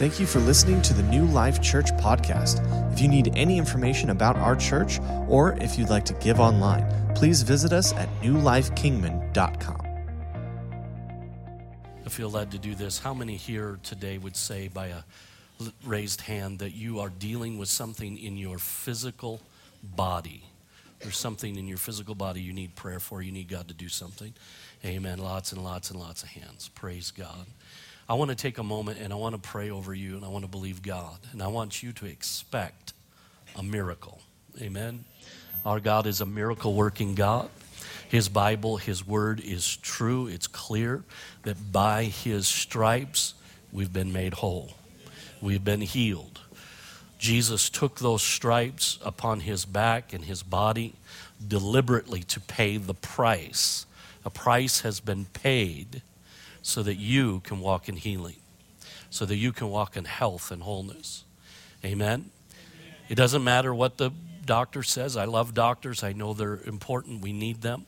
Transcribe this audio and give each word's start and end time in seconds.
Thank 0.00 0.18
you 0.18 0.24
for 0.24 0.38
listening 0.38 0.80
to 0.80 0.94
the 0.94 1.02
New 1.02 1.26
Life 1.26 1.60
Church 1.60 1.92
podcast. 1.96 2.62
If 2.90 3.02
you 3.02 3.08
need 3.08 3.34
any 3.36 3.58
information 3.58 4.08
about 4.08 4.34
our 4.34 4.56
church 4.56 4.98
or 5.28 5.58
if 5.60 5.78
you'd 5.78 5.90
like 5.90 6.06
to 6.06 6.14
give 6.14 6.40
online, 6.40 6.86
please 7.14 7.42
visit 7.42 7.70
us 7.70 7.92
at 7.92 8.08
newlifekingman.com. 8.22 9.82
I 12.06 12.08
feel 12.08 12.30
led 12.30 12.50
to 12.52 12.58
do 12.58 12.74
this. 12.74 12.98
How 12.98 13.12
many 13.12 13.36
here 13.36 13.78
today 13.82 14.16
would 14.16 14.36
say 14.36 14.68
by 14.68 14.86
a 14.86 15.02
raised 15.84 16.22
hand 16.22 16.60
that 16.60 16.70
you 16.70 17.00
are 17.00 17.10
dealing 17.10 17.58
with 17.58 17.68
something 17.68 18.16
in 18.16 18.38
your 18.38 18.56
physical 18.56 19.42
body? 19.82 20.44
There's 21.00 21.18
something 21.18 21.56
in 21.56 21.68
your 21.68 21.76
physical 21.76 22.14
body 22.14 22.40
you 22.40 22.54
need 22.54 22.74
prayer 22.74 23.00
for, 23.00 23.20
you 23.20 23.32
need 23.32 23.48
God 23.48 23.68
to 23.68 23.74
do 23.74 23.90
something. 23.90 24.32
Amen. 24.82 25.18
Lots 25.18 25.52
and 25.52 25.62
lots 25.62 25.90
and 25.90 26.00
lots 26.00 26.22
of 26.22 26.30
hands. 26.30 26.70
Praise 26.70 27.10
God. 27.10 27.44
I 28.10 28.14
want 28.14 28.30
to 28.30 28.34
take 28.34 28.58
a 28.58 28.64
moment 28.64 28.98
and 28.98 29.12
I 29.12 29.16
want 29.16 29.40
to 29.40 29.40
pray 29.40 29.70
over 29.70 29.94
you 29.94 30.16
and 30.16 30.24
I 30.24 30.28
want 30.28 30.44
to 30.44 30.50
believe 30.50 30.82
God. 30.82 31.16
And 31.30 31.40
I 31.40 31.46
want 31.46 31.80
you 31.80 31.92
to 31.92 32.06
expect 32.06 32.92
a 33.54 33.62
miracle. 33.62 34.20
Amen. 34.60 35.04
Our 35.64 35.78
God 35.78 36.08
is 36.08 36.20
a 36.20 36.26
miracle 36.26 36.74
working 36.74 37.14
God. 37.14 37.48
His 38.08 38.28
Bible, 38.28 38.78
His 38.78 39.06
Word 39.06 39.38
is 39.38 39.76
true. 39.76 40.26
It's 40.26 40.48
clear 40.48 41.04
that 41.44 41.70
by 41.70 42.02
His 42.02 42.48
stripes 42.48 43.34
we've 43.70 43.92
been 43.92 44.12
made 44.12 44.34
whole, 44.34 44.72
we've 45.40 45.64
been 45.64 45.80
healed. 45.80 46.40
Jesus 47.16 47.70
took 47.70 48.00
those 48.00 48.22
stripes 48.22 48.98
upon 49.04 49.38
His 49.38 49.64
back 49.64 50.12
and 50.12 50.24
His 50.24 50.42
body 50.42 50.94
deliberately 51.46 52.24
to 52.24 52.40
pay 52.40 52.76
the 52.76 52.94
price. 52.94 53.86
A 54.24 54.30
price 54.30 54.80
has 54.80 54.98
been 54.98 55.26
paid 55.26 56.02
so 56.62 56.82
that 56.82 56.96
you 56.96 57.40
can 57.40 57.60
walk 57.60 57.88
in 57.88 57.96
healing, 57.96 58.36
so 59.08 59.24
that 59.26 59.36
you 59.36 59.52
can 59.52 59.70
walk 59.70 59.96
in 59.96 60.04
health 60.04 60.50
and 60.50 60.62
wholeness. 60.62 61.24
Amen? 61.84 62.30
It 63.08 63.14
doesn't 63.14 63.42
matter 63.42 63.74
what 63.74 63.96
the 63.96 64.10
doctor 64.44 64.82
says. 64.82 65.16
I 65.16 65.24
love 65.24 65.54
doctors, 65.54 66.02
I 66.02 66.12
know 66.12 66.32
they're 66.32 66.60
important, 66.64 67.22
we 67.22 67.32
need 67.32 67.62
them. 67.62 67.86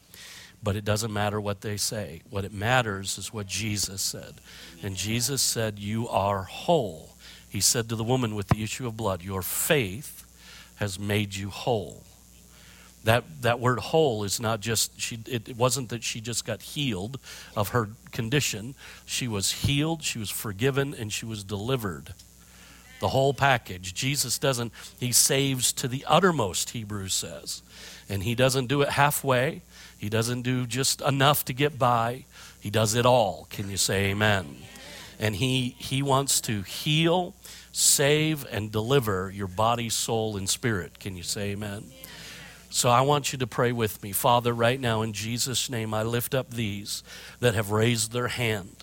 But 0.63 0.77
it 0.77 0.85
doesn't 0.85 1.13
matter 1.13 1.41
what 1.41 1.61
they 1.61 1.77
say. 1.77 2.23
What 2.31 2.45
it 2.45 2.53
matters 2.53 3.19
is 3.19 3.33
what 3.33 3.49
Jesus 3.49 4.01
said. 4.01 4.35
And 4.83 4.95
Jesus 4.95 5.43
said, 5.43 5.79
You 5.79 6.09
are 6.09 6.45
whole. 6.45 7.17
He 7.49 7.61
said 7.61 7.89
to 7.89 7.97
the 7.97 8.05
woman 8.05 8.37
with 8.37 8.47
the 8.47 8.63
issue 8.63 8.87
of 8.87 8.97
blood, 8.97 9.23
Your 9.23 9.43
faith 9.43 10.25
has 10.77 11.01
made 11.01 11.35
you 11.35 11.51
whole. 11.51 12.05
That, 13.05 13.25
that 13.43 13.59
word 13.59 13.81
whole 13.81 14.23
is 14.23 14.39
not 14.39 14.61
just, 14.61 15.01
she, 15.01 15.19
it 15.27 15.57
wasn't 15.57 15.89
that 15.89 16.05
she 16.05 16.21
just 16.21 16.45
got 16.45 16.63
healed 16.63 17.19
of 17.57 17.71
her 17.71 17.89
condition. 18.13 18.75
She 19.05 19.27
was 19.27 19.51
healed, 19.51 20.05
she 20.05 20.19
was 20.19 20.31
forgiven, 20.31 20.95
and 20.95 21.13
she 21.13 21.27
was 21.27 21.43
delivered. 21.43 22.15
The 23.01 23.09
whole 23.09 23.35
package. 23.35 23.95
Jesus 23.95 24.39
doesn't, 24.39 24.73
he 25.01 25.11
saves 25.11 25.73
to 25.73 25.89
the 25.89 26.05
uttermost, 26.07 26.71
Hebrews 26.71 27.15
says. 27.15 27.63
And 28.09 28.23
he 28.23 28.37
doesn't 28.37 28.67
do 28.67 28.83
it 28.83 28.91
halfway, 28.91 29.63
he 29.99 30.09
doesn't 30.09 30.43
do 30.43 30.67
just 30.67 31.01
enough 31.01 31.45
to 31.47 31.53
get 31.53 31.79
by. 31.79 32.25
He 32.61 32.71
does 32.71 32.95
it 32.95 33.05
all. 33.05 33.49
Can 33.51 33.69
you 33.69 33.77
say 33.77 34.11
amen? 34.11 34.57
And 35.19 35.35
he, 35.37 35.75
he 35.79 36.03
wants 36.03 36.41
to 36.43 36.63
heal, 36.63 37.35
save, 37.73 38.47
and 38.53 38.71
deliver 38.71 39.33
your 39.35 39.49
body, 39.49 39.89
soul, 39.89 40.37
and 40.37 40.49
spirit. 40.49 41.01
Can 41.01 41.17
you 41.17 41.25
say 41.25 41.51
amen? 41.51 41.85
So 42.73 42.89
I 42.89 43.03
want 43.03 43.33
you 43.33 43.39
to 43.39 43.47
pray 43.47 43.71
with 43.71 44.03
me. 44.03 44.13
Father, 44.13 44.55
right 44.55 44.81
now 44.81 45.03
in 45.03 45.13
Jesus' 45.13 45.69
name, 45.69 45.93
I 45.93 46.03
lift 46.03 46.35
up 46.35 46.51
these 46.51 47.03
that 47.39 47.55
have 47.55 47.71
raised 47.71 48.13
their 48.13 48.29
hand. 48.29 48.83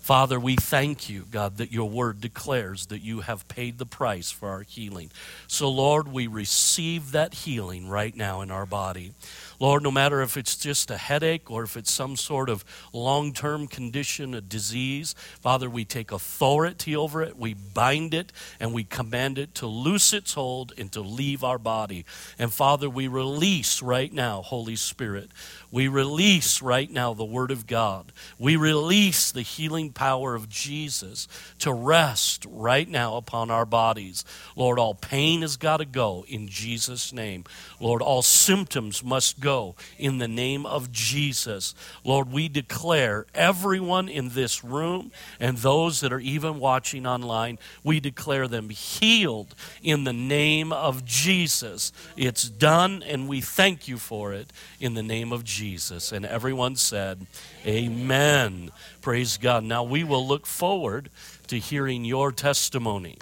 Father, 0.00 0.38
we 0.38 0.56
thank 0.56 1.08
you, 1.08 1.24
God, 1.30 1.56
that 1.56 1.72
your 1.72 1.88
word 1.88 2.20
declares 2.20 2.86
that 2.86 3.00
you 3.00 3.20
have 3.20 3.48
paid 3.48 3.78
the 3.78 3.86
price 3.86 4.30
for 4.30 4.50
our 4.50 4.62
healing. 4.62 5.10
So, 5.46 5.70
Lord, 5.70 6.08
we 6.08 6.26
receive 6.26 7.12
that 7.12 7.32
healing 7.32 7.88
right 7.88 8.14
now 8.14 8.42
in 8.42 8.50
our 8.50 8.66
body. 8.66 9.12
Lord, 9.60 9.82
no 9.82 9.90
matter 9.90 10.22
if 10.22 10.38
it's 10.38 10.56
just 10.56 10.90
a 10.90 10.96
headache 10.96 11.50
or 11.50 11.62
if 11.64 11.76
it's 11.76 11.92
some 11.92 12.16
sort 12.16 12.48
of 12.48 12.64
long 12.94 13.34
term 13.34 13.66
condition, 13.66 14.32
a 14.32 14.40
disease, 14.40 15.14
Father, 15.42 15.68
we 15.68 15.84
take 15.84 16.10
authority 16.10 16.96
over 16.96 17.22
it, 17.22 17.36
we 17.36 17.52
bind 17.52 18.14
it, 18.14 18.32
and 18.58 18.72
we 18.72 18.84
command 18.84 19.36
it 19.36 19.54
to 19.56 19.66
loose 19.66 20.14
its 20.14 20.32
hold 20.32 20.72
and 20.78 20.90
to 20.92 21.02
leave 21.02 21.44
our 21.44 21.58
body. 21.58 22.06
And 22.38 22.50
Father, 22.50 22.88
we 22.88 23.06
release 23.06 23.82
right 23.82 24.10
now, 24.10 24.40
Holy 24.40 24.76
Spirit, 24.76 25.30
we 25.70 25.88
release 25.88 26.62
right 26.62 26.90
now 26.90 27.12
the 27.12 27.22
Word 27.22 27.50
of 27.50 27.66
God. 27.66 28.12
We 28.38 28.56
release 28.56 29.30
the 29.30 29.42
healing 29.42 29.92
power 29.92 30.34
of 30.34 30.48
Jesus 30.48 31.28
to 31.58 31.70
rest 31.70 32.46
right 32.48 32.88
now 32.88 33.16
upon 33.16 33.50
our 33.50 33.66
bodies. 33.66 34.24
Lord, 34.56 34.78
all 34.78 34.94
pain 34.94 35.42
has 35.42 35.58
got 35.58 35.76
to 35.76 35.84
go 35.84 36.24
in 36.26 36.48
Jesus' 36.48 37.12
name. 37.12 37.44
Lord, 37.78 38.00
all 38.00 38.22
symptoms 38.22 39.04
must 39.04 39.38
go 39.38 39.49
in 39.98 40.18
the 40.18 40.28
name 40.28 40.66
of 40.66 40.90
Jesus. 40.90 41.74
Lord, 42.04 42.32
we 42.32 42.48
declare 42.48 43.26
everyone 43.34 44.08
in 44.08 44.30
this 44.30 44.64
room 44.64 45.12
and 45.38 45.58
those 45.58 46.00
that 46.00 46.12
are 46.12 46.20
even 46.20 46.58
watching 46.58 47.06
online, 47.06 47.58
we 47.84 48.00
declare 48.00 48.48
them 48.48 48.70
healed 48.70 49.54
in 49.82 50.04
the 50.04 50.12
name 50.12 50.72
of 50.72 51.04
Jesus. 51.04 51.92
It's 52.16 52.48
done, 52.48 53.02
and 53.02 53.28
we 53.28 53.40
thank 53.40 53.88
you 53.88 53.98
for 53.98 54.32
it 54.32 54.52
in 54.80 54.94
the 54.94 55.02
name 55.02 55.32
of 55.32 55.44
Jesus. 55.44 55.60
Jesus. 55.60 56.12
And 56.12 56.24
everyone 56.24 56.76
said, 56.76 57.26
Amen. 57.66 58.70
Praise 59.02 59.36
God. 59.36 59.64
Now 59.64 59.82
we 59.82 60.04
will 60.04 60.26
look 60.26 60.46
forward 60.46 61.10
to 61.48 61.58
hearing 61.58 62.04
your 62.04 62.32
testimony. 62.32 63.18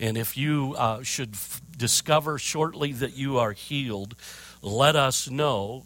And 0.00 0.16
if 0.16 0.36
you 0.36 0.74
uh, 0.76 1.02
should 1.02 1.34
f- 1.34 1.62
discover 1.76 2.38
shortly 2.38 2.92
that 2.92 3.16
you 3.16 3.38
are 3.38 3.52
healed, 3.52 4.14
let 4.62 4.96
us 4.96 5.30
know 5.30 5.84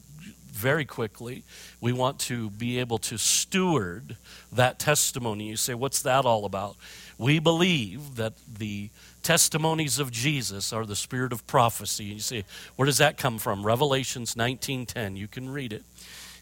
very 0.53 0.85
quickly. 0.85 1.45
We 1.81 1.93
want 1.93 2.19
to 2.21 2.51
be 2.51 2.79
able 2.79 2.99
to 2.99 3.19
steward 3.19 4.17
that 4.53 4.79
testimony. 4.79 5.49
You 5.49 5.57
say, 5.57 5.75
What's 5.75 6.03
that 6.03 6.25
all 6.25 6.45
about? 6.45 6.77
We 7.19 7.39
believe 7.39 8.17
that 8.17 8.35
the 8.59 8.91
testimonies 9.23 9.99
of 9.99 10.11
Jesus 10.11 10.73
are 10.73 10.85
the 10.85 10.97
spirit 10.97 11.33
of 11.33 11.47
prophecy. 11.47 12.05
You 12.05 12.21
say, 12.21 12.45
where 12.77 12.87
does 12.87 12.99
that 12.99 13.17
come 13.17 13.39
from? 13.39 13.65
Revelations 13.65 14.35
19:10. 14.35 15.17
You 15.17 15.29
can 15.29 15.49
read 15.51 15.73
it. 15.73 15.85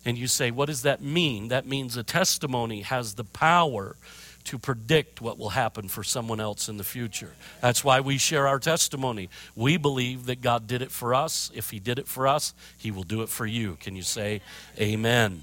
And 0.04 0.16
you 0.16 0.26
say, 0.26 0.50
what 0.50 0.66
does 0.66 0.82
that 0.82 1.02
mean? 1.02 1.48
That 1.48 1.66
means 1.66 1.97
a 1.97 2.02
testimony 2.02 2.80
has 2.80 3.14
the 3.14 3.24
power 3.24 3.97
to 4.45 4.59
predict 4.59 5.21
what 5.21 5.39
will 5.39 5.51
happen 5.51 5.89
for 5.89 6.03
someone 6.03 6.41
else 6.41 6.69
in 6.69 6.77
the 6.77 6.84
future. 6.84 7.33
That's 7.61 7.84
why 7.84 8.01
we 8.01 8.19
share 8.19 8.47
our 8.49 8.59
testimony. 8.59 9.28
We 9.55 9.77
believe 9.77 10.27
that 10.27 10.41
God 10.41 10.67
did 10.67 10.83
it 10.83 10.91
for 10.91 11.15
us. 11.15 11.51
If 11.55 11.71
He 11.71 11.78
did 11.78 11.99
it 11.99 12.09
for 12.09 12.27
us, 12.27 12.55
He 12.77 12.91
will 12.91 13.03
do 13.03 13.23
it 13.23 13.28
for 13.28 13.47
you. 13.47 13.77
Can 13.81 13.97
you 13.97 14.03
say 14.03 14.41
amen? 14.78 15.43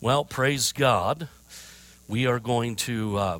Well, 0.00 0.24
praise 0.24 0.72
God. 0.72 1.28
We 2.08 2.26
are 2.26 2.40
going 2.40 2.76
to 2.76 3.16
uh, 3.16 3.38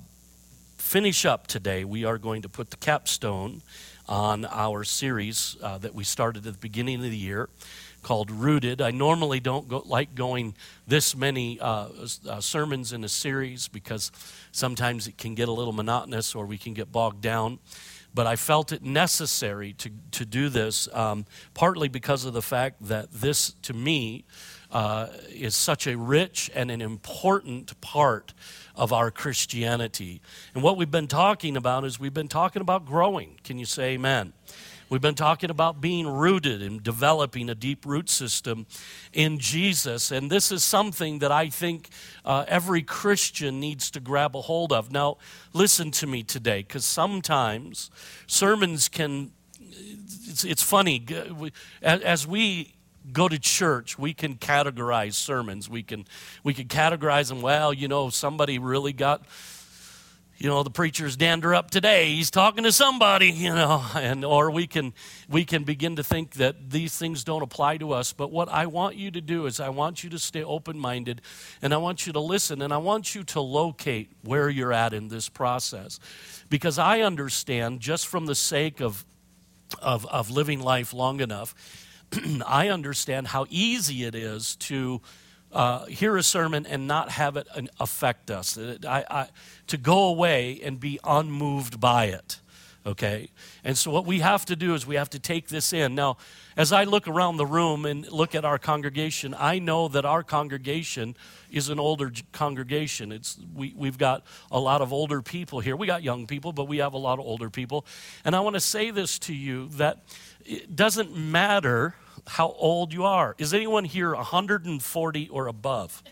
finish 0.76 1.24
up 1.24 1.46
today. 1.46 1.84
We 1.84 2.04
are 2.04 2.18
going 2.18 2.42
to 2.42 2.48
put 2.48 2.70
the 2.70 2.76
capstone 2.76 3.62
on 4.08 4.44
our 4.44 4.82
series 4.84 5.56
uh, 5.62 5.78
that 5.78 5.94
we 5.94 6.04
started 6.04 6.46
at 6.46 6.52
the 6.52 6.58
beginning 6.58 6.96
of 6.96 7.02
the 7.02 7.16
year 7.16 7.48
called 8.02 8.30
Rooted. 8.30 8.80
I 8.80 8.90
normally 8.90 9.40
don't 9.40 9.68
go, 9.68 9.82
like 9.86 10.14
going 10.14 10.54
this 10.86 11.16
many 11.16 11.60
uh, 11.60 11.88
uh, 12.28 12.40
sermons 12.40 12.92
in 12.92 13.04
a 13.04 13.08
series 13.08 13.68
because 13.68 14.10
sometimes 14.52 15.06
it 15.06 15.18
can 15.18 15.34
get 15.34 15.48
a 15.48 15.52
little 15.52 15.72
monotonous 15.72 16.34
or 16.34 16.46
we 16.46 16.58
can 16.58 16.74
get 16.74 16.90
bogged 16.92 17.20
down. 17.20 17.58
But 18.12 18.26
I 18.26 18.34
felt 18.36 18.72
it 18.72 18.82
necessary 18.82 19.72
to, 19.74 19.90
to 20.12 20.24
do 20.24 20.48
this, 20.48 20.88
um, 20.92 21.26
partly 21.54 21.88
because 21.88 22.24
of 22.24 22.32
the 22.32 22.42
fact 22.42 22.84
that 22.88 23.12
this, 23.12 23.52
to 23.62 23.72
me, 23.72 24.24
uh, 24.72 25.08
is 25.28 25.56
such 25.56 25.86
a 25.86 25.96
rich 25.96 26.50
and 26.54 26.70
an 26.70 26.80
important 26.80 27.80
part 27.80 28.34
of 28.74 28.92
our 28.92 29.10
Christianity. 29.10 30.20
And 30.54 30.62
what 30.62 30.76
we've 30.76 30.90
been 30.90 31.08
talking 31.08 31.56
about 31.56 31.84
is 31.84 31.98
we've 32.00 32.14
been 32.14 32.28
talking 32.28 32.62
about 32.62 32.86
growing. 32.86 33.38
Can 33.44 33.58
you 33.58 33.64
say 33.64 33.94
amen? 33.94 34.32
We've 34.90 35.00
been 35.00 35.14
talking 35.14 35.50
about 35.50 35.80
being 35.80 36.08
rooted 36.08 36.60
and 36.62 36.82
developing 36.82 37.48
a 37.48 37.54
deep 37.54 37.86
root 37.86 38.10
system 38.10 38.66
in 39.12 39.38
Jesus. 39.38 40.10
And 40.10 40.28
this 40.28 40.50
is 40.50 40.64
something 40.64 41.20
that 41.20 41.30
I 41.30 41.48
think 41.48 41.90
uh, 42.24 42.44
every 42.48 42.82
Christian 42.82 43.60
needs 43.60 43.88
to 43.92 44.00
grab 44.00 44.34
a 44.34 44.40
hold 44.40 44.72
of. 44.72 44.90
Now, 44.90 45.18
listen 45.52 45.92
to 45.92 46.08
me 46.08 46.24
today, 46.24 46.62
because 46.62 46.84
sometimes 46.84 47.88
sermons 48.26 48.88
can, 48.88 49.30
it's, 49.60 50.42
it's 50.42 50.62
funny, 50.62 51.06
as 51.80 52.26
we 52.26 52.74
go 53.12 53.28
to 53.28 53.38
church 53.38 53.98
we 53.98 54.12
can 54.12 54.34
categorize 54.34 55.14
sermons 55.14 55.70
we 55.70 55.82
can 55.82 56.04
we 56.44 56.52
can 56.52 56.68
categorize 56.68 57.30
them 57.30 57.40
well 57.40 57.72
you 57.72 57.88
know 57.88 58.10
somebody 58.10 58.58
really 58.58 58.92
got 58.92 59.24
you 60.40 60.48
know 60.48 60.62
the 60.62 60.70
preacher's 60.70 61.16
dander 61.16 61.54
up 61.54 61.70
today. 61.70 62.14
He's 62.14 62.30
talking 62.30 62.64
to 62.64 62.72
somebody 62.72 63.30
you 63.30 63.54
know 63.54 63.84
and 63.94 64.24
or 64.24 64.50
we 64.50 64.66
can 64.66 64.94
we 65.28 65.44
can 65.44 65.64
begin 65.64 65.96
to 65.96 66.02
think 66.02 66.34
that 66.34 66.70
these 66.70 66.96
things 66.96 67.22
don't 67.22 67.42
apply 67.42 67.76
to 67.76 67.92
us. 67.92 68.12
But 68.12 68.32
what 68.32 68.48
i 68.48 68.66
want 68.66 68.96
you 68.96 69.10
to 69.10 69.20
do 69.20 69.46
is 69.46 69.60
i 69.60 69.68
want 69.68 70.02
you 70.02 70.10
to 70.10 70.18
stay 70.18 70.42
open-minded 70.42 71.20
and 71.60 71.74
i 71.74 71.76
want 71.76 72.06
you 72.06 72.14
to 72.14 72.20
listen 72.20 72.62
and 72.62 72.72
i 72.72 72.78
want 72.78 73.14
you 73.14 73.22
to 73.24 73.40
locate 73.40 74.10
where 74.22 74.48
you're 74.48 74.72
at 74.72 74.94
in 74.94 75.08
this 75.08 75.28
process. 75.28 76.00
Because 76.48 76.78
i 76.78 77.02
understand 77.02 77.80
just 77.80 78.06
from 78.06 78.24
the 78.26 78.34
sake 78.34 78.80
of 78.80 79.04
of, 79.82 80.04
of 80.06 80.30
living 80.30 80.60
life 80.60 80.92
long 80.94 81.20
enough 81.20 81.54
i 82.46 82.68
understand 82.70 83.28
how 83.28 83.46
easy 83.50 84.04
it 84.04 84.14
is 84.14 84.56
to 84.56 85.00
uh, 85.52 85.84
hear 85.86 86.16
a 86.16 86.22
sermon 86.22 86.66
and 86.66 86.86
not 86.86 87.10
have 87.10 87.36
it 87.36 87.48
affect 87.78 88.30
us, 88.30 88.58
I, 88.58 89.04
I, 89.10 89.28
to 89.66 89.76
go 89.76 90.04
away 90.04 90.60
and 90.62 90.78
be 90.78 90.98
unmoved 91.04 91.80
by 91.80 92.06
it. 92.06 92.40
Okay? 92.86 93.28
And 93.62 93.76
so, 93.76 93.90
what 93.90 94.06
we 94.06 94.20
have 94.20 94.46
to 94.46 94.56
do 94.56 94.74
is 94.74 94.86
we 94.86 94.94
have 94.94 95.10
to 95.10 95.18
take 95.18 95.48
this 95.48 95.72
in. 95.74 95.94
Now, 95.94 96.16
as 96.56 96.72
I 96.72 96.84
look 96.84 97.06
around 97.08 97.36
the 97.36 97.44
room 97.44 97.84
and 97.84 98.10
look 98.10 98.34
at 98.34 98.44
our 98.44 98.58
congregation, 98.58 99.34
I 99.38 99.58
know 99.58 99.88
that 99.88 100.06
our 100.06 100.22
congregation 100.22 101.14
is 101.50 101.68
an 101.68 101.78
older 101.78 102.10
congregation. 102.32 103.12
It's, 103.12 103.38
we, 103.54 103.74
we've 103.76 103.98
got 103.98 104.24
a 104.50 104.58
lot 104.58 104.80
of 104.80 104.94
older 104.94 105.20
people 105.20 105.60
here. 105.60 105.76
We 105.76 105.86
got 105.86 106.02
young 106.02 106.26
people, 106.26 106.52
but 106.52 106.68
we 106.68 106.78
have 106.78 106.94
a 106.94 106.98
lot 106.98 107.18
of 107.18 107.26
older 107.26 107.50
people. 107.50 107.84
And 108.24 108.34
I 108.34 108.40
want 108.40 108.54
to 108.54 108.60
say 108.60 108.90
this 108.90 109.18
to 109.20 109.34
you 109.34 109.68
that 109.70 109.98
it 110.46 110.74
doesn't 110.74 111.14
matter 111.14 111.94
how 112.26 112.54
old 112.58 112.92
you 112.92 113.04
are. 113.04 113.34
Is 113.38 113.54
anyone 113.54 113.84
here 113.84 114.14
140 114.14 115.28
or 115.28 115.46
above? 115.46 116.02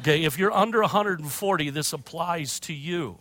Okay, 0.00 0.24
if 0.24 0.38
you're 0.38 0.52
under 0.52 0.80
140, 0.80 1.70
this 1.70 1.92
applies 1.92 2.58
to 2.60 2.72
you. 2.72 3.18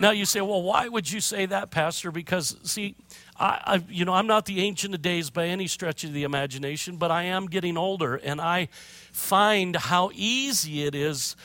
Now 0.00 0.10
you 0.10 0.24
say, 0.26 0.40
well, 0.40 0.62
why 0.62 0.88
would 0.88 1.10
you 1.10 1.20
say 1.20 1.46
that, 1.46 1.70
Pastor? 1.70 2.10
Because, 2.10 2.56
see, 2.62 2.96
I, 3.38 3.60
I, 3.64 3.84
you 3.88 4.04
know, 4.04 4.12
I'm 4.12 4.26
not 4.26 4.46
the 4.46 4.60
ancient 4.60 4.94
of 4.94 5.02
days 5.02 5.30
by 5.30 5.46
any 5.46 5.66
stretch 5.66 6.04
of 6.04 6.12
the 6.12 6.24
imagination, 6.24 6.96
but 6.96 7.10
I 7.10 7.24
am 7.24 7.46
getting 7.46 7.76
older, 7.76 8.16
and 8.16 8.40
I 8.40 8.68
find 9.12 9.76
how 9.76 10.10
easy 10.14 10.84
it 10.84 10.94
is 10.94 11.36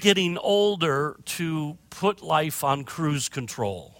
getting 0.00 0.38
older 0.38 1.16
to 1.24 1.76
put 1.90 2.22
life 2.22 2.62
on 2.62 2.84
cruise 2.84 3.28
control 3.28 3.97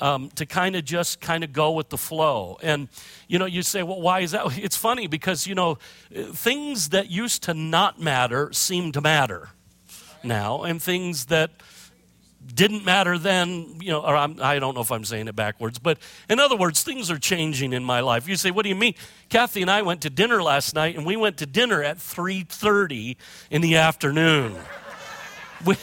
um, 0.00 0.30
to 0.36 0.46
kind 0.46 0.76
of 0.76 0.84
just 0.84 1.20
kind 1.20 1.44
of 1.44 1.52
go 1.52 1.72
with 1.72 1.88
the 1.88 1.98
flow. 1.98 2.58
And, 2.62 2.88
you 3.28 3.38
know, 3.38 3.46
you 3.46 3.62
say, 3.62 3.82
well, 3.82 4.00
why 4.00 4.20
is 4.20 4.32
that? 4.32 4.58
It's 4.58 4.76
funny 4.76 5.06
because, 5.06 5.46
you 5.46 5.54
know, 5.54 5.78
things 6.10 6.90
that 6.90 7.10
used 7.10 7.42
to 7.44 7.54
not 7.54 8.00
matter 8.00 8.52
seem 8.52 8.92
to 8.92 9.00
matter 9.00 9.50
now, 10.22 10.62
and 10.62 10.80
things 10.80 11.26
that 11.26 11.50
didn't 12.54 12.84
matter 12.84 13.18
then, 13.18 13.78
you 13.80 13.90
know, 13.90 14.00
or 14.00 14.16
I'm, 14.16 14.40
I 14.40 14.54
do 14.54 14.60
not 14.60 14.74
know 14.74 14.80
if 14.80 14.90
I'm 14.90 15.04
saying 15.04 15.28
it 15.28 15.36
backwards, 15.36 15.78
but 15.78 15.98
in 16.28 16.40
other 16.40 16.56
words, 16.56 16.82
things 16.82 17.10
are 17.10 17.18
changing 17.18 17.72
in 17.72 17.84
my 17.84 18.00
life. 18.00 18.28
You 18.28 18.36
say, 18.36 18.50
what 18.50 18.64
do 18.64 18.68
you 18.68 18.74
mean? 18.74 18.94
Kathy 19.28 19.62
and 19.62 19.70
I 19.70 19.82
went 19.82 20.02
to 20.02 20.10
dinner 20.10 20.42
last 20.42 20.74
night, 20.74 20.96
and 20.96 21.06
we 21.06 21.16
went 21.16 21.38
to 21.38 21.46
dinner 21.46 21.82
at 21.82 21.98
3.30 21.98 23.16
in 23.50 23.62
the 23.62 23.76
afternoon. 23.76 24.56
We, 25.64 25.76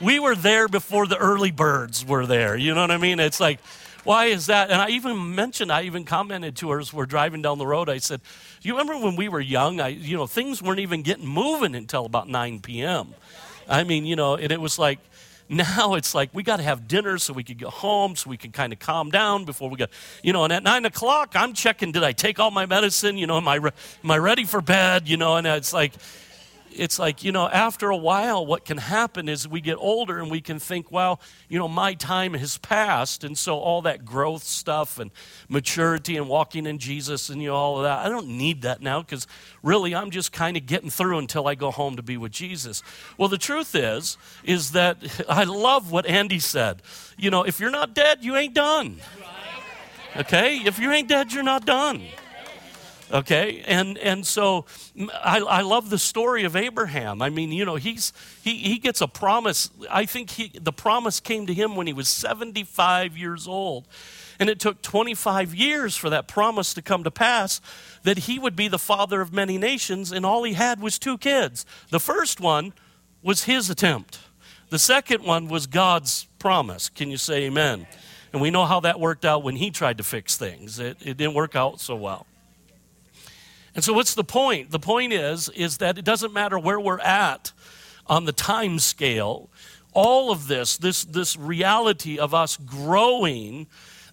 we 0.00 0.20
were 0.20 0.34
there 0.34 0.68
before 0.68 1.06
the 1.06 1.16
early 1.16 1.50
birds 1.50 2.04
were 2.04 2.26
there. 2.26 2.56
You 2.56 2.74
know 2.74 2.80
what 2.80 2.90
I 2.90 2.98
mean? 2.98 3.20
It's 3.20 3.40
like, 3.40 3.60
why 4.04 4.26
is 4.26 4.46
that? 4.46 4.70
And 4.70 4.80
I 4.80 4.90
even 4.90 5.34
mentioned, 5.34 5.70
I 5.70 5.82
even 5.82 6.04
commented 6.04 6.56
to 6.56 6.70
her 6.70 6.80
as 6.80 6.92
we're 6.92 7.06
driving 7.06 7.42
down 7.42 7.58
the 7.58 7.66
road. 7.66 7.88
I 7.88 7.98
said, 7.98 8.20
you 8.62 8.72
remember 8.76 9.04
when 9.04 9.16
we 9.16 9.28
were 9.28 9.40
young? 9.40 9.80
I, 9.80 9.88
you 9.88 10.16
know, 10.16 10.26
things 10.26 10.62
weren't 10.62 10.80
even 10.80 11.02
getting 11.02 11.26
moving 11.26 11.74
until 11.74 12.06
about 12.06 12.28
9 12.28 12.60
p.m. 12.60 13.14
I 13.68 13.84
mean, 13.84 14.06
you 14.06 14.16
know, 14.16 14.36
and 14.36 14.50
it 14.50 14.60
was 14.60 14.78
like, 14.78 14.98
now 15.48 15.94
it's 15.94 16.14
like 16.14 16.30
we 16.32 16.42
got 16.42 16.58
to 16.58 16.62
have 16.62 16.86
dinner 16.86 17.18
so 17.18 17.32
we 17.32 17.42
could 17.42 17.58
go 17.58 17.70
home 17.70 18.14
so 18.16 18.28
we 18.28 18.36
can 18.36 18.52
kind 18.52 18.72
of 18.72 18.78
calm 18.78 19.10
down 19.10 19.44
before 19.46 19.70
we 19.70 19.76
go 19.76 19.86
you 20.22 20.32
know 20.32 20.44
and 20.44 20.52
at 20.52 20.62
nine 20.62 20.84
o'clock 20.84 21.32
i'm 21.34 21.54
checking 21.54 21.90
did 21.90 22.04
i 22.04 22.12
take 22.12 22.38
all 22.38 22.50
my 22.50 22.66
medicine 22.66 23.16
you 23.16 23.26
know 23.26 23.38
am 23.38 23.48
i, 23.48 23.54
re- 23.54 23.70
am 24.04 24.10
I 24.10 24.18
ready 24.18 24.44
for 24.44 24.60
bed 24.60 25.08
you 25.08 25.16
know 25.16 25.36
and 25.36 25.46
it's 25.46 25.72
like 25.72 25.94
it's 26.72 26.98
like, 26.98 27.24
you 27.24 27.32
know, 27.32 27.48
after 27.48 27.90
a 27.90 27.96
while, 27.96 28.44
what 28.44 28.64
can 28.64 28.78
happen 28.78 29.28
is 29.28 29.46
we 29.46 29.60
get 29.60 29.76
older 29.76 30.18
and 30.18 30.30
we 30.30 30.40
can 30.40 30.58
think, 30.58 30.90
well, 30.92 31.20
you 31.48 31.58
know, 31.58 31.68
my 31.68 31.94
time 31.94 32.34
has 32.34 32.58
passed. 32.58 33.24
And 33.24 33.36
so 33.36 33.58
all 33.58 33.82
that 33.82 34.04
growth 34.04 34.44
stuff 34.44 34.98
and 34.98 35.10
maturity 35.48 36.16
and 36.16 36.28
walking 36.28 36.66
in 36.66 36.78
Jesus 36.78 37.28
and, 37.28 37.42
you 37.42 37.48
know, 37.48 37.56
all 37.56 37.78
of 37.78 37.84
that, 37.84 38.04
I 38.04 38.08
don't 38.08 38.28
need 38.28 38.62
that 38.62 38.80
now 38.80 39.02
because 39.02 39.26
really 39.62 39.94
I'm 39.94 40.10
just 40.10 40.32
kind 40.32 40.56
of 40.56 40.66
getting 40.66 40.90
through 40.90 41.18
until 41.18 41.46
I 41.46 41.54
go 41.54 41.70
home 41.70 41.96
to 41.96 42.02
be 42.02 42.16
with 42.16 42.32
Jesus. 42.32 42.82
Well, 43.16 43.28
the 43.28 43.38
truth 43.38 43.74
is, 43.74 44.16
is 44.44 44.72
that 44.72 44.98
I 45.28 45.44
love 45.44 45.90
what 45.90 46.06
Andy 46.06 46.38
said. 46.38 46.82
You 47.16 47.30
know, 47.30 47.42
if 47.42 47.60
you're 47.60 47.70
not 47.70 47.94
dead, 47.94 48.24
you 48.24 48.36
ain't 48.36 48.54
done. 48.54 48.98
Okay? 50.16 50.58
If 50.58 50.78
you 50.78 50.90
ain't 50.92 51.08
dead, 51.08 51.32
you're 51.32 51.42
not 51.42 51.66
done 51.66 52.02
okay? 53.10 53.62
And 53.66 53.98
and 53.98 54.26
so 54.26 54.66
I, 55.14 55.40
I 55.40 55.60
love 55.62 55.90
the 55.90 55.98
story 55.98 56.44
of 56.44 56.56
abraham. 56.56 57.22
I 57.22 57.30
mean 57.30 57.52
you 57.52 57.64
know 57.64 57.76
he's 57.76 58.12
he, 58.42 58.56
he 58.56 58.78
gets 58.78 59.00
a 59.00 59.08
promise. 59.08 59.70
I 59.90 60.06
think 60.06 60.30
he, 60.30 60.52
the 60.58 60.72
promise 60.72 61.20
came 61.20 61.46
to 61.46 61.54
him 61.54 61.76
when 61.76 61.86
he 61.86 61.92
was 61.92 62.08
75 62.08 63.16
years 63.16 63.46
old. 63.46 63.86
And 64.40 64.48
it 64.48 64.60
took 64.60 64.82
25 64.82 65.52
years 65.52 65.96
for 65.96 66.10
that 66.10 66.28
promise 66.28 66.72
to 66.74 66.82
come 66.82 67.02
to 67.02 67.10
pass 67.10 67.60
that 68.04 68.18
he 68.18 68.38
would 68.38 68.54
be 68.54 68.68
the 68.68 68.78
father 68.78 69.20
of 69.20 69.32
many 69.32 69.58
nations 69.58 70.12
and 70.12 70.24
all 70.24 70.44
he 70.44 70.52
had 70.52 70.80
was 70.80 70.98
two 70.98 71.18
kids. 71.18 71.66
The 71.90 72.00
first 72.00 72.40
one 72.40 72.72
was 73.22 73.44
his 73.44 73.68
attempt. 73.68 74.20
The 74.70 74.78
second 74.78 75.24
one 75.24 75.48
was 75.48 75.66
god's 75.66 76.28
promise. 76.38 76.88
Can 76.88 77.10
you 77.10 77.16
say 77.16 77.44
amen? 77.44 77.86
And 78.32 78.42
we 78.42 78.50
know 78.50 78.66
how 78.66 78.80
that 78.80 79.00
worked 79.00 79.24
out 79.24 79.42
when 79.42 79.56
he 79.56 79.70
tried 79.70 79.98
to 79.98 80.04
fix 80.04 80.36
things. 80.36 80.78
It, 80.78 80.98
it 81.00 81.16
didn't 81.16 81.34
work 81.34 81.56
out 81.56 81.80
so 81.80 81.96
well 81.96 82.26
and 83.78 83.84
so 83.84 83.92
what's 83.92 84.14
the 84.14 84.24
point? 84.24 84.72
The 84.72 84.80
point 84.80 85.12
is 85.12 85.48
is 85.50 85.76
that 85.76 85.98
it 85.98 86.04
doesn't 86.04 86.32
matter 86.32 86.58
where 86.58 86.80
we're 86.80 86.98
at 86.98 87.52
on 88.08 88.24
the 88.24 88.32
time 88.32 88.80
scale. 88.80 89.50
All 89.92 90.32
of 90.32 90.48
this, 90.48 90.76
this 90.76 91.04
this 91.04 91.36
reality 91.36 92.18
of 92.18 92.34
us 92.34 92.56
growing 92.56 93.68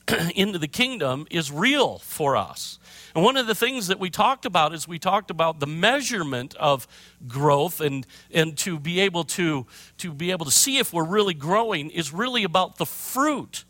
into 0.36 0.60
the 0.60 0.68
kingdom 0.68 1.26
is 1.32 1.52
real 1.52 1.98
for 1.98 2.38
us. 2.38 2.78
And 3.16 3.24
one 3.24 3.38
of 3.38 3.48
the 3.48 3.56
things 3.56 3.88
that 3.88 4.00
we 4.00 4.12
talked 4.12 4.46
about 4.46 4.72
is 4.72 4.88
we 4.88 5.00
talked 5.00 5.32
about 5.32 5.60
the 5.60 5.66
measurement 5.66 6.54
of 6.60 6.88
growth 7.28 7.82
and, 7.82 8.06
and 8.32 8.56
to 8.60 8.78
be 8.78 9.00
able 9.00 9.24
to, 9.24 9.66
to 9.98 10.14
be 10.14 10.30
able 10.30 10.46
to 10.46 10.52
see 10.52 10.78
if 10.78 10.94
we're 10.94 11.04
really 11.04 11.34
growing 11.34 11.90
is 11.90 12.14
really 12.14 12.44
about 12.44 12.78
the 12.78 12.86
fruit 12.86 13.66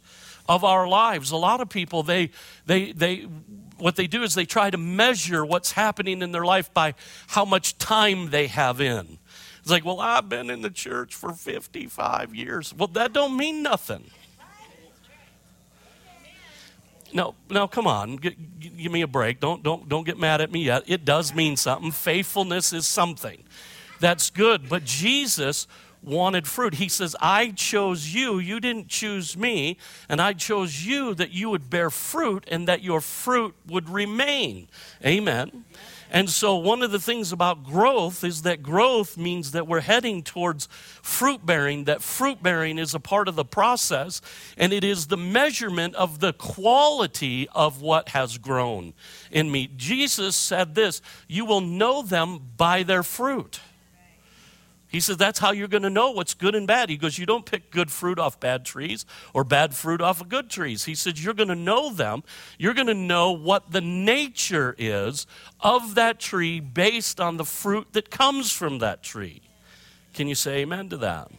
of 0.49 0.65
our 0.65 0.89
lives. 0.89 1.31
A 1.31 1.37
lot 1.37 1.61
of 1.61 1.69
people 1.69 2.03
they 2.03 2.31
they 2.65 2.91
they 2.91 3.27
what 3.77 3.95
they 3.95 4.07
do 4.07 4.23
is 4.23 4.35
they 4.35 4.45
try 4.45 4.69
to 4.69 4.77
measure 4.77 5.45
what's 5.45 5.73
happening 5.73 6.21
in 6.21 6.31
their 6.31 6.45
life 6.45 6.73
by 6.73 6.93
how 7.27 7.45
much 7.45 7.77
time 7.77 8.29
they 8.29 8.47
have 8.47 8.81
in. 8.81 9.19
It's 9.61 9.71
like, 9.71 9.83
well, 9.83 9.99
I've 9.99 10.29
been 10.29 10.49
in 10.49 10.61
the 10.61 10.69
church 10.69 11.15
for 11.15 11.33
55 11.33 12.35
years. 12.35 12.73
Well, 12.73 12.87
that 12.89 13.13
don't 13.13 13.35
mean 13.35 13.63
nothing. 13.63 14.11
No, 17.13 17.33
no, 17.49 17.67
come 17.67 17.87
on, 17.87 18.17
give 18.17 18.91
me 18.91 19.01
a 19.01 19.07
break. 19.07 19.39
Don't, 19.39 19.63
don't, 19.63 19.87
don't 19.87 20.05
get 20.05 20.19
mad 20.19 20.41
at 20.41 20.51
me 20.51 20.63
yet. 20.63 20.83
It 20.85 21.05
does 21.05 21.33
mean 21.33 21.55
something. 21.55 21.91
Faithfulness 21.91 22.73
is 22.73 22.85
something. 22.85 23.43
That's 23.99 24.29
good. 24.29 24.67
But 24.67 24.83
Jesus 24.83 25.67
wanted 26.05 26.47
fruit. 26.47 26.75
He 26.75 26.87
says, 26.87 27.15
I 27.19 27.51
chose 27.51 28.13
you, 28.13 28.39
you 28.39 28.59
didn't 28.59 28.87
choose 28.87 29.35
me, 29.35 29.77
and 30.07 30.21
I 30.21 30.33
chose 30.33 30.85
you 30.85 31.13
that 31.15 31.31
you 31.31 31.49
would 31.49 31.69
bear 31.69 31.89
fruit 31.89 32.45
and 32.47 32.67
that 32.67 32.83
your 32.83 33.01
fruit 33.01 33.55
would 33.67 33.89
remain. 33.89 34.67
Amen. 35.03 35.65
And 36.11 36.29
so, 36.29 36.55
one 36.55 36.81
of 36.81 36.91
the 36.91 36.99
things 36.99 37.31
about 37.31 37.63
growth 37.63 38.23
is 38.23 38.43
that 38.43 38.61
growth 38.61 39.17
means 39.17 39.51
that 39.51 39.67
we're 39.67 39.81
heading 39.81 40.21
towards 40.23 40.67
fruit 41.01 41.45
bearing, 41.45 41.85
that 41.85 42.01
fruit 42.01 42.43
bearing 42.43 42.77
is 42.77 42.93
a 42.93 42.99
part 42.99 43.27
of 43.27 43.35
the 43.35 43.43
process, 43.43 44.21
and 44.55 44.71
it 44.71 44.83
is 44.83 45.07
the 45.07 45.17
measurement 45.17 45.95
of 45.95 46.19
the 46.19 46.33
quality 46.33 47.49
of 47.49 47.81
what 47.81 48.09
has 48.09 48.37
grown 48.37 48.93
in 49.31 49.51
me. 49.51 49.69
Jesus 49.75 50.35
said 50.35 50.75
this 50.75 51.01
You 51.27 51.43
will 51.43 51.61
know 51.61 52.01
them 52.01 52.39
by 52.55 52.83
their 52.83 53.03
fruit. 53.03 53.59
He 54.95 55.01
says 55.01 55.17
that's 55.17 55.39
how 55.39 55.51
you're 55.51 55.67
going 55.67 55.83
to 55.83 55.89
know 55.89 56.11
what's 56.11 56.33
good 56.33 56.55
and 56.55 56.65
bad. 56.65 56.89
He 56.89 56.95
goes, 56.95 57.17
You 57.17 57.25
don't 57.25 57.45
pick 57.45 57.69
good 57.69 57.91
fruit 57.91 58.17
off 58.17 58.39
bad 58.39 58.63
trees 58.63 59.05
or 59.33 59.43
bad 59.43 59.75
fruit 59.75 59.99
off 59.99 60.21
of 60.21 60.29
good 60.29 60.49
trees. 60.49 60.85
He 60.85 60.95
says, 60.95 61.21
You're 61.21 61.33
going 61.33 61.49
to 61.49 61.53
know 61.53 61.91
them. 61.91 62.23
You're 62.57 62.73
going 62.73 62.87
to 62.87 62.93
know 62.93 63.33
what 63.33 63.73
the 63.73 63.81
nature 63.81 64.73
is 64.77 65.27
of 65.59 65.95
that 65.95 66.21
tree 66.21 66.61
based 66.61 67.19
on 67.19 67.35
the 67.35 67.43
fruit 67.43 67.91
that 67.91 68.09
comes 68.09 68.53
from 68.53 68.79
that 68.79 69.03
tree. 69.03 69.41
Can 70.13 70.29
you 70.29 70.35
say 70.35 70.59
amen 70.59 70.87
to 70.91 70.97
that? 70.99 71.29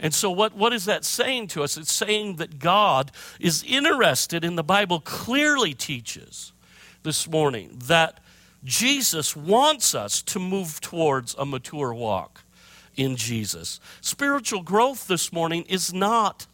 And 0.00 0.12
so, 0.12 0.28
what, 0.32 0.56
what 0.56 0.72
is 0.72 0.86
that 0.86 1.04
saying 1.04 1.46
to 1.48 1.62
us? 1.62 1.76
It's 1.76 1.92
saying 1.92 2.34
that 2.38 2.58
God 2.58 3.12
is 3.38 3.62
interested, 3.64 4.42
and 4.42 4.58
the 4.58 4.64
Bible 4.64 4.98
clearly 4.98 5.72
teaches 5.72 6.52
this 7.04 7.28
morning 7.28 7.80
that 7.84 8.18
Jesus 8.64 9.36
wants 9.36 9.94
us 9.94 10.20
to 10.22 10.40
move 10.40 10.80
towards 10.80 11.36
a 11.38 11.46
mature 11.46 11.94
walk 11.94 12.42
in 12.98 13.16
Jesus. 13.16 13.80
Spiritual 14.02 14.62
growth 14.62 15.06
this 15.06 15.32
morning 15.32 15.64
is 15.68 15.94
not 15.94 16.46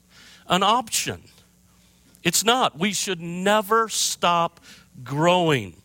an 0.47 0.63
option. 0.63 1.23
It's 2.23 2.45
not. 2.45 2.79
We 2.79 2.93
should 2.93 3.21
never 3.21 3.89
stop 3.89 4.61
growing. 5.03 5.83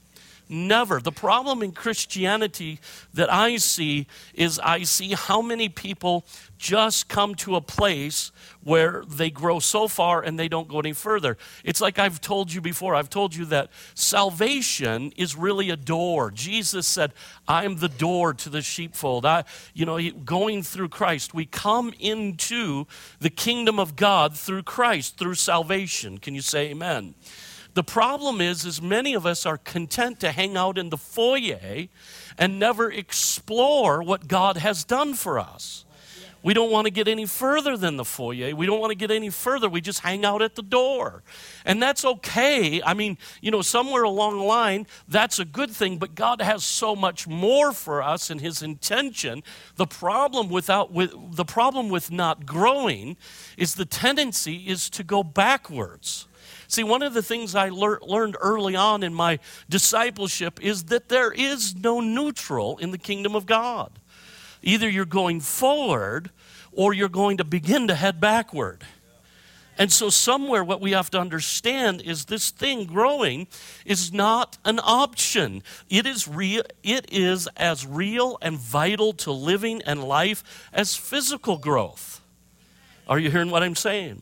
Never. 0.51 0.99
The 0.99 1.11
problem 1.11 1.61
in 1.61 1.73
Christianity 1.73 2.79
that 3.13 3.31
I 3.31 3.57
see 3.57 4.07
is 4.33 4.57
I 4.57 4.81
see 4.81 5.13
how 5.13 5.43
many 5.43 5.69
people 5.69 6.25
just 6.57 7.07
come 7.07 7.35
to 7.35 7.55
a 7.55 7.61
place 7.61 8.31
where 8.63 9.03
they 9.07 9.29
grow 9.29 9.59
so 9.59 9.87
far 9.87 10.23
and 10.23 10.39
they 10.39 10.47
don't 10.47 10.67
go 10.67 10.79
any 10.79 10.93
further. 10.93 11.37
It's 11.63 11.79
like 11.79 11.99
I've 11.99 12.19
told 12.19 12.51
you 12.51 12.61
before. 12.61 12.95
I've 12.95 13.11
told 13.11 13.35
you 13.35 13.45
that 13.45 13.69
salvation 13.93 15.13
is 15.15 15.35
really 15.35 15.69
a 15.69 15.77
door. 15.77 16.31
Jesus 16.31 16.87
said, 16.87 17.13
"I'm 17.47 17.77
the 17.77 17.87
door 17.87 18.33
to 18.33 18.49
the 18.49 18.63
sheepfold." 18.63 19.27
I, 19.27 19.43
you 19.75 19.85
know, 19.85 19.99
going 20.09 20.63
through 20.63 20.89
Christ, 20.89 21.31
we 21.31 21.45
come 21.45 21.93
into 21.99 22.87
the 23.19 23.29
kingdom 23.29 23.79
of 23.79 23.95
God 23.95 24.35
through 24.35 24.63
Christ, 24.63 25.17
through 25.17 25.35
salvation. 25.35 26.17
Can 26.17 26.33
you 26.33 26.41
say 26.41 26.71
amen? 26.71 27.13
The 27.73 27.83
problem 27.83 28.41
is, 28.41 28.65
is 28.65 28.81
many 28.81 29.13
of 29.13 29.25
us 29.25 29.45
are 29.45 29.57
content 29.57 30.19
to 30.21 30.31
hang 30.31 30.57
out 30.57 30.77
in 30.77 30.89
the 30.89 30.97
foyer 30.97 31.87
and 32.37 32.59
never 32.59 32.91
explore 32.91 34.01
what 34.01 34.27
God 34.27 34.57
has 34.57 34.83
done 34.83 35.13
for 35.13 35.39
us. 35.39 35.85
We 36.41 36.53
don't 36.53 36.71
want 36.71 36.85
to 36.85 36.91
get 36.91 37.09
any 37.09 37.25
further 37.25 37.75
than 37.75 37.97
the 37.97 38.05
foyer. 38.05 38.55
We 38.55 38.65
don't 38.65 38.79
want 38.79 38.91
to 38.91 38.95
get 38.95 39.11
any 39.11 39.29
further. 39.29 39.67
We 39.67 39.81
just 39.81 39.99
hang 39.99 40.23
out 40.23 40.41
at 40.41 40.55
the 40.55 40.61
door. 40.61 41.21
And 41.65 41.83
that's 41.83 42.05
okay. 42.05 42.81
I 42.81 42.93
mean, 42.93 43.17
you 43.41 43.51
know, 43.51 43.61
somewhere 43.61 44.03
along 44.03 44.37
the 44.37 44.45
line, 44.45 44.87
that's 45.09 45.39
a 45.39 45.45
good 45.45 45.69
thing, 45.69 45.97
but 45.97 46.15
God 46.15 46.41
has 46.41 46.63
so 46.63 46.95
much 46.95 47.27
more 47.27 47.73
for 47.73 48.01
us 48.01 48.31
in 48.31 48.39
his 48.39 48.61
intention. 48.61 49.43
The 49.75 49.85
problem 49.85 50.49
without 50.49 50.93
with 50.93 51.11
the 51.35 51.45
problem 51.45 51.89
with 51.89 52.09
not 52.09 52.45
growing 52.45 53.17
is 53.57 53.75
the 53.75 53.85
tendency 53.85 54.69
is 54.69 54.89
to 54.91 55.03
go 55.03 55.23
backwards. 55.23 56.28
See, 56.69 56.83
one 56.83 57.01
of 57.01 57.15
the 57.15 57.23
things 57.23 57.55
I 57.55 57.69
lear- 57.69 57.99
learned 58.03 58.37
early 58.39 58.75
on 58.75 59.01
in 59.01 59.11
my 59.11 59.39
discipleship 59.67 60.63
is 60.63 60.85
that 60.85 61.09
there 61.09 61.31
is 61.31 61.75
no 61.75 61.99
neutral 61.99 62.77
in 62.77 62.91
the 62.91 62.97
kingdom 62.99 63.35
of 63.35 63.47
God. 63.47 63.91
Either 64.61 64.87
you're 64.87 65.03
going 65.03 65.41
forward 65.41 66.29
or 66.71 66.93
you're 66.93 67.09
going 67.09 67.37
to 67.37 67.43
begin 67.43 67.87
to 67.87 67.95
head 67.95 68.21
backward. 68.21 68.83
And 69.79 69.91
so, 69.91 70.11
somewhere, 70.11 70.63
what 70.63 70.79
we 70.79 70.91
have 70.91 71.09
to 71.11 71.19
understand 71.19 72.01
is 72.03 72.25
this 72.25 72.51
thing 72.51 72.85
growing 72.85 73.47
is 73.83 74.13
not 74.13 74.59
an 74.63 74.79
option. 74.83 75.63
It 75.89 76.05
is, 76.05 76.27
real, 76.27 76.63
it 76.83 77.07
is 77.11 77.47
as 77.57 77.87
real 77.87 78.37
and 78.43 78.57
vital 78.57 79.13
to 79.13 79.31
living 79.31 79.81
and 79.87 80.03
life 80.03 80.69
as 80.71 80.95
physical 80.95 81.57
growth. 81.57 82.21
Are 83.07 83.17
you 83.17 83.31
hearing 83.31 83.49
what 83.49 83.63
I'm 83.63 83.75
saying? 83.75 84.21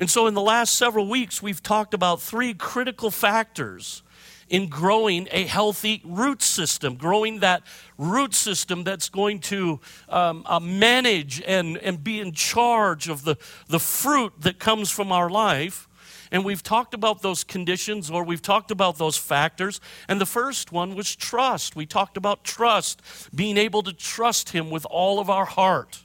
And 0.00 0.10
so, 0.10 0.26
in 0.26 0.32
the 0.32 0.40
last 0.40 0.74
several 0.76 1.06
weeks, 1.06 1.42
we've 1.42 1.62
talked 1.62 1.92
about 1.92 2.22
three 2.22 2.54
critical 2.54 3.10
factors 3.10 4.02
in 4.48 4.68
growing 4.68 5.28
a 5.30 5.44
healthy 5.44 6.00
root 6.06 6.40
system, 6.40 6.96
growing 6.96 7.40
that 7.40 7.62
root 7.98 8.34
system 8.34 8.82
that's 8.82 9.10
going 9.10 9.40
to 9.40 9.78
um, 10.08 10.42
uh, 10.46 10.58
manage 10.58 11.42
and, 11.42 11.76
and 11.76 12.02
be 12.02 12.18
in 12.18 12.32
charge 12.32 13.10
of 13.10 13.24
the, 13.24 13.36
the 13.68 13.78
fruit 13.78 14.32
that 14.40 14.58
comes 14.58 14.90
from 14.90 15.12
our 15.12 15.28
life. 15.28 15.86
And 16.32 16.46
we've 16.46 16.62
talked 16.62 16.94
about 16.94 17.20
those 17.20 17.44
conditions 17.44 18.10
or 18.10 18.24
we've 18.24 18.40
talked 18.40 18.70
about 18.70 18.96
those 18.96 19.18
factors. 19.18 19.82
And 20.08 20.18
the 20.18 20.26
first 20.26 20.72
one 20.72 20.94
was 20.94 21.14
trust. 21.14 21.76
We 21.76 21.84
talked 21.84 22.16
about 22.16 22.42
trust, 22.42 23.02
being 23.34 23.58
able 23.58 23.82
to 23.82 23.92
trust 23.92 24.48
Him 24.50 24.70
with 24.70 24.86
all 24.86 25.20
of 25.20 25.28
our 25.28 25.44
heart 25.44 26.04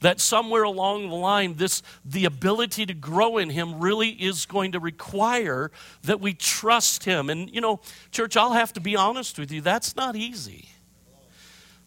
that 0.00 0.20
somewhere 0.20 0.62
along 0.62 1.08
the 1.08 1.14
line 1.14 1.54
this 1.56 1.82
the 2.04 2.24
ability 2.24 2.86
to 2.86 2.94
grow 2.94 3.38
in 3.38 3.50
him 3.50 3.80
really 3.80 4.10
is 4.10 4.46
going 4.46 4.72
to 4.72 4.80
require 4.80 5.70
that 6.02 6.20
we 6.20 6.34
trust 6.34 7.04
him 7.04 7.30
and 7.30 7.52
you 7.54 7.60
know 7.60 7.80
church 8.10 8.36
i'll 8.36 8.52
have 8.52 8.72
to 8.72 8.80
be 8.80 8.94
honest 8.96 9.38
with 9.38 9.50
you 9.50 9.60
that's 9.60 9.96
not 9.96 10.16
easy 10.16 10.68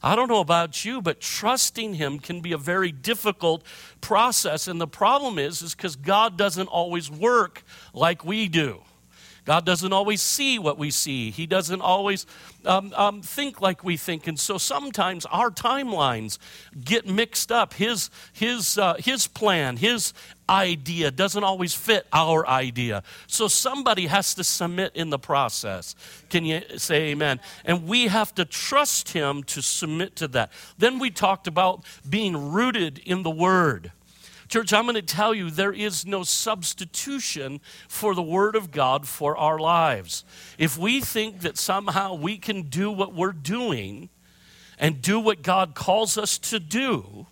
I 0.01 0.15
don't 0.15 0.29
know 0.29 0.39
about 0.39 0.85
you, 0.85 1.01
but 1.01 1.19
trusting 1.19 1.95
him 1.95 2.19
can 2.19 2.39
be 2.39 2.53
a 2.53 2.57
very 2.57 2.91
difficult 2.91 3.63
process. 3.99 4.67
And 4.67 4.79
the 4.79 4.87
problem 4.87 5.37
is, 5.37 5.61
is 5.61 5.75
because 5.75 5.97
God 5.97 6.37
doesn't 6.37 6.67
always 6.67 7.11
work 7.11 7.63
like 7.93 8.23
we 8.23 8.47
do. 8.47 8.81
God 9.46 9.65
doesn't 9.65 9.93
always 9.93 10.22
see 10.22 10.60
what 10.60 10.77
we 10.77 10.91
see. 10.91 11.31
He 11.31 11.48
doesn't 11.48 11.81
always 11.81 12.25
um, 12.65 12.93
um, 12.96 13.22
think 13.22 13.62
like 13.62 13.84
we 13.84 13.98
think. 13.98 14.27
And 14.27 14.39
so 14.39 14.58
sometimes 14.58 15.25
our 15.25 15.50
timelines 15.50 16.38
get 16.84 17.08
mixed 17.08 17.51
up. 17.51 17.74
His, 17.74 18.10
his, 18.34 18.77
uh, 18.77 18.96
his 19.00 19.27
plan, 19.27 19.77
his 19.77 20.13
idea 20.50 21.12
doesn't 21.12 21.43
always 21.43 21.74
fit 21.74 22.08
our 22.12 22.48
idea. 22.48 23.03
So 23.27 23.48
somebody 23.48 24.08
has 24.08 24.34
to 24.36 24.43
submit 24.43 24.96
in 24.96 25.10
the 25.10 25.19
process. 25.19 25.96
Can 26.29 26.46
you 26.46 26.62
say 26.77 27.12
amen? 27.12 27.39
And 27.65 27.88
we 27.88 28.08
have 28.08 28.34
to 28.36 28.46
trust 28.46 29.10
him 29.10 29.43
to 29.43 29.62
submit 29.62 30.15
to 30.17 30.27
that. 30.29 30.51
Then 30.77 31.00
we 31.00 31.12
talked 31.12 31.48
about 31.48 31.86
being 32.08 32.51
rooted 32.51 33.00
in 33.00 33.24
the 33.24 33.29
word. 33.29 33.91
Church, 34.50 34.74
I'm 34.74 34.86
going 34.86 34.96
to 34.96 35.03
tell 35.03 35.36
you 35.36 35.51
there 35.51 35.72
is 35.72 36.08
no 36.08 36.24
substitution 36.24 37.62
for 37.88 38.15
the 38.15 38.24
Word 38.24 38.56
of 38.56 38.72
God 38.72 39.08
for 39.08 39.38
our 39.38 39.60
lives. 39.60 40.25
If 40.58 40.75
we 40.75 41.01
think 41.01 41.41
that 41.41 41.56
somehow 41.56 42.15
we 42.15 42.38
can 42.38 42.63
do 42.63 42.89
what 42.89 43.13
we're 43.13 43.32
doing 43.32 44.10
and 44.79 45.03
do 45.03 45.20
what 45.20 45.44
God 45.44 45.75
calls 45.75 46.18
us 46.18 46.39
to 46.39 46.60
do 46.60 47.27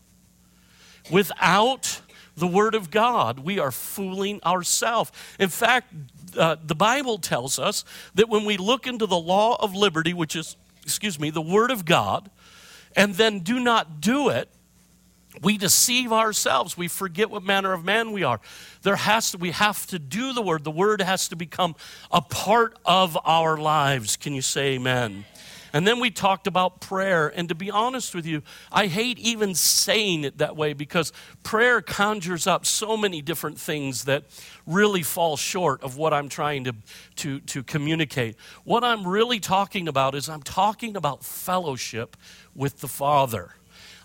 without 1.12 2.02
the 2.36 2.46
Word 2.46 2.76
of 2.76 2.92
God, 2.92 3.40
we 3.40 3.58
are 3.58 3.72
fooling 3.72 4.40
ourselves. 4.46 5.12
In 5.40 5.50
fact, 5.50 5.92
uh, 6.38 6.58
the 6.64 6.76
Bible 6.76 7.18
tells 7.18 7.58
us 7.58 7.84
that 8.14 8.30
when 8.30 8.46
we 8.46 8.58
look 8.58 8.86
into 8.86 9.08
the 9.08 9.18
law 9.18 9.56
of 9.60 9.74
liberty, 9.74 10.14
which 10.14 10.36
is, 10.36 10.56
excuse 10.84 11.20
me, 11.20 11.32
the 11.32 11.42
Word 11.42 11.72
of 11.72 11.84
God, 11.84 12.30
and 12.96 13.16
then 13.16 13.40
do 13.40 13.60
not 13.60 14.02
do 14.02 14.30
it, 14.30 14.50
we 15.42 15.58
deceive 15.58 16.12
ourselves. 16.12 16.78
We 16.78 16.88
forget 16.88 17.30
what 17.30 17.44
manner 17.44 17.74
of 17.74 17.84
man 17.84 18.12
we 18.12 18.24
are. 18.24 18.40
There 18.82 18.96
has 18.96 19.32
to 19.32 19.38
we 19.38 19.52
have 19.52 19.86
to 19.88 20.00
do 20.00 20.34
the 20.34 20.42
word. 20.42 20.64
The 20.64 20.72
word 20.72 21.02
has 21.02 21.28
to 21.30 21.36
become 21.36 21.76
a 22.12 22.22
part 22.22 22.78
of 22.86 23.18
our 23.26 23.58
lives. 23.58 24.18
Can 24.18 24.34
you 24.34 24.42
say 24.42 24.76
amen? 24.76 25.26
And 25.74 25.86
then 25.86 26.00
we 26.00 26.10
talked 26.10 26.48
about 26.48 26.80
prayer. 26.82 27.28
And 27.28 27.50
to 27.50 27.56
be 27.56 27.70
honest 27.70 28.16
with 28.16 28.26
you 28.26 28.42
i 28.72 28.88
hate 28.88 29.20
even 29.20 29.54
saying 29.54 30.24
it 30.24 30.38
that 30.40 30.56
way 30.56 30.74
because 30.74 31.12
prayer 31.44 31.82
conjures 31.82 32.48
up 32.48 32.66
so 32.66 32.98
many 32.98 33.22
different 33.22 33.60
things 33.60 34.06
that 34.06 34.24
really 34.66 35.04
fall 35.04 35.38
short 35.38 35.84
of 35.84 35.98
what 35.98 36.14
i'm 36.14 36.30
trying 36.30 36.64
to, 36.64 36.74
to, 37.16 37.40
to 37.42 37.64
communicate. 37.64 38.36
What 38.64 38.84
i'm 38.84 39.08
really 39.08 39.40
talking 39.40 39.88
about 39.88 40.16
is 40.16 40.30
i'm 40.30 40.44
talking 40.44 40.96
about 40.96 41.24
fellowship 41.24 42.18
with 42.56 42.80
the 42.80 42.88
father 42.88 43.57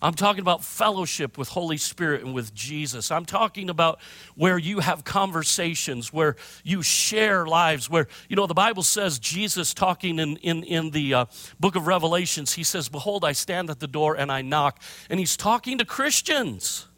I'm 0.03 0.15
talking 0.15 0.41
about 0.41 0.65
fellowship 0.65 1.39
with 1.39 1.49
Holy 1.49 1.77
Spirit 1.77 2.25
and 2.25 2.35
with 2.35 2.53
Jesus. 2.53 3.13
I'm 3.13 3.25
talking 3.25 3.71
about 3.71 4.01
where 4.35 4.59
you 4.59 4.81
have 4.81 5.05
conversations, 5.05 6.13
where 6.13 6.35
you 6.65 6.83
share 6.83 7.47
lives, 7.47 7.89
where, 7.89 8.09
you 8.29 8.35
know, 8.35 8.49
the 8.49 8.55
Bible 8.55 8.83
says, 8.83 9.21
Jesus 9.21 9.73
talking 9.73 10.19
in, 10.19 10.39
in, 10.39 10.65
in 10.65 10.91
the 10.91 11.15
uh, 11.15 11.25
book 11.61 11.77
of 11.77 11.87
Revelations, 11.87 12.53
he 12.55 12.65
says, 12.65 12.89
Behold, 12.89 13.25
I 13.25 13.31
stand 13.31 13.71
at 13.71 13.79
the 13.79 13.87
door 13.87 14.17
and 14.17 14.33
I 14.33 14.43
knock. 14.43 14.83
And 15.09 15.21
he's 15.21 15.37
talking 15.37 15.79
to 15.79 15.85
Christians. 15.85 16.89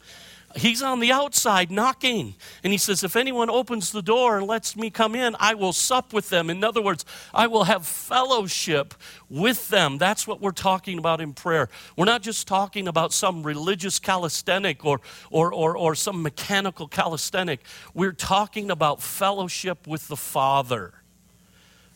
He's 0.55 0.81
on 0.81 1.01
the 1.01 1.11
outside 1.11 1.69
knocking. 1.69 2.35
And 2.63 2.71
he 2.71 2.77
says, 2.77 3.03
If 3.03 3.17
anyone 3.17 3.49
opens 3.49 3.91
the 3.91 4.01
door 4.01 4.37
and 4.37 4.47
lets 4.47 4.77
me 4.77 4.89
come 4.89 5.13
in, 5.13 5.35
I 5.37 5.53
will 5.53 5.73
sup 5.73 6.13
with 6.13 6.29
them. 6.29 6.49
In 6.49 6.63
other 6.63 6.81
words, 6.81 7.03
I 7.33 7.47
will 7.47 7.65
have 7.65 7.85
fellowship 7.85 8.93
with 9.29 9.67
them. 9.67 9.97
That's 9.97 10.25
what 10.25 10.39
we're 10.39 10.51
talking 10.51 10.97
about 10.97 11.19
in 11.19 11.33
prayer. 11.33 11.67
We're 11.97 12.05
not 12.05 12.21
just 12.21 12.47
talking 12.47 12.87
about 12.87 13.11
some 13.11 13.43
religious 13.43 13.99
calisthenic 13.99 14.85
or, 14.85 15.01
or, 15.29 15.53
or, 15.53 15.77
or 15.77 15.93
some 15.93 16.23
mechanical 16.23 16.87
calisthenic. 16.87 17.59
We're 17.93 18.13
talking 18.13 18.71
about 18.71 19.01
fellowship 19.01 19.85
with 19.85 20.07
the 20.07 20.17
Father. 20.17 20.93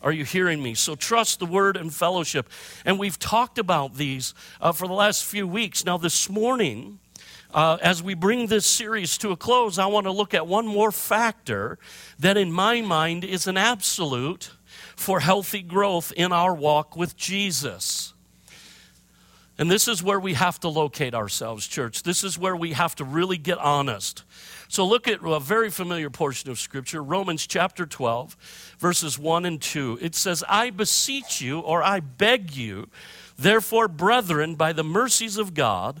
Are 0.02 0.12
you 0.12 0.24
hearing 0.24 0.62
me? 0.62 0.74
So 0.74 0.94
trust 0.94 1.40
the 1.40 1.46
word 1.46 1.76
and 1.76 1.92
fellowship. 1.92 2.48
And 2.84 2.98
we've 2.98 3.18
talked 3.18 3.58
about 3.58 3.96
these 3.96 4.34
uh, 4.60 4.72
for 4.72 4.86
the 4.86 4.94
last 4.94 5.24
few 5.24 5.46
weeks. 5.46 5.84
Now, 5.84 5.96
this 5.98 6.28
morning, 6.30 6.99
uh, 7.52 7.78
as 7.82 8.02
we 8.02 8.14
bring 8.14 8.46
this 8.46 8.66
series 8.66 9.18
to 9.18 9.30
a 9.30 9.36
close, 9.36 9.78
I 9.78 9.86
want 9.86 10.06
to 10.06 10.12
look 10.12 10.34
at 10.34 10.46
one 10.46 10.66
more 10.66 10.92
factor 10.92 11.78
that, 12.18 12.36
in 12.36 12.52
my 12.52 12.80
mind, 12.80 13.24
is 13.24 13.46
an 13.46 13.56
absolute 13.56 14.50
for 14.96 15.20
healthy 15.20 15.62
growth 15.62 16.12
in 16.16 16.32
our 16.32 16.54
walk 16.54 16.96
with 16.96 17.16
Jesus. 17.16 18.14
And 19.58 19.70
this 19.70 19.88
is 19.88 20.02
where 20.02 20.18
we 20.18 20.34
have 20.34 20.58
to 20.60 20.68
locate 20.68 21.14
ourselves, 21.14 21.66
church. 21.66 22.02
This 22.02 22.24
is 22.24 22.38
where 22.38 22.56
we 22.56 22.72
have 22.72 22.94
to 22.96 23.04
really 23.04 23.36
get 23.36 23.58
honest. 23.58 24.24
So 24.68 24.86
look 24.86 25.06
at 25.06 25.18
a 25.22 25.40
very 25.40 25.68
familiar 25.68 26.08
portion 26.08 26.48
of 26.48 26.58
Scripture, 26.58 27.02
Romans 27.02 27.46
chapter 27.46 27.84
12, 27.84 28.76
verses 28.78 29.18
1 29.18 29.44
and 29.44 29.60
2. 29.60 29.98
It 30.00 30.14
says, 30.14 30.42
I 30.48 30.70
beseech 30.70 31.42
you, 31.42 31.58
or 31.60 31.82
I 31.82 32.00
beg 32.00 32.56
you, 32.56 32.88
therefore, 33.36 33.88
brethren, 33.88 34.54
by 34.54 34.72
the 34.72 34.84
mercies 34.84 35.36
of 35.36 35.54
God, 35.54 36.00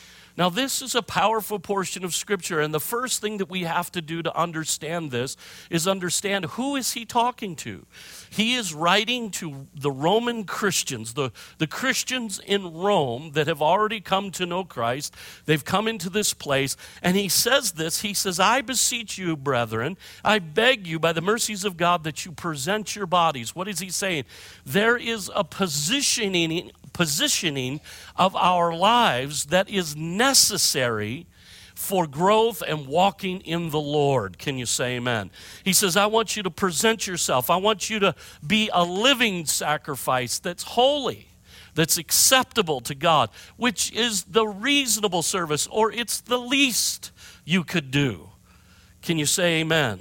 Now, 0.37 0.49
this 0.49 0.81
is 0.81 0.95
a 0.95 1.01
powerful 1.01 1.59
portion 1.59 2.03
of 2.03 2.15
Scripture, 2.15 2.59
and 2.59 2.73
the 2.73 2.79
first 2.79 3.21
thing 3.21 3.37
that 3.37 3.49
we 3.49 3.63
have 3.63 3.91
to 3.91 4.01
do 4.01 4.21
to 4.21 4.37
understand 4.37 5.11
this 5.11 5.35
is 5.69 5.87
understand 5.87 6.45
who 6.45 6.75
is 6.75 6.93
he 6.93 7.05
talking 7.05 7.55
to. 7.57 7.85
He 8.29 8.55
is 8.55 8.73
writing 8.73 9.29
to 9.31 9.67
the 9.75 9.91
Roman 9.91 10.45
Christians, 10.45 11.13
the, 11.13 11.31
the 11.57 11.67
Christians 11.67 12.39
in 12.39 12.73
Rome 12.73 13.31
that 13.33 13.47
have 13.47 13.61
already 13.61 13.99
come 13.99 14.31
to 14.31 14.45
know 14.45 14.63
Christ. 14.63 15.13
They've 15.45 15.63
come 15.63 15.87
into 15.87 16.09
this 16.09 16.33
place, 16.33 16.77
and 17.01 17.17
he 17.17 17.27
says 17.27 17.73
this. 17.73 18.01
He 18.01 18.13
says, 18.13 18.39
I 18.39 18.61
beseech 18.61 19.17
you, 19.17 19.35
brethren, 19.35 19.97
I 20.23 20.39
beg 20.39 20.87
you 20.87 20.99
by 20.99 21.13
the 21.13 21.21
mercies 21.21 21.65
of 21.65 21.77
God 21.77 22.03
that 22.05 22.25
you 22.25 22.31
present 22.31 22.95
your 22.95 23.05
bodies. 23.05 23.55
What 23.55 23.67
is 23.67 23.79
he 23.79 23.89
saying? 23.89 24.23
There 24.65 24.97
is 24.97 25.29
a 25.35 25.43
positioning 25.43 26.71
positioning 26.93 27.81
of 28.15 28.35
our 28.35 28.75
lives 28.75 29.45
that 29.45 29.69
is 29.69 29.95
necessary 29.95 31.27
for 31.81 32.05
growth 32.05 32.61
and 32.65 32.85
walking 32.85 33.41
in 33.41 33.71
the 33.71 33.79
Lord. 33.79 34.37
Can 34.37 34.57
you 34.57 34.67
say 34.67 34.97
amen? 34.97 35.31
He 35.63 35.73
says, 35.73 35.97
I 35.97 36.05
want 36.05 36.37
you 36.37 36.43
to 36.43 36.51
present 36.51 37.07
yourself. 37.07 37.49
I 37.49 37.55
want 37.55 37.89
you 37.89 37.99
to 37.99 38.15
be 38.45 38.69
a 38.71 38.83
living 38.83 39.45
sacrifice 39.45 40.37
that's 40.37 40.61
holy, 40.63 41.29
that's 41.73 41.97
acceptable 41.97 42.81
to 42.81 42.93
God, 42.93 43.31
which 43.57 43.91
is 43.93 44.25
the 44.25 44.45
reasonable 44.45 45.23
service, 45.23 45.67
or 45.71 45.91
it's 45.91 46.21
the 46.21 46.37
least 46.37 47.11
you 47.45 47.63
could 47.63 47.89
do. 47.89 48.29
Can 49.01 49.17
you 49.17 49.25
say 49.25 49.61
amen? 49.61 49.99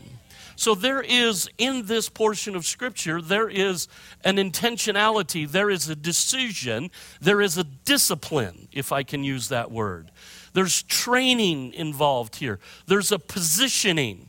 So 0.61 0.75
there 0.75 1.01
is, 1.01 1.49
in 1.57 1.87
this 1.87 2.11
portion 2.11 2.55
of 2.55 2.67
Scripture, 2.67 3.23
there 3.23 3.49
is 3.49 3.89
an 4.23 4.37
intentionality, 4.37 5.51
there 5.51 5.71
is 5.71 5.89
a 5.89 5.97
decision, 5.97 6.91
there 7.19 7.41
is 7.41 7.57
a 7.57 7.65
discipline, 7.65 8.69
if 8.71 8.93
I 8.93 9.03
can 9.03 9.25
use 9.25 9.49
that 9.49 9.71
word. 9.71 10.11
There's 10.53 10.83
training 10.83 11.73
involved 11.73 12.37
here, 12.37 12.61
there's 12.87 13.11
a 13.11 13.19
positioning. 13.19 14.29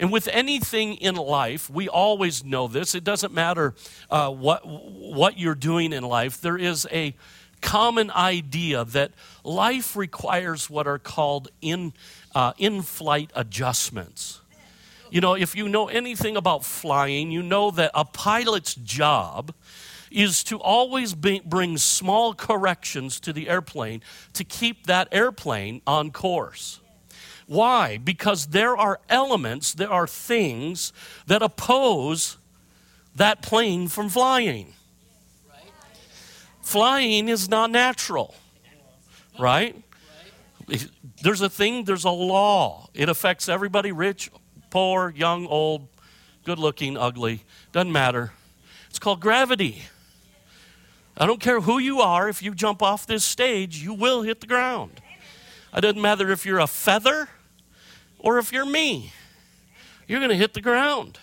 And 0.00 0.10
with 0.10 0.26
anything 0.32 0.94
in 0.94 1.14
life, 1.14 1.70
we 1.70 1.88
always 1.88 2.44
know 2.44 2.66
this. 2.66 2.96
It 2.96 3.04
doesn't 3.04 3.32
matter 3.32 3.74
uh, 4.10 4.30
what, 4.30 4.66
what 4.66 5.38
you're 5.38 5.54
doing 5.54 5.92
in 5.92 6.02
life, 6.02 6.40
there 6.40 6.58
is 6.58 6.88
a 6.90 7.14
common 7.60 8.10
idea 8.10 8.84
that 8.86 9.12
life 9.44 9.94
requires 9.94 10.68
what 10.68 10.88
are 10.88 10.98
called 10.98 11.52
in, 11.60 11.92
uh, 12.34 12.52
in 12.58 12.82
flight 12.82 13.30
adjustments. 13.36 14.41
You 15.12 15.20
know, 15.20 15.34
if 15.34 15.54
you 15.54 15.68
know 15.68 15.88
anything 15.88 16.38
about 16.38 16.64
flying, 16.64 17.30
you 17.30 17.42
know 17.42 17.70
that 17.72 17.90
a 17.92 18.02
pilot's 18.02 18.74
job 18.74 19.54
is 20.10 20.42
to 20.44 20.58
always 20.58 21.12
be, 21.12 21.42
bring 21.44 21.76
small 21.76 22.32
corrections 22.32 23.20
to 23.20 23.32
the 23.34 23.46
airplane 23.50 24.00
to 24.32 24.42
keep 24.42 24.86
that 24.86 25.08
airplane 25.12 25.82
on 25.86 26.12
course. 26.12 26.80
Why? 27.46 27.98
Because 27.98 28.46
there 28.46 28.74
are 28.74 29.00
elements, 29.10 29.74
there 29.74 29.92
are 29.92 30.06
things 30.06 30.94
that 31.26 31.42
oppose 31.42 32.38
that 33.14 33.42
plane 33.42 33.88
from 33.88 34.08
flying. 34.08 34.72
Flying 36.62 37.28
is 37.28 37.50
not 37.50 37.70
natural, 37.70 38.34
right? 39.38 39.76
There's 41.22 41.42
a 41.42 41.50
thing, 41.50 41.84
there's 41.84 42.04
a 42.04 42.10
law. 42.10 42.88
It 42.94 43.10
affects 43.10 43.46
everybody, 43.50 43.92
rich, 43.92 44.30
poor, 44.72 45.12
young, 45.14 45.46
old, 45.46 45.86
good 46.44 46.58
looking, 46.58 46.96
ugly. 46.96 47.44
Doesn't 47.72 47.92
matter. 47.92 48.32
It's 48.88 48.98
called 48.98 49.20
gravity. 49.20 49.82
I 51.14 51.26
don't 51.26 51.40
care 51.40 51.60
who 51.60 51.78
you 51.78 52.00
are, 52.00 52.26
if 52.26 52.42
you 52.42 52.54
jump 52.54 52.82
off 52.82 53.06
this 53.06 53.22
stage, 53.22 53.82
you 53.82 53.92
will 53.92 54.22
hit 54.22 54.40
the 54.40 54.46
ground. 54.46 55.02
It 55.76 55.82
doesn't 55.82 56.00
matter 56.00 56.30
if 56.30 56.46
you're 56.46 56.58
a 56.58 56.66
feather 56.66 57.28
or 58.18 58.38
if 58.38 58.50
you're 58.50 58.64
me, 58.64 59.12
you're 60.08 60.20
going 60.20 60.30
to 60.30 60.36
hit 60.36 60.54
the 60.54 60.62
ground. 60.62 61.18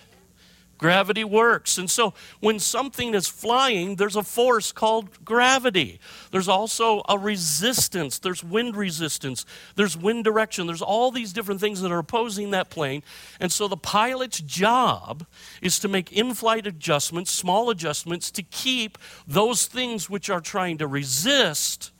Gravity 0.80 1.24
works. 1.24 1.76
And 1.76 1.90
so 1.90 2.14
when 2.40 2.58
something 2.58 3.14
is 3.14 3.28
flying, 3.28 3.96
there's 3.96 4.16
a 4.16 4.22
force 4.22 4.72
called 4.72 5.26
gravity. 5.26 6.00
There's 6.30 6.48
also 6.48 7.02
a 7.06 7.18
resistance. 7.18 8.18
There's 8.18 8.42
wind 8.42 8.74
resistance. 8.74 9.44
There's 9.76 9.94
wind 9.94 10.24
direction. 10.24 10.66
There's 10.66 10.80
all 10.80 11.10
these 11.10 11.34
different 11.34 11.60
things 11.60 11.82
that 11.82 11.92
are 11.92 11.98
opposing 11.98 12.52
that 12.52 12.70
plane. 12.70 13.02
And 13.38 13.52
so 13.52 13.68
the 13.68 13.76
pilot's 13.76 14.40
job 14.40 15.26
is 15.60 15.78
to 15.80 15.88
make 15.88 16.12
in 16.12 16.32
flight 16.32 16.66
adjustments, 16.66 17.30
small 17.30 17.68
adjustments, 17.68 18.30
to 18.30 18.42
keep 18.42 18.96
those 19.26 19.66
things 19.66 20.08
which 20.08 20.30
are 20.30 20.40
trying 20.40 20.78
to 20.78 20.86
resist 20.86 21.90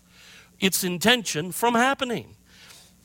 its 0.59 0.83
intention 0.83 1.53
from 1.53 1.75
happening. 1.75 2.35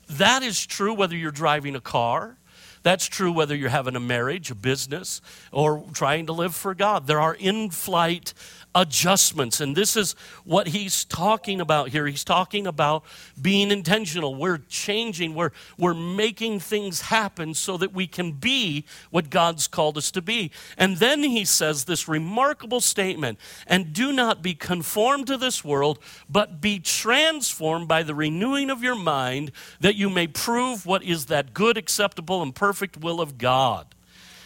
That 0.08 0.42
is 0.42 0.66
true 0.66 0.94
whether 0.94 1.18
you're 1.18 1.32
driving 1.32 1.76
a 1.76 1.82
car 1.82 2.38
that's 2.86 3.08
true 3.08 3.32
whether 3.32 3.56
you're 3.56 3.70
having 3.70 3.96
a 3.96 4.00
marriage, 4.00 4.52
a 4.52 4.56
business, 4.56 5.20
or 5.52 5.84
trying 5.92 6.28
to 6.28 6.34
live 6.34 6.54
for 6.54 6.76
God. 6.76 7.08
There 7.08 7.20
are 7.20 7.34
in 7.34 7.72
flight 7.72 8.36
adjustments. 8.76 9.62
And 9.62 9.76
this 9.76 9.96
is 9.96 10.14
what 10.44 10.68
he's 10.68 11.06
talking 11.06 11.62
about 11.62 11.90
here. 11.90 12.06
He's 12.06 12.26
talking 12.26 12.68
about 12.68 13.06
being 13.42 13.72
intentional. 13.72 14.36
We're 14.36 14.60
changing, 14.68 15.34
we're, 15.34 15.52
we're 15.78 15.94
making 15.94 16.60
things 16.60 17.02
happen 17.02 17.54
so 17.54 17.78
that 17.78 17.94
we 17.94 18.06
can 18.06 18.34
be 18.34 18.86
what 19.10 19.30
God's 19.30 19.68
called 19.68 19.98
us 19.98 20.12
to 20.12 20.22
be. 20.22 20.52
And 20.78 20.98
then 20.98 21.24
he 21.24 21.46
says 21.46 21.86
this 21.86 22.08
remarkable 22.08 22.82
statement 22.82 23.40
and 23.66 23.94
do 23.94 24.12
not 24.12 24.42
be 24.42 24.54
conformed 24.54 25.28
to 25.28 25.38
this 25.38 25.64
world, 25.64 26.00
but 26.30 26.60
be 26.60 26.80
transformed 26.80 27.88
by 27.88 28.04
the 28.04 28.14
renewing 28.14 28.70
of 28.70 28.84
your 28.84 28.96
mind, 28.96 29.52
that 29.80 29.96
you 29.96 30.10
may 30.10 30.28
prove 30.28 30.86
what 30.86 31.02
is 31.02 31.28
that 31.28 31.54
good, 31.54 31.78
acceptable, 31.78 32.42
and 32.42 32.54
perfect 32.54 32.98
will 32.98 33.22
of 33.22 33.38
God. 33.38 33.95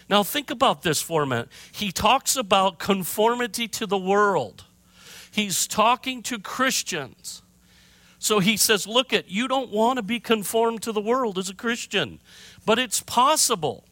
Now, 0.09 0.23
think 0.23 0.49
about 0.49 0.81
this 0.81 1.01
for 1.01 1.23
a 1.23 1.27
minute. 1.27 1.49
He 1.71 1.91
talks 1.91 2.35
about 2.35 2.79
conformity 2.79 3.67
to 3.69 3.85
the 3.85 3.97
world, 3.97 4.65
he's 5.31 5.67
talking 5.67 6.23
to 6.23 6.39
Christians. 6.39 7.43
So 8.21 8.39
he 8.39 8.57
says, 8.57 8.85
Look, 8.85 9.13
at 9.13 9.31
you 9.31 9.47
don't 9.47 9.71
want 9.71 9.95
to 9.95 10.03
be 10.03 10.19
conformed 10.19 10.81
to 10.83 10.91
the 10.91 10.99
world 10.99 11.37
as 11.37 11.49
a 11.49 11.55
Christian, 11.55 12.19
but 12.65 12.77
it's 12.77 13.01
possible. 13.01 13.85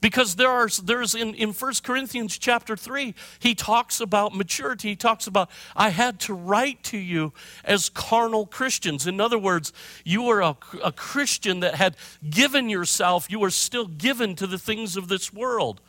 Because 0.00 0.36
there 0.36 0.50
are, 0.50 0.68
there's 0.82 1.14
in, 1.14 1.34
in 1.34 1.52
1 1.52 1.72
Corinthians 1.82 2.36
chapter 2.38 2.76
3, 2.76 3.14
he 3.38 3.54
talks 3.54 4.00
about 4.00 4.34
maturity. 4.34 4.90
He 4.90 4.96
talks 4.96 5.26
about, 5.26 5.50
I 5.74 5.88
had 5.88 6.20
to 6.20 6.34
write 6.34 6.82
to 6.84 6.98
you 6.98 7.32
as 7.64 7.88
carnal 7.88 8.46
Christians. 8.46 9.06
In 9.06 9.20
other 9.20 9.38
words, 9.38 9.72
you 10.04 10.22
were 10.22 10.42
a, 10.42 10.56
a 10.84 10.92
Christian 10.92 11.60
that 11.60 11.76
had 11.76 11.96
given 12.28 12.68
yourself, 12.68 13.30
you 13.30 13.40
were 13.40 13.50
still 13.50 13.86
given 13.86 14.36
to 14.36 14.46
the 14.46 14.58
things 14.58 14.96
of 14.96 15.08
this 15.08 15.32
world 15.32 15.80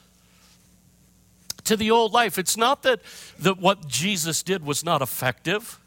to 1.67 1.76
the 1.76 1.91
old 1.91 2.13
life. 2.13 2.38
It's 2.38 2.58
not 2.58 2.84
that, 2.84 3.02
that 3.39 3.60
what 3.60 3.88
Jesus 3.88 4.41
did 4.41 4.65
was 4.65 4.84
not 4.84 5.02
effective, 5.02 5.80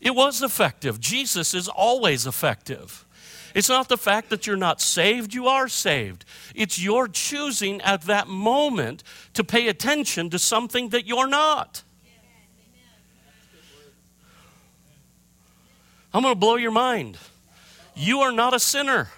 it 0.00 0.14
was 0.14 0.42
effective. 0.42 1.00
Jesus 1.00 1.54
is 1.54 1.66
always 1.66 2.26
effective. 2.26 3.06
It's 3.54 3.68
not 3.68 3.88
the 3.88 3.96
fact 3.96 4.30
that 4.30 4.46
you're 4.48 4.56
not 4.56 4.80
saved, 4.80 5.32
you 5.32 5.46
are 5.46 5.68
saved. 5.68 6.24
It's 6.56 6.78
your 6.82 7.06
choosing 7.06 7.80
at 7.82 8.02
that 8.02 8.26
moment 8.26 9.04
to 9.34 9.44
pay 9.44 9.68
attention 9.68 10.28
to 10.30 10.38
something 10.40 10.88
that 10.88 11.06
you're 11.06 11.28
not. 11.28 11.84
I'm 16.12 16.22
going 16.22 16.34
to 16.34 16.38
blow 16.38 16.56
your 16.56 16.72
mind. 16.72 17.16
You 17.94 18.20
are 18.20 18.32
not 18.32 18.54
a 18.54 18.58
sinner. 18.58 19.08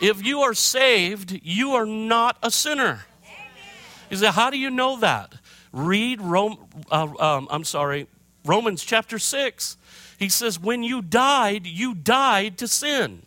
If 0.00 0.24
you 0.24 0.40
are 0.40 0.54
saved, 0.54 1.38
you 1.42 1.72
are 1.72 1.86
not 1.86 2.38
a 2.42 2.50
sinner. 2.50 3.04
You 4.10 4.16
say, 4.16 4.30
how 4.30 4.50
do 4.50 4.58
you 4.58 4.70
know 4.70 4.98
that? 5.00 5.34
Read 5.72 6.20
Rome, 6.20 6.58
uh, 6.90 7.08
um, 7.18 7.48
I'm 7.50 7.64
sorry, 7.64 8.06
Romans 8.44 8.84
chapter 8.84 9.18
6. 9.18 9.76
He 10.24 10.30
says, 10.30 10.58
When 10.58 10.82
you 10.82 11.02
died, 11.02 11.66
you 11.66 11.94
died 11.94 12.56
to 12.56 12.66
sin. 12.66 13.26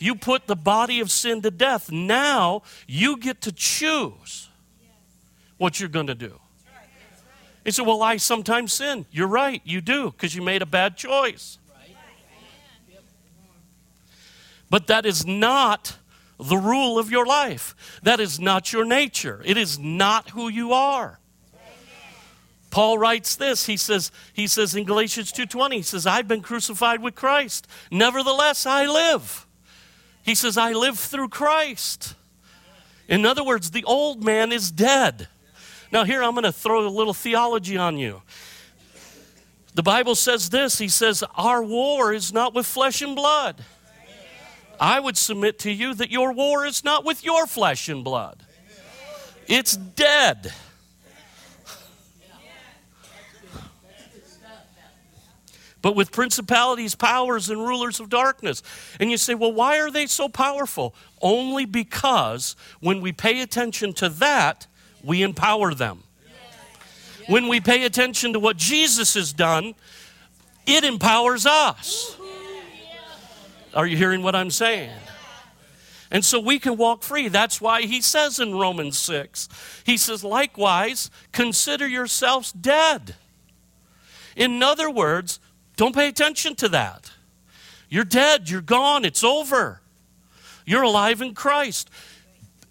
You 0.00 0.16
put 0.16 0.48
the 0.48 0.56
body 0.56 0.98
of 0.98 1.12
sin 1.12 1.40
to 1.42 1.52
death. 1.52 1.92
Now 1.92 2.62
you 2.88 3.16
get 3.16 3.40
to 3.42 3.52
choose 3.52 4.48
what 5.56 5.78
you're 5.78 5.88
going 5.88 6.08
to 6.08 6.16
do. 6.16 6.40
He 7.64 7.70
said, 7.70 7.86
Well, 7.86 8.02
I 8.02 8.16
sometimes 8.16 8.72
sin. 8.72 9.06
You're 9.12 9.28
right, 9.28 9.62
you 9.64 9.80
do, 9.80 10.10
because 10.10 10.34
you 10.34 10.42
made 10.42 10.62
a 10.62 10.66
bad 10.66 10.96
choice. 10.96 11.58
But 14.68 14.88
that 14.88 15.06
is 15.06 15.24
not 15.24 15.96
the 16.40 16.56
rule 16.56 16.98
of 16.98 17.08
your 17.08 17.24
life. 17.24 18.00
That 18.02 18.18
is 18.18 18.40
not 18.40 18.72
your 18.72 18.84
nature. 18.84 19.42
It 19.44 19.56
is 19.56 19.78
not 19.78 20.30
who 20.30 20.48
you 20.48 20.72
are. 20.72 21.20
Paul 22.76 22.98
writes 22.98 23.36
this. 23.36 23.64
He 23.64 23.78
says, 23.78 24.12
he 24.34 24.46
says 24.46 24.74
in 24.74 24.84
Galatians 24.84 25.32
2:20, 25.32 25.72
he 25.76 25.80
says, 25.80 26.06
I've 26.06 26.28
been 26.28 26.42
crucified 26.42 27.00
with 27.00 27.14
Christ. 27.14 27.66
Nevertheless, 27.90 28.66
I 28.66 28.84
live. 28.84 29.46
He 30.22 30.34
says, 30.34 30.58
I 30.58 30.72
live 30.72 30.98
through 30.98 31.30
Christ. 31.30 32.16
In 33.08 33.24
other 33.24 33.42
words, 33.42 33.70
the 33.70 33.82
old 33.84 34.22
man 34.22 34.52
is 34.52 34.70
dead. 34.70 35.26
Now, 35.90 36.04
here 36.04 36.22
I'm 36.22 36.32
going 36.32 36.44
to 36.44 36.52
throw 36.52 36.86
a 36.86 36.90
little 36.90 37.14
theology 37.14 37.78
on 37.78 37.96
you. 37.96 38.20
The 39.72 39.82
Bible 39.82 40.14
says 40.14 40.50
this 40.50 40.78
He 40.78 40.88
says, 40.88 41.24
Our 41.34 41.62
war 41.62 42.12
is 42.12 42.30
not 42.30 42.52
with 42.52 42.66
flesh 42.66 43.00
and 43.00 43.16
blood. 43.16 43.64
I 44.78 45.00
would 45.00 45.16
submit 45.16 45.58
to 45.60 45.70
you 45.70 45.94
that 45.94 46.10
your 46.10 46.34
war 46.34 46.66
is 46.66 46.84
not 46.84 47.06
with 47.06 47.24
your 47.24 47.46
flesh 47.46 47.88
and 47.88 48.04
blood, 48.04 48.44
it's 49.48 49.78
dead. 49.78 50.52
But 55.86 55.94
with 55.94 56.10
principalities, 56.10 56.96
powers, 56.96 57.48
and 57.48 57.64
rulers 57.64 58.00
of 58.00 58.08
darkness. 58.08 58.60
And 58.98 59.08
you 59.08 59.16
say, 59.16 59.36
well, 59.36 59.52
why 59.52 59.78
are 59.78 59.88
they 59.88 60.06
so 60.06 60.28
powerful? 60.28 60.96
Only 61.22 61.64
because 61.64 62.56
when 62.80 63.00
we 63.00 63.12
pay 63.12 63.40
attention 63.40 63.92
to 63.92 64.08
that, 64.08 64.66
we 65.04 65.22
empower 65.22 65.74
them. 65.74 66.02
When 67.28 67.46
we 67.46 67.60
pay 67.60 67.84
attention 67.84 68.32
to 68.32 68.40
what 68.40 68.56
Jesus 68.56 69.14
has 69.14 69.32
done, 69.32 69.76
it 70.66 70.82
empowers 70.82 71.46
us. 71.46 72.16
Are 73.72 73.86
you 73.86 73.96
hearing 73.96 74.24
what 74.24 74.34
I'm 74.34 74.50
saying? 74.50 74.90
And 76.10 76.24
so 76.24 76.40
we 76.40 76.58
can 76.58 76.76
walk 76.76 77.04
free. 77.04 77.28
That's 77.28 77.60
why 77.60 77.82
he 77.82 78.00
says 78.00 78.40
in 78.40 78.56
Romans 78.56 78.98
6, 78.98 79.48
he 79.84 79.96
says, 79.96 80.24
likewise, 80.24 81.12
consider 81.30 81.86
yourselves 81.86 82.50
dead. 82.50 83.14
In 84.34 84.64
other 84.64 84.90
words, 84.90 85.38
don't 85.76 85.94
pay 85.94 86.08
attention 86.08 86.54
to 86.56 86.68
that. 86.70 87.10
You're 87.88 88.04
dead, 88.04 88.50
you're 88.50 88.60
gone, 88.60 89.04
it's 89.04 89.22
over. 89.22 89.80
You're 90.64 90.82
alive 90.82 91.22
in 91.22 91.34
Christ. 91.34 91.90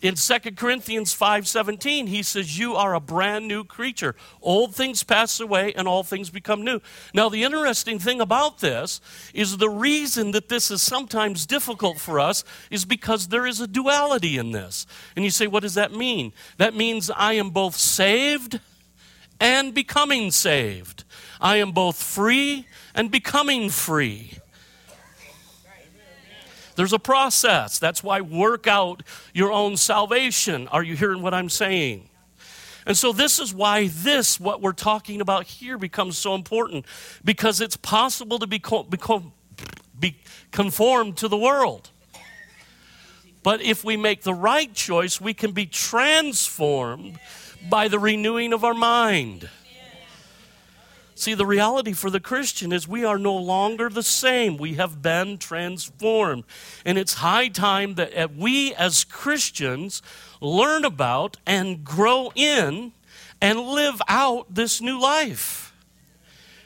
In 0.02 0.16
2 0.16 0.56
Corinthians 0.56 1.16
5:17, 1.16 2.08
he 2.08 2.22
says 2.22 2.60
you 2.60 2.76
are 2.76 2.94
a 2.94 3.00
brand 3.00 3.48
new 3.48 3.64
creature. 3.64 4.16
Old 4.42 4.76
things 4.76 5.02
pass 5.04 5.40
away 5.40 5.74
and 5.74 5.88
all 5.88 6.04
things 6.04 6.30
become 6.30 6.64
new. 6.64 6.80
Now 7.14 7.30
the 7.30 7.44
interesting 7.44 7.98
thing 7.98 8.20
about 8.22 8.60
this 8.60 9.00
is 9.34 9.58
the 9.58 9.70
reason 9.70 10.32
that 10.32 10.50
this 10.50 10.70
is 10.70 10.82
sometimes 10.82 11.46
difficult 11.46 12.00
for 12.00 12.20
us 12.20 12.44
is 12.70 12.86
because 12.86 13.30
there 13.30 13.48
is 13.48 13.62
a 13.62 13.68
duality 13.68 14.38
in 14.38 14.52
this. 14.52 14.86
And 15.16 15.24
you 15.24 15.32
say 15.32 15.48
what 15.48 15.64
does 15.64 15.76
that 15.76 15.94
mean? 15.94 16.34
That 16.58 16.76
means 16.76 17.10
I 17.10 17.34
am 17.34 17.50
both 17.50 17.76
saved 17.76 18.60
and 19.40 19.74
becoming 19.74 20.32
saved. 20.32 21.04
I 21.42 21.58
am 21.58 21.72
both 21.72 22.02
free 22.02 22.68
and 22.94 23.12
becoming 23.12 23.70
free. 23.70 24.40
There's 26.76 26.94
a 26.94 27.00
process. 27.00 27.80
That's 27.80 28.04
why 28.04 28.22
work 28.22 28.68
out 28.68 29.04
your 29.34 29.52
own 29.52 29.78
salvation. 29.78 30.68
Are 30.70 30.84
you 30.84 30.96
hearing 30.96 31.22
what 31.22 31.34
I'm 31.34 31.50
saying? 31.50 32.10
And 32.86 32.96
so, 32.96 33.12
this 33.12 33.40
is 33.40 33.54
why 33.54 33.88
this, 33.88 34.40
what 34.40 34.62
we're 34.62 34.72
talking 34.72 35.20
about 35.20 35.46
here, 35.46 35.78
becomes 35.78 36.18
so 36.18 36.36
important 36.36 36.86
because 37.24 37.60
it's 37.60 37.78
possible 37.78 38.38
to 38.38 38.46
be, 38.46 38.62
be 40.00 40.18
conformed 40.52 41.18
to 41.18 41.28
the 41.28 41.38
world. 41.38 41.90
But 43.42 43.62
if 43.62 43.84
we 43.84 43.98
make 43.98 44.22
the 44.22 44.34
right 44.34 44.72
choice, 44.74 45.20
we 45.20 45.34
can 45.34 45.52
be 45.52 45.66
transformed 45.66 47.20
by 47.70 47.88
the 47.88 48.00
renewing 48.00 48.54
of 48.54 48.64
our 48.64 48.74
mind. 48.74 49.50
See, 51.18 51.34
the 51.34 51.46
reality 51.46 51.94
for 51.94 52.10
the 52.10 52.20
Christian 52.20 52.74
is 52.74 52.90
we 52.90 53.06
are 53.06 53.18
no 53.18 53.36
longer 53.36 53.90
the 53.90 54.04
same. 54.04 54.58
We 54.58 54.74
have 54.74 55.02
been 55.02 55.38
transformed. 55.38 56.44
And 56.86 56.98
it's 56.98 57.16
high 57.16 57.48
time 57.48 57.96
that 57.96 58.36
we 58.36 58.74
as 58.76 59.06
Christians 59.06 60.02
learn 60.42 60.84
about 60.84 61.38
and 61.46 61.86
grow 61.86 62.34
in 62.36 62.92
and 63.42 63.60
live 63.62 64.02
out 64.10 64.54
this 64.54 64.82
new 64.82 65.00
life. 65.00 65.74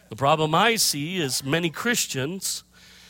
The 0.09 0.15
problem 0.15 0.55
I 0.55 0.77
see 0.77 1.17
is 1.17 1.43
many 1.43 1.69
Christians, 1.69 2.63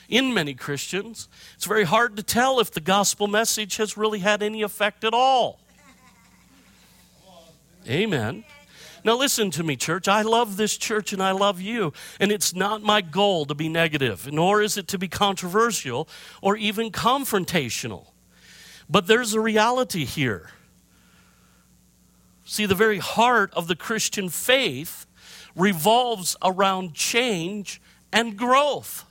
in 0.09 0.33
many 0.33 0.53
Christians, 0.53 1.29
it's 1.55 1.65
very 1.65 1.85
hard 1.85 2.17
to 2.17 2.23
tell 2.23 2.59
if 2.59 2.71
the 2.71 2.81
gospel 2.81 3.27
message 3.27 3.77
has 3.77 3.95
really 3.95 4.19
had 4.19 4.43
any 4.43 4.61
effect 4.61 5.05
at 5.05 5.13
all. 5.13 5.61
Amen. 7.87 8.43
Now, 9.03 9.15
listen 9.15 9.49
to 9.51 9.63
me, 9.63 9.75
church. 9.75 10.07
I 10.07 10.23
love 10.23 10.57
this 10.57 10.77
church 10.77 11.13
and 11.13 11.23
I 11.23 11.31
love 11.31 11.61
you. 11.61 11.93
And 12.19 12.31
it's 12.31 12.53
not 12.53 12.81
my 12.81 13.01
goal 13.01 13.45
to 13.45 13.55
be 13.55 13.69
negative, 13.69 14.31
nor 14.31 14.61
is 14.61 14.77
it 14.77 14.87
to 14.89 14.97
be 14.97 15.07
controversial 15.07 16.09
or 16.41 16.57
even 16.57 16.91
confrontational. 16.91 18.07
But 18.89 19.07
there's 19.07 19.33
a 19.33 19.39
reality 19.39 20.03
here. 20.03 20.49
See, 22.45 22.65
the 22.65 22.75
very 22.75 22.97
heart 22.97 23.53
of 23.53 23.67
the 23.67 23.75
Christian 23.75 24.27
faith 24.27 25.05
revolves 25.55 26.35
around 26.43 26.93
change 26.95 27.81
and 28.11 28.35
growth. 28.35 29.05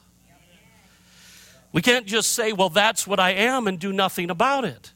We 1.72 1.82
can't 1.82 2.06
just 2.06 2.32
say, 2.32 2.52
well, 2.52 2.70
that's 2.70 3.06
what 3.06 3.20
I 3.20 3.30
am 3.30 3.66
and 3.66 3.78
do 3.78 3.92
nothing 3.92 4.30
about 4.30 4.64
it. 4.64 4.92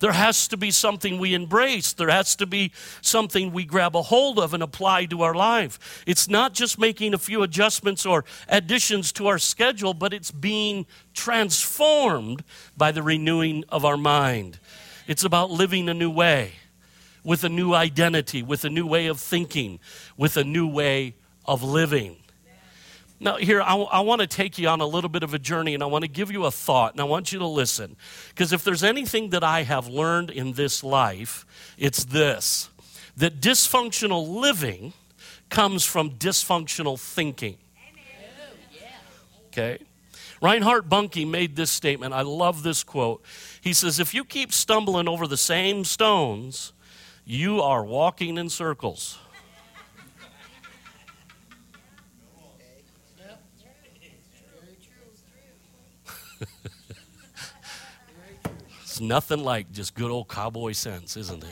There 0.00 0.12
has 0.12 0.48
to 0.48 0.56
be 0.56 0.70
something 0.70 1.18
we 1.18 1.34
embrace. 1.34 1.92
There 1.92 2.08
has 2.08 2.36
to 2.36 2.46
be 2.46 2.72
something 3.00 3.52
we 3.52 3.64
grab 3.64 3.96
a 3.96 4.02
hold 4.02 4.38
of 4.38 4.54
and 4.54 4.62
apply 4.62 5.06
to 5.06 5.22
our 5.22 5.34
life. 5.34 6.04
It's 6.06 6.28
not 6.28 6.54
just 6.54 6.78
making 6.78 7.14
a 7.14 7.18
few 7.18 7.42
adjustments 7.42 8.06
or 8.06 8.24
additions 8.48 9.12
to 9.12 9.26
our 9.26 9.38
schedule, 9.38 9.94
but 9.94 10.12
it's 10.12 10.30
being 10.30 10.86
transformed 11.14 12.44
by 12.76 12.92
the 12.92 13.02
renewing 13.02 13.64
of 13.68 13.84
our 13.84 13.96
mind. 13.96 14.60
It's 15.06 15.24
about 15.24 15.50
living 15.50 15.88
a 15.88 15.94
new 15.94 16.10
way, 16.10 16.52
with 17.24 17.42
a 17.42 17.48
new 17.48 17.74
identity, 17.74 18.42
with 18.42 18.64
a 18.64 18.70
new 18.70 18.86
way 18.86 19.06
of 19.06 19.20
thinking, 19.20 19.80
with 20.16 20.36
a 20.36 20.44
new 20.44 20.68
way 20.68 21.14
of 21.44 21.62
living. 21.62 22.16
Now, 23.20 23.36
here, 23.36 23.60
I, 23.60 23.74
I 23.74 24.00
want 24.00 24.20
to 24.20 24.26
take 24.26 24.58
you 24.58 24.68
on 24.68 24.80
a 24.80 24.86
little 24.86 25.10
bit 25.10 25.22
of 25.22 25.34
a 25.34 25.38
journey 25.38 25.74
and 25.74 25.82
I 25.82 25.86
want 25.86 26.02
to 26.02 26.08
give 26.08 26.30
you 26.30 26.44
a 26.44 26.50
thought 26.50 26.92
and 26.92 27.00
I 27.00 27.04
want 27.04 27.32
you 27.32 27.40
to 27.40 27.46
listen. 27.46 27.96
Because 28.28 28.52
if 28.52 28.62
there's 28.62 28.84
anything 28.84 29.30
that 29.30 29.42
I 29.42 29.64
have 29.64 29.88
learned 29.88 30.30
in 30.30 30.52
this 30.52 30.84
life, 30.84 31.44
it's 31.76 32.04
this 32.04 32.70
that 33.16 33.40
dysfunctional 33.40 34.28
living 34.28 34.92
comes 35.48 35.84
from 35.84 36.10
dysfunctional 36.10 36.98
thinking. 36.98 37.58
Okay? 39.48 39.78
Reinhard 40.40 40.88
Bonnke 40.88 41.28
made 41.28 41.56
this 41.56 41.70
statement. 41.70 42.14
I 42.14 42.22
love 42.22 42.62
this 42.62 42.84
quote. 42.84 43.24
He 43.60 43.72
says, 43.72 43.98
If 43.98 44.14
you 44.14 44.24
keep 44.24 44.52
stumbling 44.52 45.08
over 45.08 45.26
the 45.26 45.36
same 45.36 45.84
stones, 45.84 46.72
you 47.24 47.60
are 47.60 47.84
walking 47.84 48.38
in 48.38 48.48
circles. 48.48 49.18
It's 58.82 59.00
nothing 59.00 59.42
like 59.44 59.72
just 59.72 59.94
good 59.94 60.10
old 60.10 60.28
cowboy 60.28 60.72
sense, 60.72 61.16
isn't 61.16 61.42
it? 61.42 61.50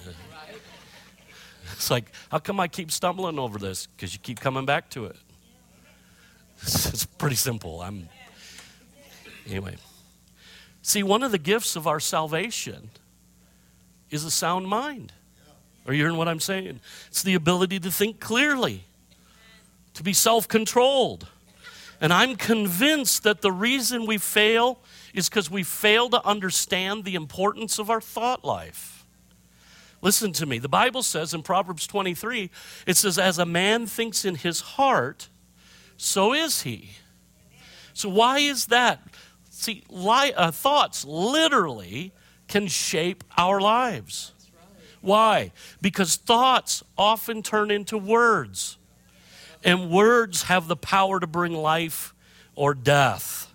It's 1.73 1.91
like, 1.91 2.11
how 2.31 2.39
come 2.39 2.61
I 2.61 2.69
keep 2.69 2.91
stumbling 2.91 3.39
over 3.39 3.59
this? 3.59 3.87
Because 3.87 4.13
you 4.13 4.21
keep 4.21 4.41
coming 4.41 4.67
back 4.67 4.89
to 4.91 5.07
it. 5.07 5.17
It's 6.63 7.05
pretty 7.05 7.37
simple. 7.37 7.83
I'm 7.83 8.09
anyway. 9.47 9.77
See, 10.83 11.03
one 11.03 11.23
of 11.23 11.33
the 11.33 11.39
gifts 11.39 11.77
of 11.77 11.87
our 11.87 12.01
salvation 12.01 12.91
is 14.11 14.25
a 14.25 14.31
sound 14.31 14.69
mind. 14.69 15.13
Are 15.87 15.93
you 15.93 16.03
hearing 16.03 16.17
what 16.17 16.29
I'm 16.29 16.41
saying? 16.41 16.81
It's 17.09 17.23
the 17.23 17.35
ability 17.35 17.81
to 17.81 17.91
think 17.91 18.21
clearly, 18.21 18.85
to 19.95 20.03
be 20.03 20.13
self 20.13 20.49
controlled. 20.49 21.29
And 22.01 22.13
I'm 22.13 22.37
convinced 22.37 23.23
that 23.23 23.41
the 23.41 23.53
reason 23.53 24.07
we 24.07 24.19
fail 24.19 24.79
is 25.15 25.29
because 25.29 25.51
we 25.51 25.63
fail 25.63 26.11
to 26.11 26.25
understand 26.27 27.05
the 27.05 27.15
importance 27.15 27.79
of 27.79 27.89
our 27.89 28.01
thought 28.01 28.45
life. 28.45 29.07
Listen 30.03 30.33
to 30.35 30.47
me. 30.47 30.59
The 30.59 30.69
Bible 30.69 31.03
says 31.03 31.33
in 31.33 31.43
Proverbs 31.43 31.87
23, 31.87 32.51
it 32.87 32.97
says, 32.97 33.19
As 33.19 33.39
a 33.39 33.47
man 33.47 33.87
thinks 33.87 34.25
in 34.25 34.35
his 34.35 34.61
heart, 34.61 35.29
so 35.97 36.35
is 36.35 36.63
he. 36.63 36.91
So, 37.95 38.11
why 38.11 38.41
is 38.41 38.67
that? 38.67 39.01
See, 39.49 39.83
li- 39.89 40.35
uh, 40.35 40.51
thoughts 40.51 41.05
literally 41.07 42.13
can 42.47 42.67
shape 42.67 43.25
our 43.39 43.59
lives. 43.59 44.33
Why? 45.01 45.53
Because 45.81 46.17
thoughts 46.17 46.83
often 46.99 47.43
turn 47.43 47.71
into 47.71 47.97
words. 47.97 48.77
And 49.65 49.91
words 49.91 50.45
have 50.45 50.69
the 50.69 50.77
power 50.77 51.21
to 51.21 51.27
bring 51.27 51.53
life 51.53 52.15
or 52.55 52.75
death. 52.75 53.53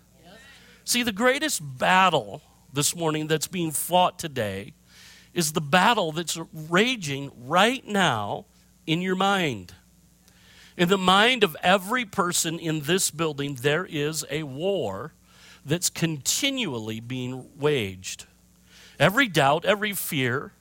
See, 0.84 1.04
the 1.04 1.12
greatest 1.12 1.62
battle 1.78 2.42
this 2.74 2.96
morning 2.96 3.28
that's 3.28 3.48
being 3.48 3.72
fought 3.72 4.20
today 4.20 4.74
is 5.34 5.54
the 5.54 5.62
battle 5.62 6.12
that's 6.12 6.38
raging 6.54 7.32
right 7.38 7.86
now 7.88 8.46
in 8.86 9.02
your 9.02 9.16
mind. 9.16 9.74
In 10.78 10.90
the 10.90 10.98
mind 10.98 11.44
of 11.44 11.56
every 11.62 12.06
person 12.06 12.58
in 12.60 12.82
this 12.82 13.12
building, 13.12 13.56
there 13.56 13.86
is 13.86 14.26
a 14.30 14.44
war 14.44 15.14
that's 15.66 15.90
continually 15.90 17.00
being 17.00 17.50
waged. 17.58 18.26
Every 19.00 19.28
doubt, 19.28 19.66
every 19.66 19.94
fear, 19.94 20.54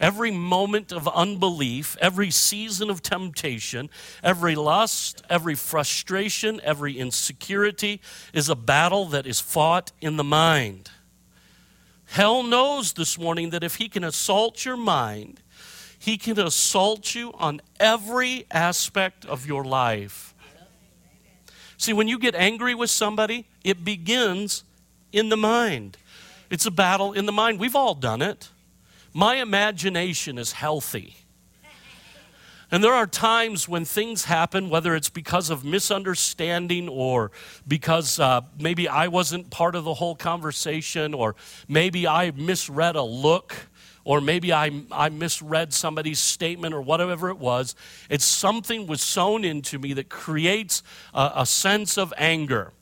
every 0.00 0.30
moment 0.30 0.92
of 0.92 1.08
unbelief, 1.08 1.96
every 2.00 2.30
season 2.30 2.90
of 2.90 3.02
temptation, 3.02 3.90
every 4.22 4.54
lust, 4.54 5.22
every 5.28 5.54
frustration, 5.54 6.60
every 6.62 6.98
insecurity 6.98 8.00
is 8.32 8.48
a 8.48 8.56
battle 8.56 9.06
that 9.06 9.26
is 9.26 9.40
fought 9.40 9.92
in 10.00 10.16
the 10.16 10.24
mind. 10.24 10.90
Hell 12.06 12.42
knows 12.42 12.92
this 12.92 13.18
morning 13.18 13.50
that 13.50 13.64
if 13.64 13.76
he 13.76 13.88
can 13.88 14.04
assault 14.04 14.64
your 14.64 14.76
mind, 14.76 15.40
he 15.98 16.16
can 16.18 16.38
assault 16.38 17.14
you 17.14 17.32
on 17.34 17.60
every 17.80 18.46
aspect 18.50 19.24
of 19.24 19.46
your 19.46 19.64
life. 19.64 20.34
See, 21.78 21.92
when 21.92 22.08
you 22.08 22.18
get 22.18 22.34
angry 22.34 22.74
with 22.74 22.90
somebody, 22.90 23.46
it 23.64 23.84
begins 23.84 24.64
in 25.12 25.28
the 25.28 25.36
mind. 25.36 25.96
It's 26.48 26.64
a 26.64 26.70
battle 26.70 27.12
in 27.12 27.26
the 27.26 27.32
mind. 27.32 27.58
We've 27.58 27.76
all 27.76 27.94
done 27.94 28.22
it. 28.22 28.50
My 29.16 29.36
imagination 29.36 30.36
is 30.36 30.52
healthy. 30.52 31.16
And 32.70 32.84
there 32.84 32.92
are 32.92 33.06
times 33.06 33.66
when 33.66 33.86
things 33.86 34.26
happen, 34.26 34.68
whether 34.68 34.94
it's 34.94 35.08
because 35.08 35.48
of 35.48 35.64
misunderstanding 35.64 36.86
or 36.86 37.30
because 37.66 38.20
uh, 38.20 38.42
maybe 38.60 38.88
I 38.88 39.08
wasn't 39.08 39.48
part 39.48 39.74
of 39.74 39.84
the 39.84 39.94
whole 39.94 40.16
conversation, 40.16 41.14
or 41.14 41.34
maybe 41.66 42.06
I 42.06 42.30
misread 42.32 42.94
a 42.94 43.02
look, 43.02 43.54
or 44.04 44.20
maybe 44.20 44.52
I, 44.52 44.82
I 44.92 45.08
misread 45.08 45.72
somebody's 45.72 46.18
statement, 46.18 46.74
or 46.74 46.82
whatever 46.82 47.30
it 47.30 47.38
was. 47.38 47.74
It's 48.10 48.26
something 48.26 48.86
was 48.86 49.00
sown 49.00 49.46
into 49.46 49.78
me 49.78 49.94
that 49.94 50.10
creates 50.10 50.82
a, 51.14 51.32
a 51.36 51.46
sense 51.46 51.96
of 51.96 52.12
anger. 52.18 52.74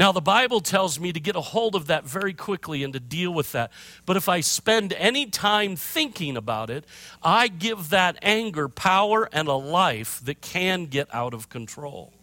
Now, 0.00 0.12
the 0.12 0.22
Bible 0.22 0.62
tells 0.62 0.98
me 0.98 1.12
to 1.12 1.20
get 1.20 1.36
a 1.36 1.42
hold 1.42 1.74
of 1.74 1.88
that 1.88 2.06
very 2.06 2.32
quickly 2.32 2.82
and 2.82 2.94
to 2.94 2.98
deal 2.98 3.34
with 3.34 3.52
that. 3.52 3.70
But 4.06 4.16
if 4.16 4.30
I 4.30 4.40
spend 4.40 4.94
any 4.94 5.26
time 5.26 5.76
thinking 5.76 6.38
about 6.38 6.70
it, 6.70 6.86
I 7.22 7.48
give 7.48 7.90
that 7.90 8.16
anger 8.22 8.66
power 8.66 9.28
and 9.30 9.46
a 9.46 9.52
life 9.52 10.18
that 10.24 10.40
can 10.40 10.86
get 10.86 11.14
out 11.14 11.34
of 11.34 11.50
control. 11.50 12.14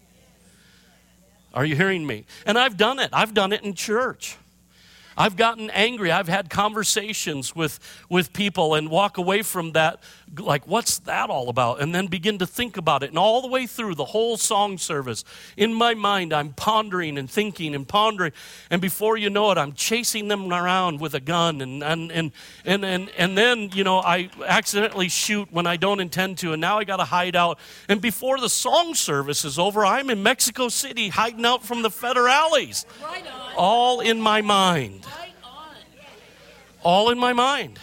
Are 1.54 1.64
you 1.64 1.76
hearing 1.76 2.04
me? 2.04 2.24
And 2.44 2.58
I've 2.58 2.76
done 2.76 2.98
it. 2.98 3.10
I've 3.12 3.32
done 3.32 3.52
it 3.52 3.62
in 3.62 3.74
church. 3.74 4.36
I've 5.16 5.36
gotten 5.36 5.70
angry. 5.70 6.10
I've 6.10 6.26
had 6.26 6.50
conversations 6.50 7.54
with, 7.54 7.78
with 8.08 8.32
people 8.32 8.74
and 8.74 8.90
walk 8.90 9.18
away 9.18 9.42
from 9.42 9.70
that 9.72 10.00
like, 10.38 10.66
what's 10.66 10.98
that 11.00 11.30
all 11.30 11.48
about? 11.48 11.80
And 11.80 11.94
then 11.94 12.06
begin 12.06 12.38
to 12.38 12.46
think 12.46 12.76
about 12.76 13.02
it. 13.02 13.10
And 13.10 13.18
all 13.18 13.40
the 13.40 13.48
way 13.48 13.66
through 13.66 13.94
the 13.94 14.04
whole 14.04 14.36
song 14.36 14.78
service, 14.78 15.24
in 15.56 15.72
my 15.72 15.94
mind, 15.94 16.32
I'm 16.32 16.52
pondering 16.52 17.18
and 17.18 17.30
thinking 17.30 17.74
and 17.74 17.86
pondering. 17.86 18.32
And 18.70 18.80
before 18.80 19.16
you 19.16 19.30
know 19.30 19.50
it, 19.50 19.58
I'm 19.58 19.72
chasing 19.72 20.28
them 20.28 20.52
around 20.52 21.00
with 21.00 21.14
a 21.14 21.20
gun. 21.20 21.60
And, 21.60 21.82
and, 21.82 22.10
and, 22.12 22.32
and, 22.64 22.84
and, 22.84 23.10
and 23.16 23.38
then, 23.38 23.70
you 23.72 23.84
know, 23.84 23.98
I 23.98 24.30
accidentally 24.46 25.08
shoot 25.08 25.48
when 25.52 25.66
I 25.66 25.76
don't 25.76 26.00
intend 26.00 26.38
to. 26.38 26.52
And 26.52 26.60
now 26.60 26.78
I 26.78 26.84
got 26.84 26.96
to 26.96 27.04
hide 27.04 27.36
out. 27.36 27.58
And 27.88 28.00
before 28.00 28.38
the 28.38 28.48
song 28.48 28.94
service 28.94 29.44
is 29.44 29.58
over, 29.58 29.84
I'm 29.84 30.10
in 30.10 30.22
Mexico 30.22 30.68
City 30.68 31.08
hiding 31.08 31.44
out 31.44 31.64
from 31.64 31.82
the 31.82 31.90
federales. 31.90 32.84
Right 33.02 33.24
all 33.56 34.00
in 34.00 34.20
my 34.20 34.40
mind. 34.42 35.04
Right 35.04 35.28
all 36.84 37.10
in 37.10 37.18
my 37.18 37.32
mind. 37.32 37.78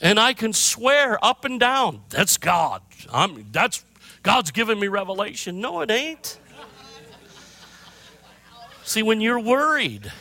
And 0.00 0.18
I 0.18 0.34
can 0.34 0.52
swear 0.52 1.18
up 1.24 1.44
and 1.44 1.58
down, 1.58 2.02
that's 2.10 2.36
God. 2.36 2.82
I'm, 3.12 3.46
that's 3.52 3.84
God's 4.22 4.50
given 4.50 4.78
me 4.78 4.88
revelation. 4.88 5.60
No, 5.60 5.80
it 5.80 5.90
ain't. 5.90 6.38
See, 8.84 9.02
when 9.02 9.20
you're 9.20 9.40
worried, 9.40 10.12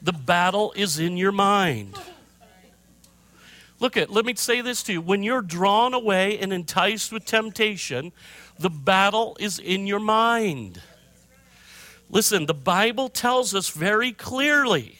the 0.00 0.12
battle 0.12 0.72
is 0.76 0.98
in 0.98 1.16
your 1.16 1.32
mind. 1.32 1.98
Look 3.78 3.96
at, 3.96 4.10
let 4.10 4.24
me 4.24 4.34
say 4.36 4.60
this 4.60 4.82
to 4.84 4.92
you. 4.94 5.00
When 5.00 5.22
you're 5.22 5.42
drawn 5.42 5.92
away 5.92 6.38
and 6.38 6.52
enticed 6.52 7.12
with 7.12 7.24
temptation, 7.24 8.12
the 8.58 8.70
battle 8.70 9.36
is 9.38 9.58
in 9.58 9.86
your 9.86 10.00
mind. 10.00 10.80
Listen, 12.08 12.46
the 12.46 12.54
Bible 12.54 13.08
tells 13.08 13.54
us 13.54 13.68
very 13.68 14.12
clearly 14.12 14.98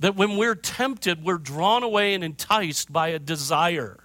that 0.00 0.16
when 0.16 0.36
we're 0.36 0.54
tempted, 0.54 1.24
we're 1.24 1.38
drawn 1.38 1.82
away 1.82 2.14
and 2.14 2.22
enticed 2.22 2.92
by 2.92 3.08
a 3.08 3.18
desire. 3.18 4.04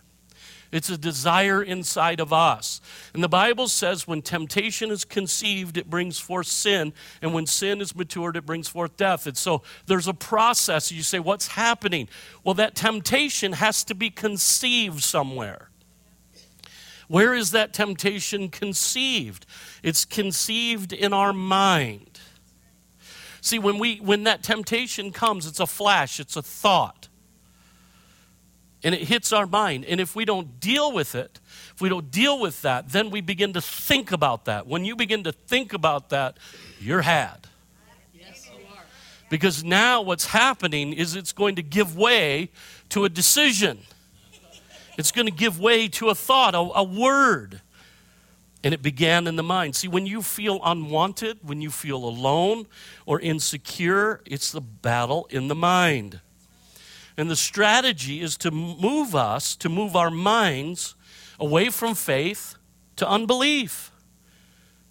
It's 0.73 0.89
a 0.89 0.97
desire 0.97 1.61
inside 1.61 2.19
of 2.19 2.33
us. 2.33 2.81
And 3.13 3.23
the 3.23 3.29
Bible 3.29 3.67
says 3.67 4.07
when 4.07 4.23
temptation 4.23 4.89
is 4.89 5.05
conceived, 5.05 5.77
it 5.77 5.87
brings 5.87 6.17
forth 6.17 6.47
sin. 6.47 6.93
And 7.21 7.31
when 7.31 7.45
sin 7.45 7.79
is 7.79 7.95
matured, 7.95 8.35
it 8.35 8.45
brings 8.45 8.67
forth 8.67 8.97
death. 8.97 9.27
And 9.27 9.37
so 9.37 9.61
there's 9.85 10.07
a 10.07 10.15
process. 10.15 10.91
You 10.91 11.03
say, 11.03 11.19
What's 11.19 11.49
happening? 11.49 12.09
Well, 12.43 12.55
that 12.55 12.73
temptation 12.73 13.53
has 13.53 13.83
to 13.83 13.93
be 13.93 14.09
conceived 14.09 15.03
somewhere. 15.03 15.69
Where 17.07 17.35
is 17.35 17.51
that 17.51 17.73
temptation 17.73 18.49
conceived? 18.49 19.45
It's 19.83 20.05
conceived 20.05 20.91
in 20.91 21.13
our 21.13 21.33
mind. 21.33 22.12
See, 23.43 23.59
when, 23.59 23.77
we, 23.77 23.97
when 23.97 24.23
that 24.23 24.41
temptation 24.41 25.11
comes, 25.11 25.45
it's 25.45 25.59
a 25.59 25.67
flash, 25.67 26.17
it's 26.17 26.37
a 26.37 26.41
thought. 26.41 27.09
And 28.85 28.95
it 28.95 29.01
hits 29.01 29.33
our 29.33 29.45
mind. 29.45 29.83
And 29.83 29.99
if 29.99 30.15
we 30.15 30.23
don't 30.23 30.61
deal 30.61 30.93
with 30.93 31.13
it, 31.13 31.41
if 31.75 31.81
we 31.81 31.89
don't 31.89 32.09
deal 32.09 32.39
with 32.39 32.61
that, 32.61 32.87
then 32.93 33.09
we 33.09 33.19
begin 33.19 33.51
to 33.51 33.59
think 33.59 34.13
about 34.13 34.45
that. 34.45 34.65
When 34.65 34.85
you 34.85 34.95
begin 34.95 35.25
to 35.25 35.33
think 35.33 35.73
about 35.73 36.07
that, 36.11 36.37
you're 36.79 37.01
had. 37.01 37.49
Because 39.29 39.61
now 39.61 40.01
what's 40.01 40.27
happening 40.27 40.93
is 40.93 41.17
it's 41.17 41.33
going 41.33 41.57
to 41.57 41.63
give 41.63 41.97
way 41.97 42.49
to 42.89 43.03
a 43.03 43.09
decision. 43.09 43.79
It's 44.97 45.11
going 45.11 45.27
to 45.27 45.33
give 45.33 45.59
way 45.59 45.89
to 45.89 46.07
a 46.07 46.15
thought, 46.15 46.55
a, 46.55 46.59
a 46.59 46.83
word. 46.83 47.59
And 48.63 48.73
it 48.73 48.81
began 48.81 49.27
in 49.27 49.35
the 49.35 49.43
mind. 49.43 49.75
See, 49.75 49.89
when 49.89 50.05
you 50.05 50.21
feel 50.21 50.61
unwanted, 50.63 51.39
when 51.43 51.61
you 51.61 51.69
feel 51.69 51.97
alone 51.97 52.65
or 53.05 53.19
insecure, 53.19 54.21
it's 54.25 54.51
the 54.51 54.61
battle 54.61 55.27
in 55.29 55.49
the 55.49 55.55
mind. 55.55 56.21
And 57.17 57.29
the 57.29 57.35
strategy 57.35 58.21
is 58.21 58.37
to 58.37 58.51
move 58.51 59.15
us, 59.15 59.55
to 59.57 59.69
move 59.69 59.95
our 59.95 60.09
minds 60.09 60.95
away 61.39 61.69
from 61.69 61.93
faith 61.93 62.55
to 62.95 63.07
unbelief, 63.07 63.91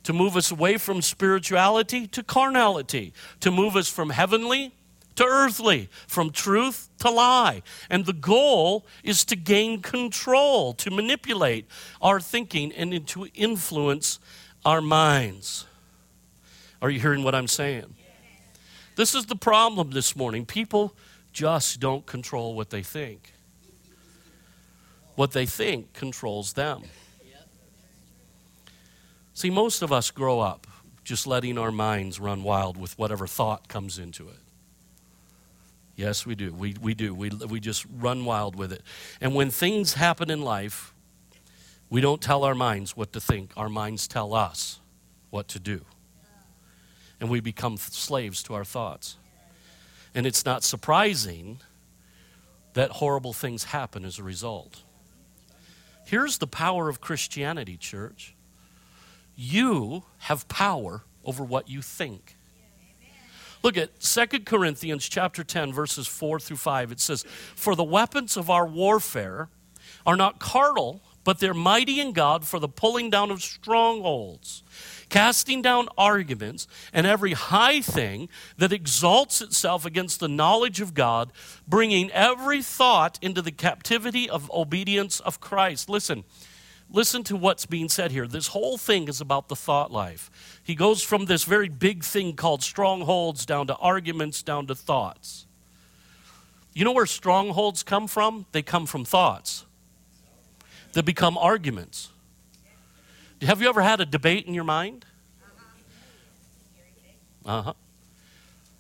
to 0.02 0.12
move 0.12 0.36
us 0.36 0.50
away 0.50 0.76
from 0.76 1.00
spirituality 1.00 2.06
to 2.08 2.22
carnality, 2.22 3.12
to 3.40 3.50
move 3.50 3.76
us 3.76 3.88
from 3.88 4.10
heavenly 4.10 4.74
to 5.16 5.24
earthly, 5.24 5.88
from 6.06 6.30
truth 6.30 6.88
to 6.98 7.10
lie. 7.10 7.62
And 7.90 8.06
the 8.06 8.12
goal 8.12 8.86
is 9.02 9.24
to 9.26 9.36
gain 9.36 9.82
control, 9.82 10.72
to 10.74 10.90
manipulate 10.90 11.66
our 12.00 12.20
thinking, 12.20 12.72
and 12.72 13.06
to 13.08 13.26
influence 13.34 14.18
our 14.64 14.80
minds. 14.80 15.66
Are 16.80 16.90
you 16.90 17.00
hearing 17.00 17.22
what 17.22 17.34
I'm 17.34 17.48
saying? 17.48 17.94
This 18.96 19.14
is 19.14 19.26
the 19.26 19.36
problem 19.36 19.90
this 19.90 20.16
morning. 20.16 20.44
People 20.44 20.94
just 21.32 21.80
don't 21.80 22.04
control 22.06 22.54
what 22.54 22.70
they 22.70 22.82
think. 22.82 23.32
What 25.14 25.32
they 25.32 25.46
think 25.46 25.92
controls 25.92 26.54
them. 26.54 26.82
See, 29.34 29.50
most 29.50 29.82
of 29.82 29.92
us 29.92 30.10
grow 30.10 30.40
up 30.40 30.66
just 31.04 31.26
letting 31.26 31.58
our 31.58 31.72
minds 31.72 32.20
run 32.20 32.42
wild 32.42 32.76
with 32.76 32.96
whatever 32.98 33.26
thought 33.26 33.68
comes 33.68 33.98
into 33.98 34.28
it. 34.28 34.38
Yes, 35.94 36.24
we 36.24 36.34
do. 36.34 36.52
We, 36.52 36.74
we 36.80 36.94
do. 36.94 37.14
We, 37.14 37.30
we 37.30 37.60
just 37.60 37.86
run 37.98 38.24
wild 38.24 38.56
with 38.56 38.72
it. 38.72 38.82
And 39.20 39.34
when 39.34 39.50
things 39.50 39.94
happen 39.94 40.30
in 40.30 40.42
life, 40.42 40.94
we 41.90 42.00
don't 42.00 42.22
tell 42.22 42.44
our 42.44 42.54
minds 42.54 42.96
what 42.96 43.12
to 43.12 43.20
think. 43.20 43.52
Our 43.56 43.68
minds 43.68 44.08
tell 44.08 44.34
us 44.34 44.80
what 45.30 45.48
to 45.48 45.60
do. 45.60 45.84
And 47.20 47.28
we 47.28 47.40
become 47.40 47.76
slaves 47.76 48.42
to 48.44 48.54
our 48.54 48.64
thoughts. 48.64 49.18
And 50.14 50.26
it's 50.26 50.44
not 50.44 50.64
surprising 50.64 51.60
that 52.74 52.90
horrible 52.92 53.32
things 53.32 53.64
happen 53.64 54.04
as 54.04 54.18
a 54.18 54.22
result. 54.22 54.82
Here's 56.06 56.38
the 56.38 56.46
power 56.46 56.88
of 56.88 57.00
Christianity, 57.00 57.76
church. 57.76 58.34
You 59.36 60.04
have 60.18 60.48
power 60.48 61.02
over 61.24 61.44
what 61.44 61.68
you 61.68 61.82
think. 61.82 62.36
Look 63.62 63.76
at 63.76 64.00
2 64.00 64.44
Corinthians 64.44 65.08
chapter 65.08 65.44
10 65.44 65.72
verses 65.72 66.06
4 66.06 66.40
through 66.40 66.56
5. 66.56 66.92
It 66.92 67.00
says, 67.00 67.24
"For 67.54 67.74
the 67.74 67.84
weapons 67.84 68.36
of 68.36 68.50
our 68.50 68.66
warfare 68.66 69.48
are 70.04 70.16
not 70.16 70.40
carnal, 70.40 71.00
but 71.24 71.38
they're 71.38 71.54
mighty 71.54 72.00
in 72.00 72.12
God 72.12 72.46
for 72.48 72.58
the 72.58 72.68
pulling 72.68 73.08
down 73.08 73.30
of 73.30 73.40
strongholds, 73.40 74.64
casting 75.08 75.62
down 75.62 75.88
arguments 75.96 76.66
and 76.92 77.06
every 77.06 77.34
high 77.34 77.80
thing 77.80 78.28
that 78.56 78.72
exalts 78.72 79.40
itself 79.40 79.84
against 79.84 80.18
the 80.18 80.26
knowledge 80.26 80.80
of 80.80 80.94
God, 80.94 81.32
bringing 81.68 82.10
every 82.10 82.60
thought 82.60 83.20
into 83.22 83.40
the 83.40 83.52
captivity 83.52 84.28
of 84.28 84.50
obedience 84.50 85.20
of 85.20 85.40
Christ." 85.40 85.88
Listen, 85.88 86.24
listen 86.92 87.24
to 87.24 87.36
what's 87.36 87.66
being 87.66 87.88
said 87.88 88.12
here. 88.12 88.26
This 88.26 88.48
whole 88.48 88.78
thing 88.78 89.08
is 89.08 89.20
about 89.20 89.48
the 89.48 89.56
thought 89.56 89.90
life. 89.90 90.30
He 90.62 90.74
goes 90.74 91.02
from 91.02 91.24
this 91.24 91.44
very 91.44 91.68
big 91.68 92.04
thing 92.04 92.34
called 92.34 92.62
strongholds 92.62 93.44
down 93.46 93.66
to 93.66 93.76
arguments, 93.76 94.42
down 94.42 94.66
to 94.68 94.74
thoughts. 94.74 95.46
You 96.74 96.84
know 96.84 96.92
where 96.92 97.06
strongholds 97.06 97.82
come 97.82 98.06
from? 98.06 98.46
They 98.52 98.62
come 98.62 98.86
from 98.86 99.04
thoughts 99.04 99.64
that 100.92 101.04
become 101.04 101.36
arguments. 101.36 102.10
Have 103.42 103.60
you 103.60 103.68
ever 103.68 103.82
had 103.82 104.00
a 104.00 104.06
debate 104.06 104.46
in 104.46 104.54
your 104.54 104.64
mind? 104.64 105.04
Uh 107.44 107.62
huh. 107.62 107.72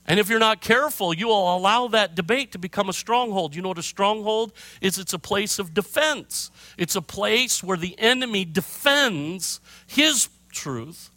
And 0.06 0.18
if 0.18 0.28
you're 0.28 0.40
not 0.40 0.60
careful, 0.60 1.14
you 1.14 1.28
will 1.28 1.56
allow 1.56 1.86
that 1.88 2.14
debate 2.14 2.52
to 2.52 2.58
become 2.58 2.88
a 2.88 2.92
stronghold. 2.92 3.54
You 3.54 3.62
know 3.62 3.68
what 3.68 3.78
a 3.78 3.84
stronghold 3.84 4.52
is? 4.80 4.98
It's 4.98 5.12
a 5.12 5.18
place 5.18 5.58
of 5.60 5.74
defense. 5.74 6.50
It's 6.76 6.96
a 6.96 7.02
place 7.02 7.62
where 7.62 7.76
the 7.76 7.96
enemy 7.98 8.44
defends 8.44 9.60
his 9.86 10.28
truth 10.50 11.10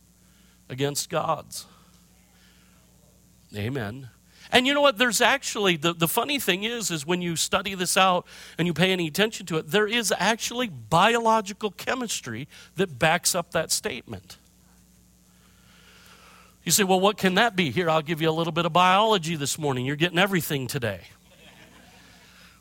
against 0.70 1.10
God's. 1.10 1.66
Amen. 3.56 4.10
And 4.52 4.68
you 4.68 4.74
know 4.74 4.82
what? 4.82 4.98
There's 4.98 5.22
actually, 5.22 5.78
the, 5.78 5.94
the 5.94 6.08
funny 6.08 6.40
thing 6.40 6.64
is, 6.64 6.92
is 6.92 7.06
when 7.06 7.22
you 7.22 7.36
study 7.36 7.74
this 7.74 7.98
out 7.98 8.28
and 8.58 8.68
you 8.68 8.74
pay 8.74 8.92
any 8.92 9.08
attention 9.08 9.46
to 9.48 9.58
it, 9.58 9.72
there 9.72 9.88
is 9.88 10.14
actually 10.18 10.68
biological 10.68 11.72
chemistry 11.72 12.48
that 12.76 13.00
backs 13.00 13.34
up 13.34 13.52
that 13.52 13.72
statement. 13.72 14.38
You 16.66 16.72
say, 16.72 16.84
well, 16.84 17.00
what 17.00 17.18
can 17.18 17.36
that 17.36 17.56
be? 17.56 17.70
Here, 17.70 17.92
I'll 17.92 18.02
give 18.02 18.24
you 18.24 18.30
a 18.30 18.34
little 18.34 18.52
bit 18.52 18.66
of 18.66 18.74
biology 18.74 19.36
this 19.36 19.60
morning. 19.60 19.86
You're 19.86 19.96
getting 19.96 20.18
everything 20.18 20.66
today. 20.66 21.02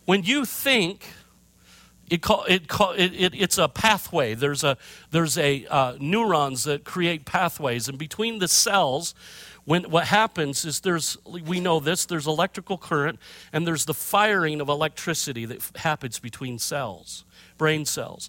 When 0.04 0.22
you 0.22 0.44
think, 0.44 1.06
it, 2.10 2.20
call, 2.20 2.44
it, 2.46 2.68
call, 2.68 2.92
it, 2.92 3.14
it, 3.14 3.32
it's 3.34 3.56
a 3.56 3.66
pathway. 3.66 4.34
There's, 4.34 4.62
a, 4.62 4.76
there's 5.10 5.38
a, 5.38 5.66
uh, 5.70 5.96
neurons 5.98 6.64
that 6.64 6.84
create 6.84 7.24
pathways, 7.24 7.88
and 7.88 7.96
between 7.96 8.40
the 8.40 8.48
cells, 8.48 9.14
when 9.64 9.84
what 9.84 10.04
happens 10.04 10.66
is 10.66 10.80
there's 10.80 11.16
we 11.24 11.58
know 11.58 11.80
this 11.80 12.04
there's 12.04 12.26
electrical 12.26 12.76
current 12.76 13.18
and 13.50 13.66
there's 13.66 13.86
the 13.86 13.94
firing 13.94 14.60
of 14.60 14.68
electricity 14.68 15.46
that 15.46 15.62
happens 15.76 16.18
between 16.18 16.58
cells 16.58 17.24
brain 17.56 17.86
cells 17.86 18.28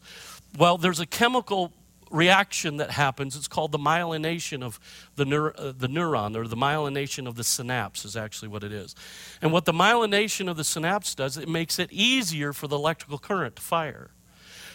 well 0.57 0.77
there's 0.77 1.01
a 1.01 1.05
chemical 1.05 1.73
reaction 2.11 2.77
that 2.77 2.91
happens. 2.91 3.35
It's 3.35 3.47
called 3.47 3.71
the 3.71 3.79
myelination 3.79 4.63
of 4.63 4.79
the, 5.15 5.25
neur- 5.25 5.53
uh, 5.57 5.73
the 5.77 5.87
neuron, 5.87 6.35
or 6.35 6.47
the 6.47 6.55
myelination 6.55 7.27
of 7.27 7.35
the 7.35 7.43
synapse, 7.43 8.05
is 8.05 8.15
actually 8.15 8.49
what 8.49 8.63
it 8.63 8.71
is. 8.71 8.95
And 9.41 9.51
what 9.51 9.65
the 9.65 9.73
myelination 9.73 10.49
of 10.49 10.57
the 10.57 10.63
synapse 10.63 11.15
does, 11.15 11.37
it 11.37 11.49
makes 11.49 11.79
it 11.79 11.91
easier 11.91 12.53
for 12.53 12.67
the 12.67 12.77
electrical 12.77 13.17
current 13.17 13.55
to 13.57 13.61
fire. 13.61 14.11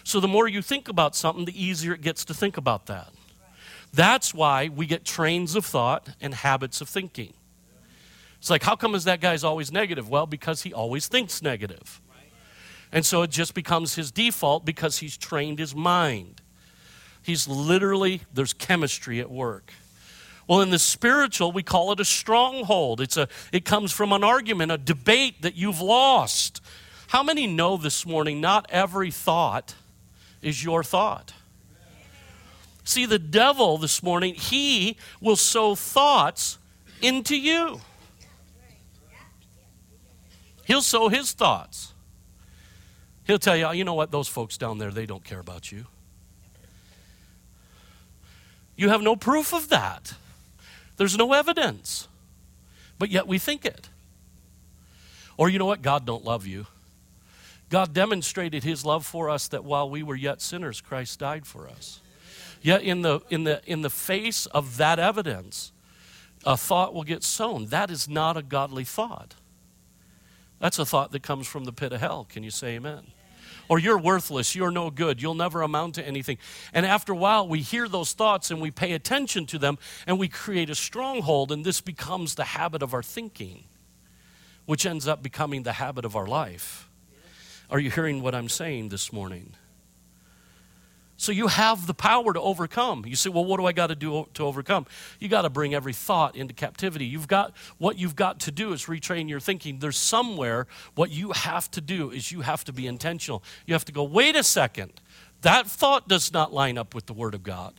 So 0.04 0.20
the 0.20 0.28
more 0.28 0.48
you 0.48 0.62
think 0.62 0.88
about 0.88 1.14
something, 1.14 1.44
the 1.44 1.62
easier 1.64 1.94
it 1.94 2.00
gets 2.00 2.24
to 2.26 2.34
think 2.34 2.56
about 2.56 2.86
that. 2.86 3.10
That's 3.92 4.32
why 4.32 4.68
we 4.68 4.86
get 4.86 5.04
trains 5.04 5.54
of 5.54 5.64
thought 5.64 6.10
and 6.20 6.32
habits 6.32 6.80
of 6.80 6.88
thinking. 6.88 7.34
It's 8.38 8.48
like, 8.48 8.62
how 8.62 8.76
come 8.76 8.94
is 8.94 9.04
that 9.04 9.20
guy's 9.20 9.44
always 9.44 9.70
negative? 9.70 10.08
Well, 10.08 10.26
because 10.26 10.62
he 10.62 10.72
always 10.72 11.08
thinks 11.08 11.42
negative. 11.42 12.00
And 12.92 13.04
so 13.04 13.22
it 13.22 13.30
just 13.30 13.54
becomes 13.54 13.94
his 13.94 14.10
default 14.10 14.64
because 14.64 14.98
he's 14.98 15.16
trained 15.16 15.58
his 15.58 15.74
mind. 15.74 16.40
He's 17.22 17.46
literally, 17.46 18.22
there's 18.32 18.52
chemistry 18.52 19.20
at 19.20 19.30
work. 19.30 19.72
Well, 20.48 20.62
in 20.62 20.70
the 20.70 20.78
spiritual, 20.78 21.52
we 21.52 21.62
call 21.62 21.92
it 21.92 22.00
a 22.00 22.04
stronghold. 22.04 23.00
It's 23.00 23.16
a, 23.16 23.28
it 23.52 23.64
comes 23.64 23.92
from 23.92 24.12
an 24.12 24.24
argument, 24.24 24.72
a 24.72 24.78
debate 24.78 25.42
that 25.42 25.54
you've 25.54 25.80
lost. 25.80 26.60
How 27.08 27.22
many 27.22 27.46
know 27.46 27.76
this 27.76 28.04
morning 28.04 28.40
not 28.40 28.66
every 28.70 29.10
thought 29.10 29.74
is 30.42 30.64
your 30.64 30.82
thought? 30.82 31.34
See, 32.84 33.06
the 33.06 33.18
devil 33.18 33.78
this 33.78 34.02
morning, 34.02 34.34
he 34.34 34.96
will 35.20 35.36
sow 35.36 35.76
thoughts 35.76 36.58
into 37.00 37.36
you. 37.36 37.80
He'll 40.64 40.82
sow 40.82 41.08
his 41.08 41.32
thoughts. 41.32 41.94
He'll 43.24 43.38
tell 43.38 43.56
you, 43.56 43.70
you 43.72 43.84
know 43.84 43.94
what, 43.94 44.10
those 44.10 44.26
folks 44.26 44.56
down 44.56 44.78
there, 44.78 44.90
they 44.90 45.06
don't 45.06 45.22
care 45.22 45.38
about 45.38 45.70
you. 45.70 45.86
You 48.80 48.88
have 48.88 49.02
no 49.02 49.14
proof 49.14 49.52
of 49.52 49.68
that. 49.68 50.14
There's 50.96 51.18
no 51.18 51.34
evidence. 51.34 52.08
But 52.98 53.10
yet 53.10 53.26
we 53.26 53.38
think 53.38 53.66
it. 53.66 53.90
Or 55.36 55.50
you 55.50 55.58
know 55.58 55.66
what? 55.66 55.82
God 55.82 56.06
don't 56.06 56.24
love 56.24 56.46
you. 56.46 56.66
God 57.68 57.92
demonstrated 57.92 58.64
his 58.64 58.82
love 58.82 59.04
for 59.04 59.28
us 59.28 59.48
that 59.48 59.64
while 59.64 59.90
we 59.90 60.02
were 60.02 60.14
yet 60.14 60.40
sinners, 60.40 60.80
Christ 60.80 61.18
died 61.18 61.46
for 61.46 61.68
us. 61.68 62.00
Yet 62.62 62.80
in 62.80 63.02
the 63.02 63.20
in 63.28 63.44
the 63.44 63.60
in 63.66 63.82
the 63.82 63.90
face 63.90 64.46
of 64.46 64.78
that 64.78 64.98
evidence, 64.98 65.72
a 66.46 66.56
thought 66.56 66.94
will 66.94 67.04
get 67.04 67.22
sown. 67.22 67.66
That 67.66 67.90
is 67.90 68.08
not 68.08 68.38
a 68.38 68.42
godly 68.42 68.84
thought. 68.84 69.34
That's 70.58 70.78
a 70.78 70.86
thought 70.86 71.12
that 71.12 71.22
comes 71.22 71.46
from 71.46 71.64
the 71.64 71.72
pit 71.72 71.92
of 71.92 72.00
hell. 72.00 72.26
Can 72.26 72.44
you 72.44 72.50
say 72.50 72.76
amen? 72.76 73.08
Or 73.70 73.78
you're 73.78 73.96
worthless, 73.96 74.56
you're 74.56 74.72
no 74.72 74.90
good, 74.90 75.22
you'll 75.22 75.32
never 75.32 75.62
amount 75.62 75.94
to 75.94 76.04
anything. 76.04 76.36
And 76.74 76.84
after 76.84 77.12
a 77.12 77.16
while, 77.16 77.46
we 77.46 77.60
hear 77.60 77.86
those 77.86 78.12
thoughts 78.12 78.50
and 78.50 78.60
we 78.60 78.72
pay 78.72 78.92
attention 78.94 79.46
to 79.46 79.58
them 79.58 79.78
and 80.08 80.18
we 80.18 80.26
create 80.26 80.68
a 80.70 80.74
stronghold, 80.74 81.52
and 81.52 81.64
this 81.64 81.80
becomes 81.80 82.34
the 82.34 82.42
habit 82.42 82.82
of 82.82 82.92
our 82.92 83.02
thinking, 83.02 83.62
which 84.66 84.84
ends 84.84 85.06
up 85.06 85.22
becoming 85.22 85.62
the 85.62 85.74
habit 85.74 86.04
of 86.04 86.16
our 86.16 86.26
life. 86.26 86.90
Are 87.70 87.78
you 87.78 87.92
hearing 87.92 88.22
what 88.22 88.34
I'm 88.34 88.48
saying 88.48 88.88
this 88.88 89.12
morning? 89.12 89.54
So 91.20 91.32
you 91.32 91.48
have 91.48 91.86
the 91.86 91.92
power 91.92 92.32
to 92.32 92.40
overcome. 92.40 93.04
You 93.06 93.14
say, 93.14 93.28
well, 93.28 93.44
what 93.44 93.60
do 93.60 93.66
I 93.66 93.72
got 93.72 93.88
to 93.88 93.94
do 93.94 94.26
to 94.32 94.46
overcome? 94.46 94.86
You 95.18 95.28
got 95.28 95.42
to 95.42 95.50
bring 95.50 95.74
every 95.74 95.92
thought 95.92 96.34
into 96.34 96.54
captivity. 96.54 97.04
You've 97.04 97.28
got 97.28 97.54
what 97.76 97.98
you've 97.98 98.16
got 98.16 98.40
to 98.40 98.50
do 98.50 98.72
is 98.72 98.86
retrain 98.86 99.28
your 99.28 99.38
thinking. 99.38 99.80
There's 99.80 99.98
somewhere 99.98 100.66
what 100.94 101.10
you 101.10 101.32
have 101.32 101.70
to 101.72 101.82
do 101.82 102.10
is 102.10 102.32
you 102.32 102.40
have 102.40 102.64
to 102.64 102.72
be 102.72 102.86
intentional. 102.86 103.42
You 103.66 103.74
have 103.74 103.84
to 103.84 103.92
go, 103.92 104.02
wait 104.02 104.34
a 104.34 104.42
second. 104.42 104.98
That 105.42 105.66
thought 105.66 106.08
does 106.08 106.32
not 106.32 106.54
line 106.54 106.78
up 106.78 106.94
with 106.94 107.04
the 107.04 107.12
word 107.12 107.34
of 107.34 107.42
God. 107.42 107.74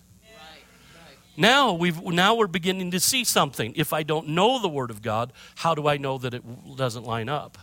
Now 1.35 1.73
we've 1.73 1.99
now 1.99 2.35
we're 2.35 2.45
beginning 2.45 2.91
to 2.91 2.99
see 2.99 3.23
something. 3.23 3.73
If 3.75 3.91
I 3.91 4.03
don't 4.03 4.27
know 4.27 4.61
the 4.61 4.69
word 4.69 4.91
of 4.91 5.01
God, 5.01 5.33
how 5.55 5.73
do 5.73 5.87
I 5.87 5.97
know 5.97 6.19
that 6.19 6.35
it 6.35 6.43
doesn't 6.75 7.05
line 7.05 7.27
up? 7.27 7.57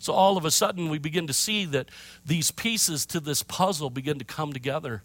So 0.00 0.14
all 0.14 0.38
of 0.38 0.46
a 0.46 0.50
sudden, 0.50 0.88
we 0.88 0.98
begin 0.98 1.26
to 1.26 1.34
see 1.34 1.66
that 1.66 1.90
these 2.24 2.50
pieces 2.50 3.04
to 3.06 3.20
this 3.20 3.42
puzzle 3.42 3.90
begin 3.90 4.18
to 4.18 4.24
come 4.24 4.54
together 4.54 5.02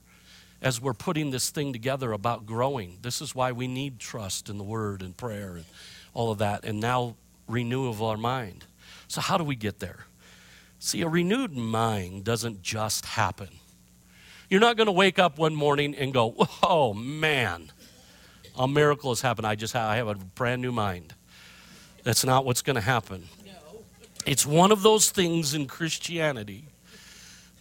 as 0.62 0.79
we're 0.79 0.93
putting 0.93 1.31
this 1.31 1.49
thing 1.49 1.73
together 1.73 2.13
about 2.13 2.45
growing. 2.45 2.97
This 3.01 3.21
is 3.21 3.36
why 3.36 3.51
we 3.51 3.67
need 3.67 3.99
trust 3.99 4.49
in 4.49 4.58
the 4.58 4.63
Word 4.63 5.01
and 5.01 5.15
prayer 5.15 5.58
and 5.58 5.65
all 6.13 6.31
of 6.31 6.38
that, 6.38 6.63
and 6.63 6.79
now 6.79 7.17
renewal 7.45 7.89
of 7.89 8.01
our 8.01 8.15
mind. 8.15 8.63
So, 9.10 9.19
how 9.19 9.38
do 9.38 9.43
we 9.43 9.58
get 9.58 9.79
there? 9.79 10.05
See, 10.79 11.01
a 11.01 11.10
renewed 11.10 11.51
mind 11.51 12.23
doesn't 12.23 12.62
just 12.62 13.05
happen. 13.05 13.49
You're 14.49 14.62
not 14.62 14.77
going 14.77 14.88
to 14.88 14.93
wake 14.93 15.19
up 15.19 15.38
one 15.38 15.55
morning 15.55 15.93
and 15.93 16.13
go, 16.13 16.36
oh 16.63 16.93
man, 16.93 17.69
a 18.58 18.65
miracle 18.65 19.12
has 19.12 19.19
happened. 19.19 19.45
I 19.45 19.55
just 19.55 19.73
have, 19.73 19.89
I 19.89 19.97
have 19.97 20.08
a 20.08 20.15
brand 20.15 20.62
new 20.62 20.71
mind. 20.71 21.13
That's 22.03 22.23
not 22.23 22.45
what's 22.45 22.62
going 22.62 22.75
to 22.75 22.81
happen. 22.81 23.27
It's 24.25 24.45
one 24.45 24.71
of 24.71 24.81
those 24.81 25.11
things 25.11 25.53
in 25.53 25.67
Christianity 25.67 26.65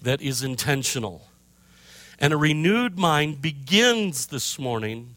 that 0.03 0.23
is 0.23 0.43
intentional. 0.43 1.27
And 2.19 2.33
a 2.33 2.37
renewed 2.37 2.99
mind 2.99 3.43
begins 3.43 4.27
this 4.29 4.59
morning 4.59 5.15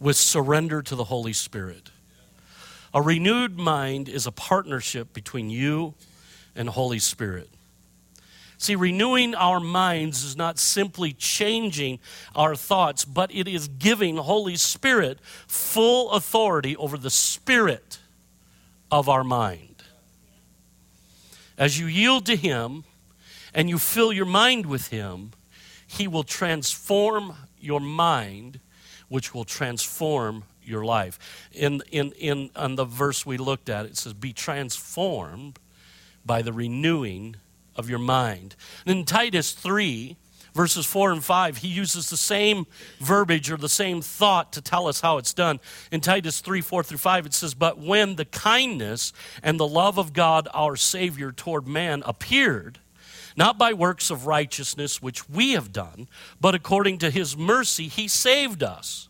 with 0.00 0.16
surrender 0.16 0.82
to 0.82 0.94
the 0.94 1.04
Holy 1.04 1.32
Spirit. 1.32 1.90
A 2.94 3.02
renewed 3.02 3.58
mind 3.58 4.08
is 4.08 4.26
a 4.26 4.32
partnership 4.32 5.12
between 5.12 5.50
you 5.50 5.94
and 6.54 6.68
Holy 6.68 6.98
Spirit. 6.98 7.48
See, 8.58 8.76
renewing 8.76 9.34
our 9.34 9.58
minds 9.58 10.22
is 10.22 10.36
not 10.36 10.58
simply 10.58 11.12
changing 11.12 11.98
our 12.36 12.54
thoughts, 12.54 13.04
but 13.04 13.34
it 13.34 13.48
is 13.48 13.66
giving 13.66 14.16
Holy 14.18 14.56
Spirit 14.56 15.18
full 15.48 16.12
authority 16.12 16.76
over 16.76 16.96
the 16.96 17.10
spirit 17.10 17.98
of 18.90 19.08
our 19.08 19.24
mind. 19.24 19.71
As 21.58 21.78
you 21.78 21.86
yield 21.86 22.26
to 22.26 22.36
Him 22.36 22.84
and 23.54 23.68
you 23.68 23.78
fill 23.78 24.12
your 24.12 24.26
mind 24.26 24.66
with 24.66 24.88
Him, 24.88 25.32
He 25.86 26.08
will 26.08 26.24
transform 26.24 27.34
your 27.60 27.80
mind, 27.80 28.60
which 29.08 29.34
will 29.34 29.44
transform 29.44 30.44
your 30.64 30.84
life. 30.84 31.48
In, 31.52 31.82
in, 31.90 32.12
in 32.12 32.50
on 32.56 32.76
the 32.76 32.84
verse 32.84 33.26
we 33.26 33.36
looked 33.36 33.68
at, 33.68 33.86
it 33.86 33.96
says, 33.96 34.14
Be 34.14 34.32
transformed 34.32 35.58
by 36.24 36.42
the 36.42 36.52
renewing 36.52 37.36
of 37.76 37.88
your 37.88 37.98
mind. 37.98 38.56
And 38.86 38.98
in 38.98 39.04
Titus 39.04 39.52
3, 39.52 40.16
verses 40.54 40.86
4 40.86 41.12
and 41.12 41.24
5, 41.24 41.58
he 41.58 41.68
uses 41.68 42.10
the 42.10 42.16
same 42.16 42.66
verbiage 42.98 43.50
or 43.50 43.56
the 43.56 43.68
same 43.68 44.00
thought 44.00 44.52
to 44.52 44.60
tell 44.60 44.86
us 44.86 45.00
how 45.00 45.18
it's 45.18 45.34
done. 45.34 45.60
In 45.90 46.00
Titus 46.00 46.40
3 46.40 46.60
4 46.60 46.82
through 46.82 46.98
5, 46.98 47.26
it 47.26 47.34
says, 47.34 47.54
But 47.54 47.78
when 47.78 48.16
the 48.16 48.24
kindness 48.24 49.12
and 49.42 49.58
the 49.58 49.68
love 49.68 49.98
of 49.98 50.12
God 50.12 50.48
our 50.54 50.76
Savior 50.76 51.32
toward 51.32 51.66
man 51.66 52.02
appeared, 52.06 52.78
not 53.36 53.58
by 53.58 53.72
works 53.72 54.10
of 54.10 54.26
righteousness 54.26 55.00
which 55.00 55.28
we 55.28 55.52
have 55.52 55.72
done, 55.72 56.08
but 56.40 56.54
according 56.54 56.98
to 56.98 57.10
his 57.10 57.36
mercy, 57.36 57.88
he 57.88 58.08
saved 58.08 58.62
us 58.62 59.08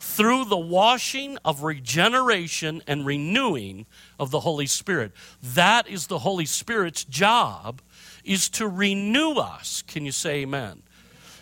through 0.00 0.46
the 0.46 0.56
washing 0.56 1.36
of 1.44 1.62
regeneration 1.62 2.82
and 2.86 3.04
renewing 3.04 3.84
of 4.18 4.30
the 4.30 4.40
Holy 4.40 4.66
Spirit. 4.66 5.12
That 5.42 5.86
is 5.88 6.06
the 6.06 6.20
Holy 6.20 6.46
Spirit's 6.46 7.04
job 7.04 7.82
is 8.24 8.48
to 8.50 8.68
renew 8.68 9.32
us. 9.32 9.82
Can 9.82 10.04
you 10.04 10.12
say 10.12 10.42
amen? 10.42 10.82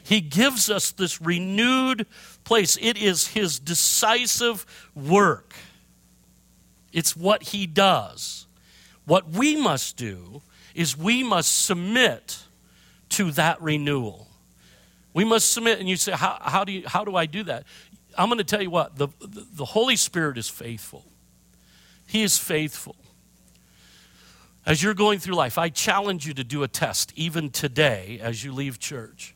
He 0.02 0.20
gives 0.20 0.70
us 0.70 0.90
this 0.90 1.20
renewed 1.20 2.06
place. 2.44 2.78
It 2.80 2.96
is 2.96 3.28
his 3.28 3.58
decisive 3.58 4.64
work. 4.94 5.54
It's 6.92 7.14
what 7.14 7.42
he 7.42 7.66
does. 7.66 8.46
What 9.04 9.30
we 9.30 9.56
must 9.56 9.96
do 9.96 10.42
is 10.74 10.96
we 10.96 11.22
must 11.22 11.64
submit 11.64 12.38
to 13.10 13.30
that 13.32 13.60
renewal. 13.60 14.28
We 15.12 15.24
must 15.24 15.52
submit, 15.52 15.80
and 15.80 15.88
you 15.88 15.96
say, 15.96 16.12
How, 16.12 16.38
how, 16.40 16.64
do, 16.64 16.72
you, 16.72 16.84
how 16.86 17.04
do 17.04 17.16
I 17.16 17.26
do 17.26 17.42
that? 17.44 17.64
I'm 18.16 18.28
going 18.28 18.38
to 18.38 18.44
tell 18.44 18.62
you 18.62 18.70
what, 18.70 18.96
the, 18.96 19.08
the, 19.20 19.46
the 19.52 19.64
Holy 19.64 19.96
Spirit 19.96 20.38
is 20.38 20.48
faithful. 20.48 21.04
He 22.06 22.22
is 22.22 22.38
faithful. 22.38 22.96
As 24.68 24.82
you're 24.82 24.92
going 24.92 25.18
through 25.18 25.34
life, 25.34 25.56
I 25.56 25.70
challenge 25.70 26.26
you 26.26 26.34
to 26.34 26.44
do 26.44 26.62
a 26.62 26.68
test, 26.68 27.14
even 27.16 27.48
today, 27.48 28.20
as 28.20 28.44
you 28.44 28.52
leave 28.52 28.78
church. 28.78 29.34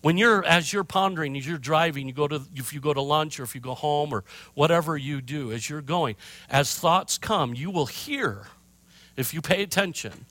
When 0.00 0.16
you're, 0.16 0.42
as 0.46 0.72
you're 0.72 0.82
pondering, 0.82 1.36
as 1.36 1.46
you're 1.46 1.58
driving, 1.58 2.06
you 2.06 2.14
go 2.14 2.26
to, 2.26 2.40
if 2.54 2.72
you 2.72 2.80
go 2.80 2.94
to 2.94 3.02
lunch 3.02 3.38
or 3.38 3.42
if 3.42 3.54
you 3.54 3.60
go 3.60 3.74
home 3.74 4.14
or 4.14 4.24
whatever 4.54 4.96
you 4.96 5.20
do, 5.20 5.52
as 5.52 5.68
you're 5.68 5.82
going, 5.82 6.16
as 6.48 6.74
thoughts 6.74 7.18
come, 7.18 7.52
you 7.52 7.70
will 7.70 7.84
hear, 7.84 8.46
if 9.14 9.34
you 9.34 9.42
pay 9.42 9.62
attention, 9.62 10.24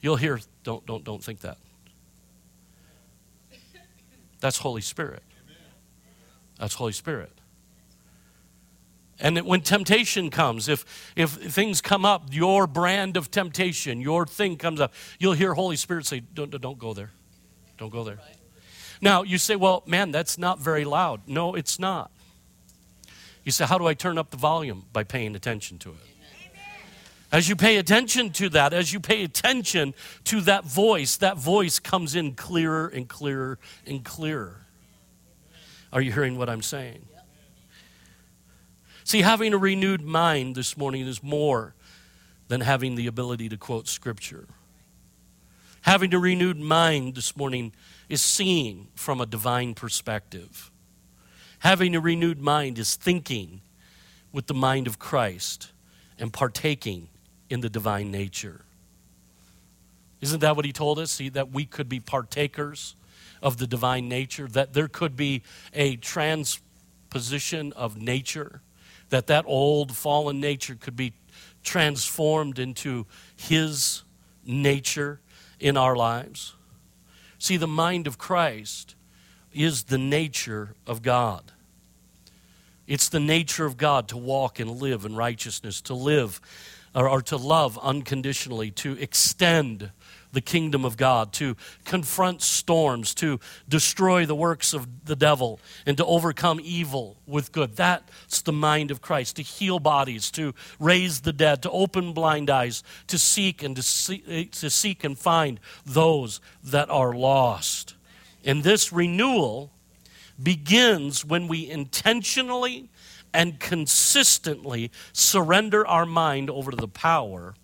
you'll 0.00 0.14
hear, 0.14 0.38
don't, 0.62 0.86
don't, 0.86 1.02
don't 1.02 1.24
think 1.24 1.40
that. 1.40 1.58
That's 4.38 4.58
Holy 4.58 4.82
Spirit. 4.82 5.24
That's 6.56 6.74
Holy 6.74 6.92
Spirit. 6.92 7.32
And 9.22 9.38
when 9.42 9.60
temptation 9.60 10.30
comes, 10.30 10.68
if, 10.68 11.12
if 11.14 11.30
things 11.30 11.80
come 11.80 12.04
up, 12.04 12.30
your 12.32 12.66
brand 12.66 13.16
of 13.16 13.30
temptation, 13.30 14.00
your 14.00 14.26
thing 14.26 14.56
comes 14.56 14.80
up, 14.80 14.92
you'll 15.20 15.34
hear 15.34 15.54
Holy 15.54 15.76
Spirit 15.76 16.06
say, 16.06 16.20
don't, 16.20 16.50
don't 16.60 16.78
go 16.78 16.92
there. 16.92 17.12
Don't 17.78 17.90
go 17.90 18.02
there. 18.02 18.18
Now, 19.00 19.22
you 19.22 19.38
say, 19.38 19.54
well, 19.54 19.84
man, 19.86 20.10
that's 20.10 20.38
not 20.38 20.58
very 20.58 20.84
loud. 20.84 21.20
No, 21.28 21.54
it's 21.54 21.78
not. 21.78 22.10
You 23.44 23.52
say, 23.52 23.64
how 23.64 23.78
do 23.78 23.86
I 23.86 23.94
turn 23.94 24.18
up 24.18 24.30
the 24.30 24.36
volume? 24.36 24.86
By 24.92 25.04
paying 25.04 25.36
attention 25.36 25.78
to 25.78 25.90
it. 25.90 25.96
As 27.30 27.48
you 27.48 27.54
pay 27.54 27.76
attention 27.76 28.30
to 28.32 28.48
that, 28.50 28.72
as 28.72 28.92
you 28.92 28.98
pay 28.98 29.22
attention 29.22 29.94
to 30.24 30.40
that 30.42 30.64
voice, 30.64 31.16
that 31.18 31.36
voice 31.36 31.78
comes 31.78 32.16
in 32.16 32.34
clearer 32.34 32.88
and 32.88 33.08
clearer 33.08 33.60
and 33.86 34.04
clearer. 34.04 34.66
Are 35.92 36.00
you 36.00 36.10
hearing 36.10 36.36
what 36.36 36.50
I'm 36.50 36.62
saying? 36.62 37.06
See, 39.04 39.22
having 39.22 39.52
a 39.52 39.58
renewed 39.58 40.02
mind 40.02 40.54
this 40.54 40.76
morning 40.76 41.06
is 41.06 41.22
more 41.22 41.74
than 42.48 42.60
having 42.60 42.94
the 42.94 43.06
ability 43.06 43.48
to 43.48 43.56
quote 43.56 43.88
Scripture. 43.88 44.46
Having 45.82 46.14
a 46.14 46.18
renewed 46.18 46.60
mind 46.60 47.16
this 47.16 47.36
morning 47.36 47.72
is 48.08 48.22
seeing 48.22 48.88
from 48.94 49.20
a 49.20 49.26
divine 49.26 49.74
perspective. 49.74 50.70
Having 51.60 51.96
a 51.96 52.00
renewed 52.00 52.40
mind 52.40 52.78
is 52.78 52.94
thinking 52.94 53.60
with 54.32 54.46
the 54.46 54.54
mind 54.54 54.86
of 54.86 54.98
Christ 54.98 55.72
and 56.18 56.32
partaking 56.32 57.08
in 57.50 57.60
the 57.60 57.68
divine 57.68 58.10
nature. 58.10 58.64
Isn't 60.20 60.40
that 60.40 60.54
what 60.54 60.64
he 60.64 60.72
told 60.72 61.00
us? 61.00 61.10
See, 61.10 61.28
that 61.30 61.50
we 61.50 61.64
could 61.64 61.88
be 61.88 61.98
partakers 61.98 62.94
of 63.42 63.58
the 63.58 63.66
divine 63.66 64.08
nature, 64.08 64.46
that 64.48 64.72
there 64.72 64.88
could 64.88 65.16
be 65.16 65.42
a 65.72 65.96
transposition 65.96 67.72
of 67.72 68.00
nature 68.00 68.62
that 69.12 69.26
that 69.26 69.44
old 69.46 69.94
fallen 69.94 70.40
nature 70.40 70.74
could 70.74 70.96
be 70.96 71.12
transformed 71.62 72.58
into 72.58 73.06
his 73.36 74.04
nature 74.42 75.20
in 75.60 75.76
our 75.76 75.94
lives. 75.94 76.54
See, 77.38 77.58
the 77.58 77.68
mind 77.68 78.06
of 78.06 78.16
Christ 78.16 78.94
is 79.52 79.84
the 79.84 79.98
nature 79.98 80.74
of 80.86 81.02
God. 81.02 81.52
It's 82.86 83.10
the 83.10 83.20
nature 83.20 83.66
of 83.66 83.76
God 83.76 84.08
to 84.08 84.16
walk 84.16 84.58
and 84.58 84.70
live 84.70 85.04
in 85.04 85.14
righteousness, 85.14 85.82
to 85.82 85.94
live 85.94 86.40
or, 86.94 87.06
or 87.06 87.20
to 87.20 87.36
love 87.36 87.78
unconditionally, 87.82 88.70
to 88.70 88.92
extend 88.98 89.90
the 90.32 90.40
kingdom 90.40 90.84
of 90.84 90.96
God, 90.96 91.32
to 91.34 91.56
confront 91.84 92.42
storms, 92.42 93.14
to 93.16 93.38
destroy 93.68 94.26
the 94.26 94.34
works 94.34 94.72
of 94.72 95.04
the 95.04 95.16
devil, 95.16 95.60
and 95.86 95.96
to 95.96 96.04
overcome 96.06 96.60
evil 96.62 97.16
with 97.26 97.52
good. 97.52 97.76
That's 97.76 98.42
the 98.42 98.52
mind 98.52 98.90
of 98.90 99.02
Christ, 99.02 99.36
to 99.36 99.42
heal 99.42 99.78
bodies, 99.78 100.30
to 100.32 100.54
raise 100.80 101.20
the 101.20 101.32
dead, 101.32 101.62
to 101.62 101.70
open 101.70 102.12
blind 102.12 102.50
eyes, 102.50 102.82
to 103.08 103.18
seek 103.18 103.62
and 103.62 103.76
to, 103.76 103.82
see, 103.82 104.46
to 104.46 104.70
seek 104.70 105.04
and 105.04 105.18
find 105.18 105.60
those 105.84 106.40
that 106.64 106.90
are 106.90 107.14
lost. 107.14 107.94
And 108.44 108.64
this 108.64 108.92
renewal 108.92 109.70
begins 110.42 111.24
when 111.24 111.46
we 111.46 111.70
intentionally 111.70 112.88
and 113.34 113.60
consistently 113.60 114.90
surrender 115.12 115.86
our 115.86 116.06
mind 116.06 116.50
over 116.50 116.70
to 116.70 116.76
the 116.76 116.88
power 116.88 117.54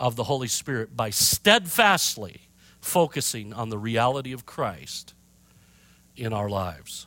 of 0.00 0.16
the 0.16 0.24
Holy 0.24 0.48
Spirit 0.48 0.96
by 0.96 1.10
steadfastly 1.10 2.40
focusing 2.80 3.52
on 3.52 3.68
the 3.68 3.78
reality 3.78 4.32
of 4.32 4.46
Christ 4.46 5.12
in 6.16 6.32
our 6.32 6.48
lives. 6.48 7.06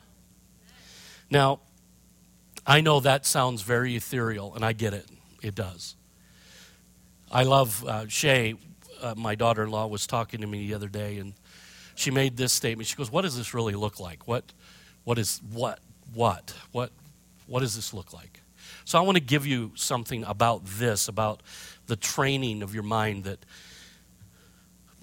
Now, 1.28 1.58
I 2.64 2.80
know 2.80 3.00
that 3.00 3.26
sounds 3.26 3.62
very 3.62 3.96
ethereal, 3.96 4.54
and 4.54 4.64
I 4.64 4.72
get 4.72 4.94
it. 4.94 5.06
It 5.42 5.56
does. 5.56 5.96
I 7.32 7.42
love 7.42 7.84
uh, 7.84 8.06
Shay, 8.06 8.54
uh, 9.02 9.14
my 9.16 9.34
daughter 9.34 9.64
in 9.64 9.70
law, 9.70 9.88
was 9.88 10.06
talking 10.06 10.40
to 10.42 10.46
me 10.46 10.68
the 10.68 10.74
other 10.74 10.88
day, 10.88 11.18
and 11.18 11.34
she 11.96 12.12
made 12.12 12.36
this 12.36 12.52
statement. 12.52 12.86
She 12.86 12.94
goes, 12.94 13.10
What 13.10 13.22
does 13.22 13.36
this 13.36 13.52
really 13.52 13.74
look 13.74 13.98
like? 13.98 14.28
What, 14.28 14.44
what 15.02 15.18
is, 15.18 15.40
what, 15.52 15.80
what, 16.14 16.54
what, 16.70 16.92
what 17.48 17.60
does 17.60 17.74
this 17.74 17.92
look 17.92 18.12
like? 18.12 18.40
So 18.84 18.98
I 18.98 19.02
want 19.02 19.16
to 19.16 19.22
give 19.22 19.46
you 19.46 19.72
something 19.74 20.24
about 20.24 20.64
this, 20.64 21.08
about 21.08 21.42
the 21.86 21.96
training 21.96 22.62
of 22.62 22.74
your 22.74 22.82
mind 22.82 23.24
that 23.24 23.44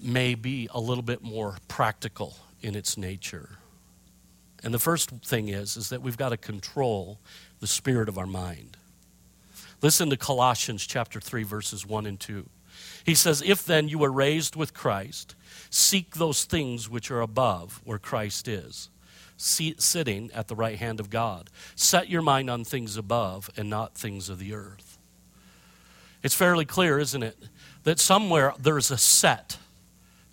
may 0.00 0.34
be 0.34 0.68
a 0.72 0.80
little 0.80 1.02
bit 1.02 1.22
more 1.22 1.56
practical 1.68 2.36
in 2.60 2.74
its 2.74 2.96
nature. 2.96 3.58
And 4.64 4.72
the 4.72 4.78
first 4.78 5.10
thing 5.10 5.48
is 5.48 5.76
is 5.76 5.88
that 5.90 6.02
we've 6.02 6.16
got 6.16 6.30
to 6.30 6.36
control 6.36 7.18
the 7.60 7.66
spirit 7.66 8.08
of 8.08 8.18
our 8.18 8.26
mind. 8.26 8.76
Listen 9.80 10.10
to 10.10 10.16
Colossians 10.16 10.86
chapter 10.86 11.20
3 11.20 11.42
verses 11.42 11.86
1 11.86 12.06
and 12.06 12.18
2. 12.18 12.48
He 13.04 13.14
says, 13.14 13.42
"If 13.42 13.64
then 13.64 13.88
you 13.88 13.98
were 13.98 14.12
raised 14.12 14.56
with 14.56 14.74
Christ, 14.74 15.34
seek 15.70 16.14
those 16.14 16.44
things 16.44 16.88
which 16.88 17.10
are 17.10 17.20
above 17.20 17.80
where 17.84 17.98
Christ 17.98 18.48
is." 18.48 18.88
sitting 19.36 20.30
at 20.32 20.46
the 20.46 20.54
right 20.54 20.78
hand 20.78 21.00
of 21.00 21.10
God. 21.10 21.50
Set 21.74 22.08
your 22.08 22.22
mind 22.22 22.48
on 22.48 22.62
things 22.64 22.96
above 22.96 23.50
and 23.56 23.68
not 23.68 23.96
things 23.96 24.28
of 24.28 24.38
the 24.38 24.54
earth. 24.54 24.91
It's 26.22 26.34
fairly 26.34 26.64
clear, 26.64 26.98
isn't 26.98 27.22
it, 27.22 27.36
that 27.84 27.98
somewhere 27.98 28.54
there's 28.58 28.90
a 28.90 28.98
set 28.98 29.58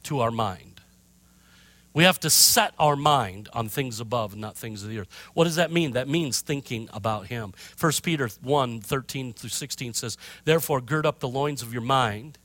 to 0.04 0.20
our 0.20 0.32
mind. 0.32 0.70
We 1.94 2.04
have 2.04 2.20
to 2.22 2.30
set 2.30 2.74
our 2.78 2.96
mind 2.96 3.50
on 3.52 3.68
things 3.68 4.00
above 4.00 4.34
and 4.34 4.42
not 4.42 4.56
things 4.56 4.84
of 4.84 4.90
the 4.90 5.00
earth. 5.00 5.10
What 5.34 5.46
does 5.46 5.56
that 5.56 5.72
mean? 5.72 5.94
That 5.94 6.08
means 6.08 6.42
thinking 6.42 6.88
about 6.94 7.28
Him. 7.28 7.54
1 7.80 7.92
Peter 8.04 8.30
1 8.42 8.82
13 8.82 9.34
through 9.34 9.50
16 9.50 9.94
says, 9.94 10.18
Therefore, 10.46 10.82
gird 10.82 11.06
up 11.06 11.20
the 11.20 11.28
loins 11.28 11.64
of 11.64 11.74
your 11.74 11.82
mind, 11.82 12.38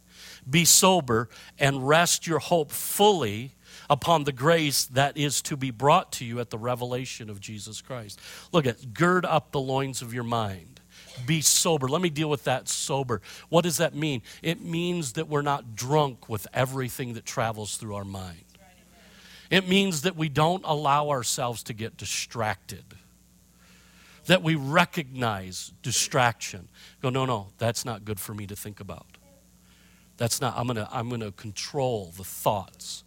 be 0.49 0.65
sober, 0.65 1.29
and 1.59 1.87
rest 1.87 2.27
your 2.27 2.39
hope 2.39 2.71
fully 2.71 3.53
upon 3.91 4.25
the 4.25 4.33
grace 4.33 4.85
that 4.87 5.17
is 5.17 5.43
to 5.43 5.57
be 5.57 5.71
brought 5.71 6.11
to 6.13 6.25
you 6.25 6.41
at 6.41 6.51
the 6.51 6.59
revelation 6.59 7.29
of 7.29 7.41
Jesus 7.41 7.83
Christ. 7.83 8.19
Look 8.51 8.67
at, 8.67 8.95
gird 8.95 9.27
up 9.27 9.53
the 9.53 9.61
loins 9.61 10.01
of 10.01 10.15
your 10.15 10.25
mind. 10.25 10.74
Be 11.27 11.41
sober. 11.41 11.89
Let 11.89 12.03
me 12.03 12.11
deal 12.11 12.29
with 12.29 12.45
that 12.45 12.69
sober. 12.69 13.21
What 13.49 13.63
does 13.63 13.77
that 13.79 13.95
mean? 13.95 14.23
It 14.43 14.61
means 14.61 15.13
that 15.13 15.29
we're 15.29 15.43
not 15.43 15.77
drunk 15.77 16.29
with 16.29 16.47
everything 16.53 17.15
that 17.15 17.25
travels 17.25 17.77
through 17.77 17.95
our 17.95 18.05
mind. 18.05 18.45
It 19.51 19.69
means 19.69 20.03
that 20.03 20.17
we 20.17 20.29
don't 20.29 20.65
allow 20.65 21.11
ourselves 21.11 21.63
to 21.65 21.75
get 21.75 21.97
distracted. 21.97 22.85
That 24.27 24.43
we 24.43 24.55
recognize 24.55 25.73
distraction. 25.83 26.69
Go, 27.03 27.11
no, 27.11 27.27
no, 27.27 27.49
that's 27.59 27.85
not 27.85 28.05
good 28.05 28.19
for 28.19 28.35
me 28.35 28.47
to 28.47 28.57
think 28.57 28.81
about. 28.81 29.07
That's 30.17 30.41
not, 30.41 30.55
I'm 30.57 30.67
gonna, 30.67 30.89
I'm 30.91 31.11
gonna 31.11 31.33
control 31.33 32.13
the 32.17 32.25
thoughts 32.25 33.05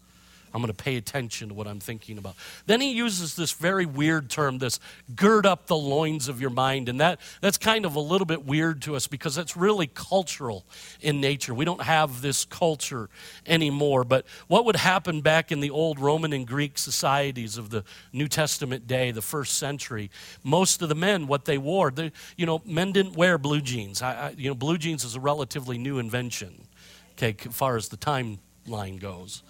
I'm 0.53 0.61
going 0.61 0.73
to 0.73 0.83
pay 0.83 0.95
attention 0.95 1.49
to 1.49 1.53
what 1.53 1.67
I'm 1.67 1.79
thinking 1.79 2.17
about. 2.17 2.35
Then 2.65 2.81
he 2.81 2.93
uses 2.93 3.35
this 3.35 3.51
very 3.51 3.85
weird 3.85 4.29
term, 4.29 4.57
this 4.57 4.79
gird 5.15 5.45
up 5.45 5.67
the 5.67 5.77
loins 5.77 6.27
of 6.29 6.39
your 6.39 6.49
mind. 6.49 6.89
And 6.89 6.99
that, 7.01 7.19
that's 7.41 7.57
kind 7.57 7.85
of 7.85 7.95
a 7.95 7.99
little 7.99 8.25
bit 8.25 8.45
weird 8.45 8.81
to 8.83 8.95
us 8.95 9.07
because 9.07 9.37
it's 9.37 9.57
really 9.57 9.87
cultural 9.87 10.65
in 11.01 11.19
nature. 11.21 11.53
We 11.53 11.65
don't 11.65 11.81
have 11.81 12.21
this 12.21 12.45
culture 12.45 13.09
anymore. 13.45 14.03
But 14.03 14.25
what 14.47 14.65
would 14.65 14.77
happen 14.77 15.21
back 15.21 15.51
in 15.51 15.59
the 15.59 15.69
old 15.69 15.99
Roman 15.99 16.33
and 16.33 16.47
Greek 16.47 16.77
societies 16.77 17.57
of 17.57 17.69
the 17.69 17.83
New 18.13 18.27
Testament 18.27 18.87
day, 18.87 19.11
the 19.11 19.21
first 19.21 19.55
century, 19.55 20.09
most 20.43 20.81
of 20.81 20.89
the 20.89 20.95
men, 20.95 21.27
what 21.27 21.45
they 21.45 21.57
wore, 21.57 21.91
they, 21.91 22.11
you 22.37 22.45
know, 22.45 22.61
men 22.65 22.91
didn't 22.91 23.15
wear 23.15 23.37
blue 23.37 23.61
jeans. 23.61 24.01
I, 24.01 24.13
I, 24.13 24.29
you 24.37 24.49
know, 24.49 24.55
blue 24.55 24.77
jeans 24.77 25.03
is 25.03 25.15
a 25.15 25.19
relatively 25.19 25.77
new 25.77 25.99
invention, 25.99 26.67
okay, 27.13 27.35
as 27.47 27.55
far 27.55 27.75
as 27.75 27.89
the 27.89 27.97
timeline 27.97 28.99
goes. 28.99 29.43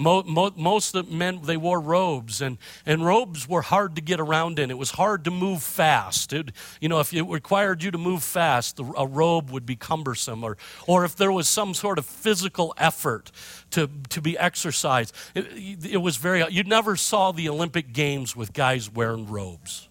Mo, 0.00 0.22
mo, 0.22 0.52
most 0.54 0.94
of 0.94 1.08
the 1.08 1.12
men, 1.12 1.40
they 1.42 1.56
wore 1.56 1.80
robes, 1.80 2.40
and, 2.40 2.56
and 2.86 3.04
robes 3.04 3.48
were 3.48 3.62
hard 3.62 3.96
to 3.96 4.00
get 4.00 4.20
around 4.20 4.60
in. 4.60 4.70
It 4.70 4.78
was 4.78 4.92
hard 4.92 5.24
to 5.24 5.32
move 5.32 5.60
fast. 5.60 6.32
It, 6.32 6.52
you 6.80 6.88
know, 6.88 7.00
if 7.00 7.12
it 7.12 7.22
required 7.22 7.82
you 7.82 7.90
to 7.90 7.98
move 7.98 8.22
fast, 8.22 8.78
a 8.78 9.04
robe 9.04 9.50
would 9.50 9.66
be 9.66 9.74
cumbersome. 9.74 10.44
Or, 10.44 10.56
or 10.86 11.04
if 11.04 11.16
there 11.16 11.32
was 11.32 11.48
some 11.48 11.74
sort 11.74 11.98
of 11.98 12.06
physical 12.06 12.72
effort 12.78 13.32
to, 13.72 13.90
to 14.10 14.20
be 14.20 14.38
exercised, 14.38 15.12
it, 15.34 15.84
it 15.84 16.00
was 16.00 16.16
very, 16.16 16.44
you 16.48 16.62
never 16.62 16.94
saw 16.94 17.32
the 17.32 17.48
Olympic 17.48 17.92
Games 17.92 18.36
with 18.36 18.52
guys 18.52 18.88
wearing 18.88 19.28
robes. 19.28 19.88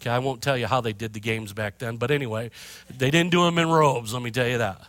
Okay, 0.00 0.10
I 0.10 0.18
won't 0.18 0.42
tell 0.42 0.58
you 0.58 0.66
how 0.66 0.80
they 0.80 0.92
did 0.92 1.12
the 1.12 1.20
games 1.20 1.52
back 1.52 1.78
then, 1.78 1.98
but 1.98 2.10
anyway, 2.10 2.50
they 2.96 3.12
didn't 3.12 3.30
do 3.30 3.44
them 3.44 3.58
in 3.58 3.68
robes, 3.68 4.12
let 4.12 4.24
me 4.24 4.32
tell 4.32 4.48
you 4.48 4.58
that. 4.58 4.80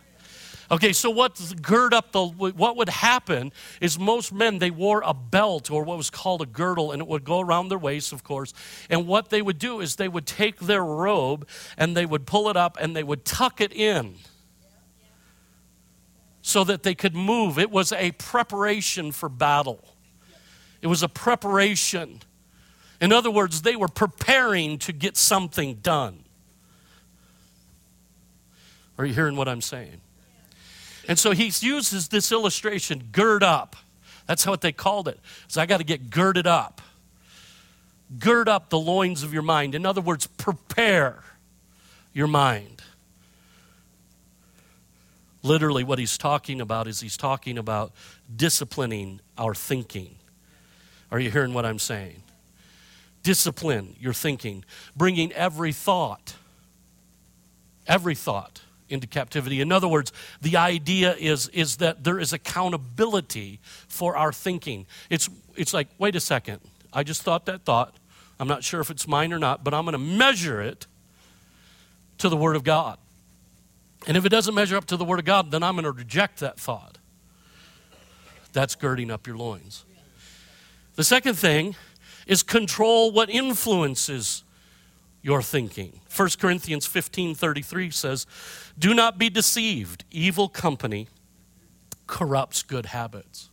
Okay, 0.72 0.92
so 0.92 1.10
what 1.10 1.40
gird 1.60 1.92
up 1.92 2.12
the 2.12 2.24
what 2.24 2.76
would 2.76 2.88
happen 2.88 3.52
is 3.80 3.98
most 3.98 4.32
men 4.32 4.60
they 4.60 4.70
wore 4.70 5.02
a 5.04 5.12
belt 5.12 5.68
or 5.68 5.82
what 5.82 5.96
was 5.96 6.10
called 6.10 6.42
a 6.42 6.46
girdle 6.46 6.92
and 6.92 7.02
it 7.02 7.08
would 7.08 7.24
go 7.24 7.40
around 7.40 7.70
their 7.70 7.78
waist, 7.78 8.12
of 8.12 8.22
course. 8.22 8.54
And 8.88 9.08
what 9.08 9.30
they 9.30 9.42
would 9.42 9.58
do 9.58 9.80
is 9.80 9.96
they 9.96 10.06
would 10.06 10.26
take 10.26 10.60
their 10.60 10.84
robe 10.84 11.48
and 11.76 11.96
they 11.96 12.06
would 12.06 12.24
pull 12.24 12.48
it 12.48 12.56
up 12.56 12.76
and 12.80 12.94
they 12.94 13.02
would 13.02 13.24
tuck 13.24 13.60
it 13.60 13.72
in 13.72 14.14
so 16.40 16.62
that 16.62 16.84
they 16.84 16.94
could 16.94 17.16
move. 17.16 17.58
It 17.58 17.72
was 17.72 17.92
a 17.92 18.12
preparation 18.12 19.10
for 19.10 19.28
battle. 19.28 19.84
It 20.82 20.86
was 20.86 21.02
a 21.02 21.08
preparation. 21.08 22.20
In 23.00 23.12
other 23.12 23.30
words, 23.30 23.62
they 23.62 23.74
were 23.74 23.88
preparing 23.88 24.78
to 24.78 24.92
get 24.92 25.16
something 25.16 25.76
done. 25.76 26.22
Are 28.98 29.04
you 29.04 29.14
hearing 29.14 29.34
what 29.34 29.48
I'm 29.48 29.62
saying? 29.62 30.00
And 31.08 31.18
so 31.18 31.32
he 31.32 31.44
uses 31.60 32.08
this 32.08 32.30
illustration 32.30 33.08
gird 33.12 33.42
up. 33.42 33.76
That's 34.26 34.46
what 34.46 34.60
they 34.60 34.72
called 34.72 35.08
it. 35.08 35.18
So 35.48 35.60
I 35.60 35.66
got 35.66 35.78
to 35.78 35.84
get 35.84 36.10
girded 36.10 36.46
up. 36.46 36.80
Gird 38.18 38.48
up 38.48 38.70
the 38.70 38.78
loins 38.78 39.22
of 39.22 39.32
your 39.32 39.42
mind. 39.42 39.74
In 39.74 39.86
other 39.86 40.00
words, 40.00 40.26
prepare 40.26 41.22
your 42.12 42.26
mind. 42.26 42.82
Literally, 45.42 45.84
what 45.84 45.98
he's 45.98 46.18
talking 46.18 46.60
about 46.60 46.86
is 46.86 47.00
he's 47.00 47.16
talking 47.16 47.56
about 47.56 47.92
disciplining 48.34 49.20
our 49.38 49.54
thinking. 49.54 50.16
Are 51.10 51.18
you 51.18 51.30
hearing 51.30 51.54
what 51.54 51.64
I'm 51.64 51.78
saying? 51.78 52.22
Discipline 53.22 53.96
your 53.98 54.12
thinking, 54.12 54.64
bringing 54.94 55.32
every 55.32 55.72
thought, 55.72 56.34
every 57.86 58.14
thought 58.14 58.60
into 58.90 59.06
captivity. 59.06 59.60
In 59.60 59.72
other 59.72 59.88
words, 59.88 60.12
the 60.40 60.56
idea 60.56 61.14
is, 61.14 61.48
is 61.48 61.76
that 61.76 62.04
there 62.04 62.18
is 62.18 62.32
accountability 62.32 63.60
for 63.88 64.16
our 64.16 64.32
thinking. 64.32 64.86
It's, 65.08 65.28
it's 65.56 65.72
like, 65.72 65.88
wait 65.98 66.16
a 66.16 66.20
second, 66.20 66.60
I 66.92 67.02
just 67.02 67.22
thought 67.22 67.46
that 67.46 67.64
thought. 67.64 67.96
I'm 68.38 68.48
not 68.48 68.64
sure 68.64 68.80
if 68.80 68.90
it's 68.90 69.06
mine 69.06 69.32
or 69.32 69.38
not, 69.38 69.64
but 69.64 69.74
I'm 69.74 69.84
going 69.84 69.92
to 69.92 69.98
measure 69.98 70.62
it 70.62 70.86
to 72.18 72.28
the 72.28 72.36
Word 72.36 72.56
of 72.56 72.64
God. 72.64 72.98
And 74.06 74.16
if 74.16 74.24
it 74.24 74.30
doesn't 74.30 74.54
measure 74.54 74.76
up 74.76 74.86
to 74.86 74.96
the 74.96 75.04
Word 75.04 75.18
of 75.18 75.24
God, 75.24 75.50
then 75.50 75.62
I'm 75.62 75.74
going 75.74 75.84
to 75.84 75.92
reject 75.92 76.40
that 76.40 76.58
thought. 76.58 76.98
That's 78.52 78.74
girding 78.74 79.10
up 79.10 79.26
your 79.26 79.36
loins. 79.36 79.84
The 80.96 81.04
second 81.04 81.34
thing 81.34 81.76
is 82.26 82.42
control 82.42 83.12
what 83.12 83.30
influences 83.30 84.42
your 85.22 85.42
thinking. 85.42 86.00
1 86.14 86.28
Corinthians 86.38 86.86
15 86.86 87.34
33 87.34 87.90
says, 87.90 88.26
Do 88.78 88.94
not 88.94 89.18
be 89.18 89.30
deceived. 89.30 90.04
Evil 90.10 90.48
company 90.48 91.08
corrupts 92.06 92.62
good 92.62 92.86
habits. 92.86 93.50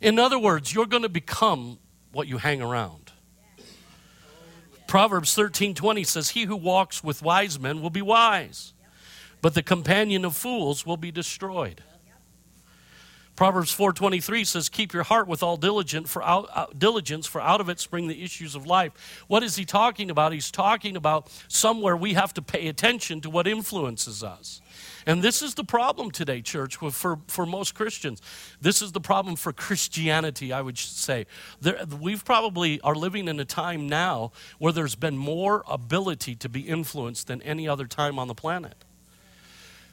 In 0.00 0.18
other 0.18 0.38
words, 0.38 0.74
you're 0.74 0.86
going 0.86 1.02
to 1.02 1.08
become 1.08 1.78
what 2.12 2.28
you 2.28 2.38
hang 2.38 2.62
around. 2.62 3.12
Proverbs 4.86 5.34
13 5.34 5.74
20 5.74 6.04
says, 6.04 6.30
He 6.30 6.44
who 6.44 6.56
walks 6.56 7.04
with 7.04 7.22
wise 7.22 7.60
men 7.60 7.82
will 7.82 7.90
be 7.90 8.02
wise, 8.02 8.72
but 9.42 9.54
the 9.54 9.62
companion 9.62 10.24
of 10.24 10.34
fools 10.34 10.86
will 10.86 10.96
be 10.96 11.10
destroyed. 11.10 11.82
Proverbs 13.38 13.70
4:23 13.70 14.42
says, 14.42 14.68
"Keep 14.68 14.92
your 14.92 15.04
heart 15.04 15.28
with 15.28 15.44
all 15.44 15.56
diligence 15.56 16.10
for 16.10 16.24
out, 16.24 16.48
uh, 16.52 16.66
diligence, 16.76 17.24
for 17.24 17.40
out 17.40 17.60
of 17.60 17.68
it 17.68 17.78
spring 17.78 18.08
the 18.08 18.24
issues 18.24 18.56
of 18.56 18.66
life." 18.66 18.90
What 19.28 19.44
is 19.44 19.54
he 19.54 19.64
talking 19.64 20.10
about? 20.10 20.32
He's 20.32 20.50
talking 20.50 20.96
about 20.96 21.30
somewhere 21.46 21.96
we 21.96 22.14
have 22.14 22.34
to 22.34 22.42
pay 22.42 22.66
attention 22.66 23.20
to 23.20 23.30
what 23.30 23.46
influences 23.46 24.24
us. 24.24 24.60
And 25.06 25.22
this 25.22 25.40
is 25.40 25.54
the 25.54 25.62
problem 25.62 26.10
today, 26.10 26.42
church, 26.42 26.78
for, 26.78 27.20
for 27.28 27.46
most 27.46 27.76
Christians. 27.76 28.20
This 28.60 28.82
is 28.82 28.90
the 28.90 29.00
problem 29.00 29.36
for 29.36 29.52
Christianity, 29.52 30.52
I 30.52 30.60
would 30.60 30.76
say. 30.76 31.24
There, 31.60 31.86
we've 32.00 32.24
probably 32.24 32.80
are 32.80 32.96
living 32.96 33.28
in 33.28 33.38
a 33.38 33.44
time 33.44 33.88
now 33.88 34.32
where 34.58 34.72
there's 34.72 34.96
been 34.96 35.16
more 35.16 35.62
ability 35.68 36.34
to 36.34 36.48
be 36.48 36.62
influenced 36.62 37.28
than 37.28 37.40
any 37.42 37.68
other 37.68 37.86
time 37.86 38.18
on 38.18 38.26
the 38.26 38.34
planet 38.34 38.84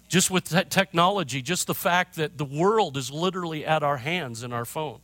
just 0.08 0.30
with 0.30 0.50
te- 0.50 0.66
technology, 0.66 1.42
just 1.42 1.68
the 1.68 1.76
fact 1.76 2.16
that 2.16 2.38
the 2.38 2.46
world 2.46 2.98
is 2.98 3.12
literally 3.12 3.66
at 3.66 3.84
our 3.84 3.98
hands 3.98 4.44
in 4.44 4.54
our 4.54 4.66
phone. 4.66 5.00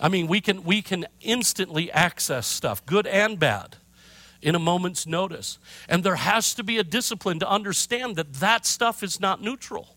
I 0.00 0.08
mean, 0.08 0.26
we 0.26 0.40
can, 0.40 0.64
we 0.64 0.82
can 0.82 1.06
instantly 1.20 1.90
access 1.92 2.46
stuff, 2.46 2.84
good 2.84 3.06
and 3.06 3.38
bad, 3.38 3.76
in 4.42 4.54
a 4.54 4.58
moment's 4.58 5.06
notice. 5.06 5.58
And 5.88 6.02
there 6.02 6.16
has 6.16 6.54
to 6.54 6.64
be 6.64 6.78
a 6.78 6.84
discipline 6.84 7.38
to 7.38 7.48
understand 7.48 8.16
that 8.16 8.34
that 8.34 8.66
stuff 8.66 9.02
is 9.02 9.20
not 9.20 9.40
neutral. 9.40 9.96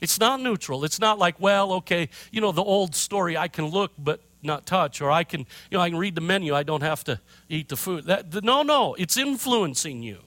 It's 0.00 0.18
not 0.18 0.40
neutral. 0.40 0.84
It's 0.84 0.98
not 0.98 1.18
like, 1.20 1.38
well, 1.38 1.72
okay, 1.74 2.08
you 2.32 2.40
know, 2.40 2.50
the 2.50 2.64
old 2.64 2.96
story, 2.96 3.36
I 3.36 3.46
can 3.46 3.66
look 3.66 3.92
but 3.96 4.20
not 4.42 4.66
touch, 4.66 5.00
or 5.00 5.10
I 5.12 5.22
can, 5.22 5.40
you 5.70 5.78
know, 5.78 5.80
I 5.80 5.88
can 5.88 5.98
read 5.98 6.16
the 6.16 6.20
menu, 6.20 6.52
I 6.52 6.64
don't 6.64 6.82
have 6.82 7.04
to 7.04 7.20
eat 7.48 7.68
the 7.68 7.76
food. 7.76 8.06
That, 8.06 8.42
no, 8.42 8.62
no, 8.62 8.94
it's 8.94 9.16
influencing 9.16 10.02
you. 10.02 10.18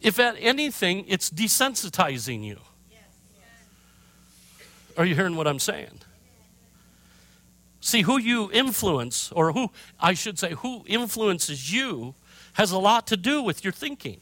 If 0.00 0.18
at 0.18 0.36
anything, 0.38 1.04
it's 1.08 1.30
desensitizing 1.30 2.44
you. 2.44 2.58
Are 4.96 5.04
you 5.04 5.14
hearing 5.14 5.36
what 5.36 5.46
I'm 5.46 5.58
saying? 5.58 6.00
See, 7.80 8.02
who 8.02 8.18
you 8.18 8.50
influence, 8.52 9.30
or 9.32 9.52
who, 9.52 9.70
I 10.00 10.14
should 10.14 10.38
say, 10.38 10.52
who 10.52 10.84
influences 10.86 11.72
you, 11.72 12.14
has 12.54 12.72
a 12.72 12.78
lot 12.78 13.06
to 13.06 13.16
do 13.16 13.42
with 13.42 13.62
your 13.62 13.72
thinking 13.72 14.20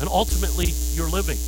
and 0.00 0.08
ultimately 0.08 0.66
your 0.94 1.08
living. 1.08 1.38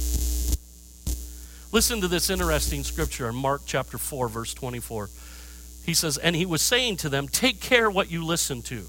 Listen 1.70 2.00
to 2.00 2.08
this 2.08 2.30
interesting 2.30 2.82
scripture 2.82 3.28
in 3.28 3.34
Mark 3.34 3.62
chapter 3.66 3.98
4, 3.98 4.28
verse 4.28 4.54
24. 4.54 5.10
He 5.84 5.94
says, 5.94 6.18
And 6.18 6.34
he 6.34 6.46
was 6.46 6.62
saying 6.62 6.96
to 6.98 7.08
them, 7.08 7.28
Take 7.28 7.60
care 7.60 7.90
what 7.90 8.10
you 8.10 8.24
listen 8.24 8.62
to. 8.62 8.84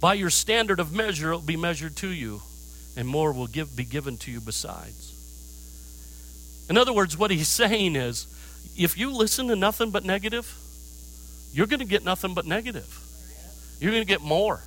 By 0.00 0.14
your 0.14 0.30
standard 0.30 0.80
of 0.80 0.92
measure, 0.92 1.32
it 1.32 1.36
will 1.36 1.42
be 1.42 1.56
measured 1.56 1.96
to 1.96 2.08
you, 2.08 2.42
and 2.96 3.08
more 3.08 3.32
will 3.32 3.46
give, 3.46 3.76
be 3.76 3.84
given 3.84 4.16
to 4.18 4.30
you 4.30 4.40
besides. 4.40 5.12
In 6.68 6.76
other 6.76 6.92
words, 6.92 7.16
what 7.16 7.30
he's 7.30 7.48
saying 7.48 7.96
is 7.96 8.26
if 8.76 8.98
you 8.98 9.10
listen 9.10 9.48
to 9.48 9.56
nothing 9.56 9.90
but 9.90 10.04
negative, 10.04 10.52
you're 11.52 11.66
going 11.66 11.80
to 11.80 11.86
get 11.86 12.04
nothing 12.04 12.34
but 12.34 12.44
negative. 12.46 13.02
You're 13.80 13.92
going 13.92 14.02
to 14.02 14.08
get 14.08 14.20
more. 14.20 14.60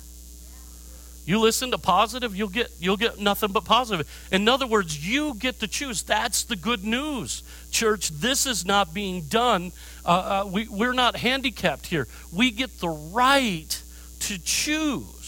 You 1.26 1.38
listen 1.38 1.70
to 1.70 1.78
positive, 1.78 2.34
you'll 2.34 2.48
get 2.48 2.70
you'll 2.80 2.96
get 2.96 3.20
nothing 3.20 3.52
but 3.52 3.64
positive. 3.64 4.10
In 4.32 4.48
other 4.48 4.66
words, 4.66 5.06
you 5.06 5.34
get 5.34 5.60
to 5.60 5.68
choose. 5.68 6.02
That's 6.02 6.44
the 6.44 6.56
good 6.56 6.82
news, 6.82 7.44
church. 7.70 8.08
This 8.08 8.46
is 8.46 8.64
not 8.64 8.94
being 8.94 9.22
done. 9.22 9.70
Uh, 10.04 10.08
uh, 10.08 10.48
we, 10.50 10.66
we're 10.66 10.94
not 10.94 11.16
handicapped 11.16 11.86
here. 11.86 12.08
We 12.32 12.50
get 12.50 12.80
the 12.80 12.88
right 12.88 13.82
to 14.20 14.38
choose. 14.38 15.19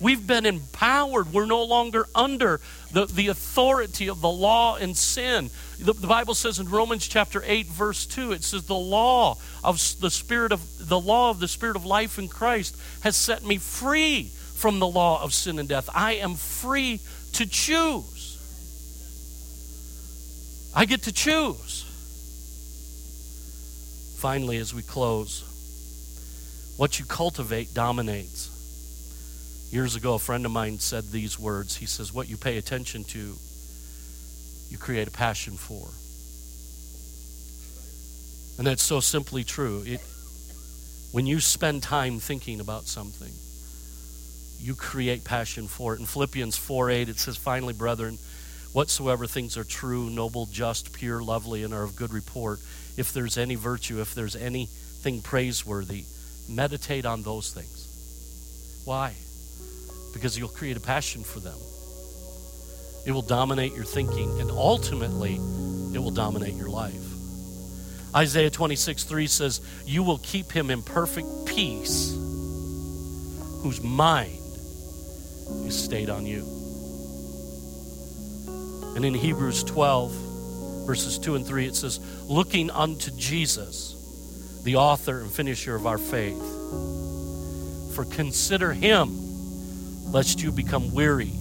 We've 0.00 0.26
been 0.26 0.46
empowered. 0.46 1.32
We're 1.32 1.46
no 1.46 1.62
longer 1.62 2.06
under 2.14 2.60
the, 2.90 3.04
the 3.04 3.28
authority 3.28 4.08
of 4.08 4.22
the 4.22 4.30
law 4.30 4.76
and 4.76 4.96
sin. 4.96 5.50
The, 5.78 5.92
the, 5.92 6.06
Bible 6.06 6.34
says 6.34 6.58
in 6.58 6.68
Romans 6.70 7.06
chapter 7.06 7.42
8, 7.44 7.66
verse 7.66 8.06
2, 8.06 8.32
it 8.32 8.42
says, 8.42 8.64
The 8.64 8.74
law 8.74 9.36
of 9.62 9.76
the 10.00 10.10
Spirit 10.10 10.52
of 10.52 10.62
the 10.88 10.98
law 10.98 11.30
of 11.30 11.38
the 11.38 11.48
Spirit 11.48 11.76
of 11.76 11.84
life 11.84 12.18
in 12.18 12.28
Christ 12.28 12.76
has 13.02 13.14
set 13.14 13.44
me 13.44 13.58
free 13.58 14.30
from 14.54 14.78
the 14.78 14.86
law 14.86 15.22
of 15.22 15.34
sin 15.34 15.58
and 15.58 15.68
death. 15.68 15.90
I 15.94 16.14
am 16.14 16.34
free 16.34 17.00
to 17.34 17.46
choose. 17.46 18.30
I 20.74 20.86
get 20.86 21.02
to 21.02 21.12
choose. 21.12 21.84
Finally, 24.18 24.58
as 24.58 24.74
we 24.74 24.82
close, 24.82 25.44
what 26.76 26.98
you 26.98 27.04
cultivate 27.04 27.74
dominates. 27.74 28.49
Years 29.70 29.94
ago, 29.94 30.14
a 30.14 30.18
friend 30.18 30.44
of 30.44 30.50
mine 30.50 30.78
said 30.80 31.04
these 31.04 31.38
words. 31.38 31.76
He 31.76 31.86
says, 31.86 32.12
What 32.12 32.28
you 32.28 32.36
pay 32.36 32.58
attention 32.58 33.04
to, 33.04 33.34
you 34.68 34.78
create 34.78 35.06
a 35.06 35.12
passion 35.12 35.54
for. 35.54 35.88
And 38.58 38.66
that's 38.66 38.82
so 38.82 38.98
simply 38.98 39.44
true. 39.44 39.84
It, 39.86 40.00
when 41.12 41.26
you 41.26 41.38
spend 41.38 41.84
time 41.84 42.18
thinking 42.18 42.60
about 42.60 42.84
something, 42.84 43.32
you 44.58 44.74
create 44.74 45.24
passion 45.24 45.68
for 45.68 45.94
it. 45.94 46.00
In 46.00 46.06
Philippians 46.06 46.56
4 46.56 46.90
8, 46.90 47.08
it 47.08 47.18
says, 47.18 47.36
Finally, 47.36 47.74
brethren, 47.74 48.18
whatsoever 48.72 49.28
things 49.28 49.56
are 49.56 49.64
true, 49.64 50.10
noble, 50.10 50.46
just, 50.46 50.92
pure, 50.92 51.22
lovely, 51.22 51.62
and 51.62 51.72
are 51.72 51.84
of 51.84 51.94
good 51.94 52.12
report, 52.12 52.58
if 52.96 53.12
there's 53.12 53.38
any 53.38 53.54
virtue, 53.54 54.00
if 54.00 54.14
there's 54.14 54.34
anything 54.34 55.22
praiseworthy, 55.22 56.04
meditate 56.48 57.06
on 57.06 57.22
those 57.22 57.52
things. 57.52 58.82
Why? 58.84 59.14
Because 60.12 60.38
you'll 60.38 60.48
create 60.48 60.76
a 60.76 60.80
passion 60.80 61.22
for 61.22 61.40
them. 61.40 61.58
It 63.06 63.12
will 63.12 63.22
dominate 63.22 63.74
your 63.74 63.84
thinking, 63.84 64.40
and 64.40 64.50
ultimately, 64.50 65.34
it 65.94 65.98
will 65.98 66.10
dominate 66.10 66.54
your 66.54 66.68
life. 66.68 66.94
Isaiah 68.14 68.50
26 68.50 69.04
3 69.04 69.26
says, 69.26 69.60
You 69.86 70.02
will 70.02 70.18
keep 70.18 70.50
him 70.50 70.70
in 70.70 70.82
perfect 70.82 71.28
peace, 71.46 72.12
whose 73.62 73.82
mind 73.82 74.38
is 75.66 75.78
stayed 75.78 76.10
on 76.10 76.26
you. 76.26 76.44
And 78.96 79.04
in 79.04 79.14
Hebrews 79.14 79.62
12, 79.64 80.12
verses 80.86 81.18
2 81.18 81.36
and 81.36 81.46
3, 81.46 81.66
it 81.66 81.76
says, 81.76 82.00
Looking 82.26 82.70
unto 82.70 83.10
Jesus, 83.12 84.60
the 84.64 84.76
author 84.76 85.20
and 85.20 85.30
finisher 85.30 85.74
of 85.74 85.86
our 85.86 85.98
faith. 85.98 86.42
For 87.94 88.04
consider 88.04 88.72
him, 88.72 89.19
lest 90.12 90.42
you 90.42 90.50
become 90.50 90.92
weary 90.92 91.32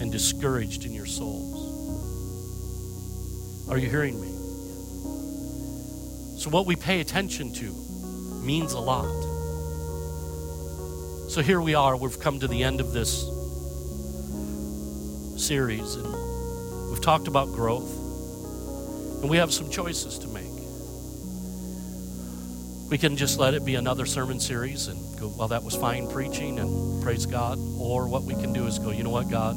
and 0.00 0.12
discouraged 0.12 0.84
in 0.84 0.92
your 0.92 1.06
souls. 1.06 1.68
Are 3.70 3.78
you 3.78 3.88
hearing 3.88 4.20
me? 4.20 4.28
So, 6.38 6.50
what 6.50 6.66
we 6.66 6.76
pay 6.76 7.00
attention 7.00 7.52
to 7.54 7.64
means 8.44 8.72
a 8.72 8.80
lot. 8.80 9.08
So, 11.30 11.42
here 11.42 11.60
we 11.60 11.74
are. 11.74 11.96
We've 11.96 12.20
come 12.20 12.40
to 12.40 12.48
the 12.48 12.62
end 12.62 12.80
of 12.80 12.92
this 12.92 13.22
series, 15.36 15.94
and 15.94 16.90
we've 16.90 17.00
talked 17.00 17.26
about 17.26 17.48
growth, 17.52 17.90
and 19.22 19.30
we 19.30 19.38
have 19.38 19.52
some 19.52 19.70
choices 19.70 20.18
to 20.20 20.28
make. 20.28 20.47
We 22.88 22.96
can 22.96 23.16
just 23.16 23.38
let 23.38 23.52
it 23.52 23.64
be 23.64 23.74
another 23.74 24.06
sermon 24.06 24.40
series 24.40 24.86
and 24.86 24.98
go, 25.20 25.28
well, 25.28 25.48
that 25.48 25.62
was 25.62 25.76
fine 25.76 26.08
preaching 26.08 26.58
and 26.58 27.02
praise 27.02 27.26
God. 27.26 27.58
Or 27.78 28.08
what 28.08 28.22
we 28.22 28.34
can 28.34 28.54
do 28.54 28.66
is 28.66 28.78
go, 28.78 28.90
you 28.90 29.02
know 29.02 29.10
what, 29.10 29.28
God? 29.28 29.56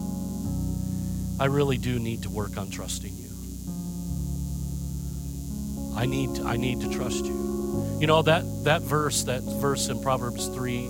I 1.40 1.46
really 1.46 1.78
do 1.78 1.98
need 1.98 2.24
to 2.24 2.30
work 2.30 2.58
on 2.58 2.70
trusting 2.70 3.14
you. 3.16 3.30
I 5.96 6.06
need 6.06 6.40
I 6.42 6.58
need 6.58 6.82
to 6.82 6.90
trust 6.90 7.26
you. 7.26 7.98
You 8.00 8.08
know 8.08 8.22
that 8.22 8.44
that 8.66 8.82
verse, 8.82 9.24
that 9.24 9.42
verse 9.44 9.88
in 9.88 10.02
Proverbs 10.02 10.48
3 10.48 10.90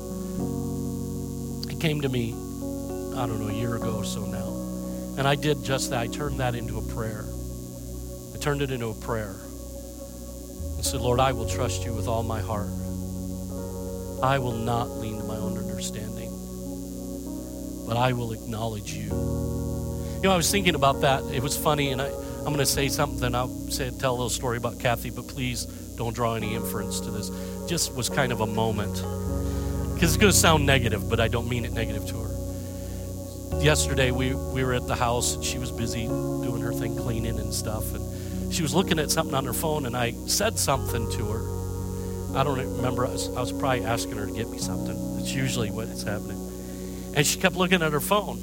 it 1.70 1.80
came 1.80 2.02
to 2.02 2.10
me 2.10 2.34
I 3.16 3.28
don't 3.28 3.40
know 3.40 3.50
a 3.50 3.54
year 3.54 3.76
ago 3.76 3.98
or 3.98 4.04
so 4.04 4.26
now. 4.26 4.50
And 5.18 5.28
I 5.28 5.36
did 5.36 5.64
just 5.64 5.92
that. 5.92 6.00
I 6.00 6.08
turned 6.08 6.40
that 6.40 6.56
into 6.56 6.80
a 6.80 6.82
prayer. 6.82 7.26
I 8.34 8.38
turned 8.40 8.62
it 8.62 8.72
into 8.72 8.88
a 8.88 8.96
prayer. 8.96 9.36
And 10.82 10.86
said, 10.88 11.02
Lord, 11.02 11.20
I 11.20 11.32
will 11.32 11.46
trust 11.46 11.86
you 11.86 11.94
with 11.94 12.08
all 12.08 12.24
my 12.24 12.42
heart. 12.42 12.66
I 14.24 14.40
will 14.40 14.58
not 14.58 14.90
lean 14.90 15.20
to 15.20 15.24
my 15.26 15.36
own 15.36 15.56
understanding, 15.56 16.32
but 17.88 17.98
I 17.98 18.14
will 18.14 18.32
acknowledge 18.32 18.92
you. 18.92 19.04
You 19.04 20.22
know, 20.24 20.32
I 20.32 20.36
was 20.36 20.50
thinking 20.50 20.74
about 20.74 21.02
that. 21.02 21.24
It 21.26 21.44
was 21.44 21.56
funny, 21.56 21.92
and 21.92 22.02
I, 22.02 22.08
I'm 22.08 22.46
going 22.46 22.58
to 22.58 22.66
say 22.66 22.90
something. 22.90 23.36
I'll 23.36 23.56
say, 23.70 23.92
tell 23.92 24.14
a 24.14 24.18
little 24.18 24.32
story 24.32 24.58
about 24.58 24.80
Kathy, 24.80 25.12
but 25.12 25.28
please 25.28 25.66
don't 25.98 26.16
draw 26.16 26.34
any 26.34 26.56
inference 26.56 27.00
to 27.02 27.12
this. 27.12 27.30
Just 27.70 27.94
was 27.94 28.10
kind 28.10 28.32
of 28.32 28.42
a 28.42 28.48
moment. 28.48 28.96
Because 29.94 30.16
it's 30.16 30.18
going 30.18 30.34
to 30.34 30.40
sound 30.40 30.66
negative, 30.66 31.08
but 31.08 31.20
I 31.20 31.28
don't 31.28 31.48
mean 31.48 31.64
it 31.64 31.74
negative 31.74 32.08
to 32.08 32.22
her. 32.22 33.62
Yesterday, 33.62 34.10
we, 34.10 34.34
we 34.34 34.64
were 34.64 34.74
at 34.74 34.88
the 34.88 34.96
house, 34.96 35.36
and 35.36 35.44
she 35.44 35.60
was 35.60 35.72
busy 35.72 36.08
doing 36.08 36.64
her 36.64 36.74
thing, 36.74 36.98
cleaning 36.98 37.38
and 37.38 37.54
stuff. 37.54 37.94
And 37.94 38.21
she 38.52 38.62
was 38.62 38.74
looking 38.74 39.00
at 39.00 39.10
something 39.10 39.34
on 39.34 39.46
her 39.46 39.54
phone, 39.54 39.86
and 39.86 39.96
I 39.96 40.12
said 40.28 40.60
something 40.60 41.10
to 41.12 41.26
her. 41.26 42.38
I 42.38 42.44
don't 42.44 42.58
remember. 42.58 43.06
I 43.06 43.12
was, 43.12 43.30
I 43.30 43.40
was 43.40 43.52
probably 43.52 43.84
asking 43.86 44.18
her 44.18 44.26
to 44.26 44.32
get 44.32 44.50
me 44.50 44.58
something. 44.58 45.18
That's 45.18 45.34
usually 45.34 45.72
what's 45.72 46.04
happening. 46.04 46.38
And 47.16 47.26
she 47.26 47.40
kept 47.40 47.56
looking 47.56 47.82
at 47.82 47.92
her 47.92 48.00
phone. 48.00 48.42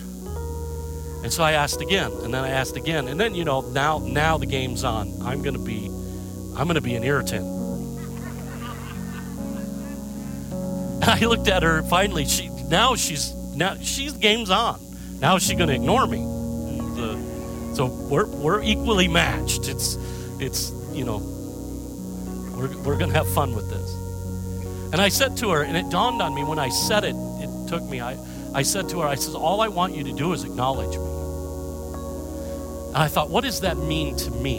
And 1.22 1.32
so 1.32 1.42
I 1.42 1.52
asked 1.52 1.80
again, 1.80 2.12
and 2.22 2.32
then 2.32 2.44
I 2.44 2.50
asked 2.50 2.76
again, 2.76 3.08
and 3.08 3.18
then 3.18 3.34
you 3.34 3.44
know 3.44 3.60
now 3.60 3.98
now 3.98 4.38
the 4.38 4.46
game's 4.46 4.84
on. 4.84 5.12
I'm 5.22 5.42
to 5.54 5.60
be 5.60 5.90
I'm 6.56 6.68
to 6.68 6.80
be 6.80 6.94
an 6.94 7.02
irritant. 7.02 7.46
And 11.02 11.04
I 11.04 11.18
looked 11.26 11.48
at 11.48 11.62
her. 11.62 11.82
Finally, 11.84 12.26
she 12.26 12.50
now 12.68 12.94
she's 12.94 13.34
now 13.54 13.74
she's 13.82 14.12
game's 14.12 14.50
on. 14.50 14.80
Now 15.20 15.38
she's 15.38 15.56
to 15.68 15.74
ignore 15.74 16.06
me. 16.06 16.18
The, 16.18 17.27
so 17.78 17.86
we're 17.86 18.26
we're 18.26 18.60
equally 18.64 19.06
matched. 19.06 19.68
It's 19.68 19.94
it's 20.40 20.72
you 20.92 21.04
know 21.04 21.18
we're 22.56 22.76
we're 22.78 22.98
going 22.98 23.10
to 23.10 23.16
have 23.16 23.32
fun 23.32 23.54
with 23.54 23.70
this. 23.70 23.94
And 24.92 25.00
I 25.00 25.10
said 25.10 25.36
to 25.36 25.50
her, 25.50 25.62
and 25.62 25.76
it 25.76 25.88
dawned 25.88 26.20
on 26.20 26.34
me 26.34 26.42
when 26.42 26.58
I 26.58 26.70
said 26.70 27.04
it. 27.04 27.14
It 27.14 27.68
took 27.68 27.84
me. 27.84 28.00
I 28.00 28.18
I 28.52 28.62
said 28.62 28.88
to 28.88 29.02
her, 29.02 29.06
I 29.06 29.14
says, 29.14 29.36
all 29.36 29.60
I 29.60 29.68
want 29.68 29.94
you 29.94 30.02
to 30.02 30.12
do 30.12 30.32
is 30.32 30.42
acknowledge 30.42 30.96
me. 30.96 31.04
And 32.88 32.96
I 32.96 33.06
thought, 33.06 33.30
what 33.30 33.44
does 33.44 33.60
that 33.60 33.76
mean 33.76 34.16
to 34.16 34.30
me? 34.32 34.58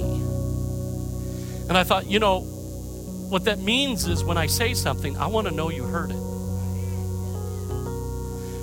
And 1.67 1.78
I 1.78 1.84
thought, 1.84 2.05
you 2.07 2.20
know, 2.20 2.39
what 2.39 3.43
that 3.45 3.59
means 3.59 4.07
is 4.07 4.24
when 4.24 4.38
I 4.38 4.47
say 4.47 4.74
something, 4.74 5.17
I 5.17 5.28
want 5.28 5.45
to 5.49 5.53
know 5.53 5.70
you 5.70 5.84
heard 5.84 6.11
it. 6.11 6.24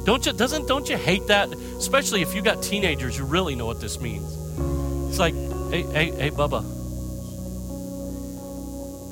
Don't 0.07 0.25
you 0.25 0.33
doesn't 0.33 0.67
don't 0.67 0.89
you 0.89 0.97
hate 0.97 1.27
that? 1.27 1.53
Especially 1.77 2.23
if 2.23 2.35
you 2.35 2.41
got 2.41 2.63
teenagers, 2.63 3.19
you 3.19 3.27
really 3.27 3.55
know 3.55 3.67
what 3.67 3.83
this 3.83 4.01
means. 4.01 4.46
It's 5.17 5.19
like, 5.19 5.35
hey, 5.71 5.81
hey, 5.81 6.11
hey, 6.11 6.31
Bubba. 6.31 6.63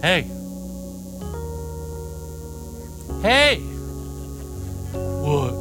Hey. 0.03 0.29
Hey. 3.23 3.57
What? 5.25 5.55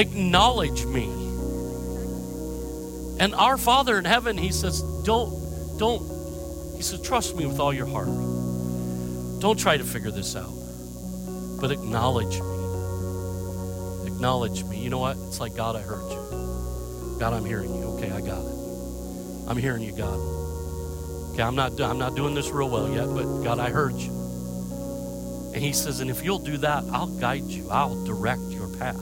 acknowledge 0.00 0.86
me. 0.86 1.10
And 3.20 3.34
our 3.34 3.58
Father 3.58 3.98
in 3.98 4.06
heaven, 4.06 4.38
He 4.38 4.50
says, 4.50 4.80
don't, 5.04 5.78
don't, 5.78 6.00
He 6.74 6.82
says, 6.82 7.02
trust 7.02 7.36
me 7.36 7.44
with 7.44 7.60
all 7.60 7.74
your 7.74 7.84
heart. 7.84 8.08
Don't 9.42 9.58
try 9.58 9.76
to 9.76 9.84
figure 9.84 10.10
this 10.10 10.34
out, 10.36 10.54
but 11.60 11.70
acknowledge 11.70 12.40
me. 12.40 14.06
Acknowledge 14.06 14.64
me. 14.64 14.78
You 14.82 14.88
know 14.88 15.00
what? 15.00 15.18
It's 15.26 15.38
like, 15.38 15.54
God, 15.54 15.76
I 15.76 15.82
heard 15.82 16.10
you. 16.10 16.27
God, 17.18 17.32
I'm 17.32 17.44
hearing 17.44 17.74
you. 17.74 17.84
Okay, 17.96 18.10
I 18.10 18.20
got 18.20 18.44
it. 18.44 18.54
I'm 19.48 19.56
hearing 19.56 19.82
you, 19.82 19.92
God. 19.92 20.18
Okay, 21.32 21.42
I'm 21.42 21.54
not, 21.54 21.80
I'm 21.80 21.98
not 21.98 22.14
doing 22.14 22.34
this 22.34 22.50
real 22.50 22.68
well 22.68 22.88
yet, 22.90 23.06
but 23.06 23.42
God, 23.42 23.58
I 23.58 23.70
heard 23.70 23.94
you. 23.94 24.10
And 25.54 25.62
He 25.62 25.72
says, 25.72 26.00
and 26.00 26.10
if 26.10 26.24
you'll 26.24 26.38
do 26.38 26.58
that, 26.58 26.84
I'll 26.92 27.06
guide 27.06 27.44
you, 27.44 27.68
I'll 27.70 28.04
direct 28.04 28.42
your 28.42 28.68
path 28.76 29.00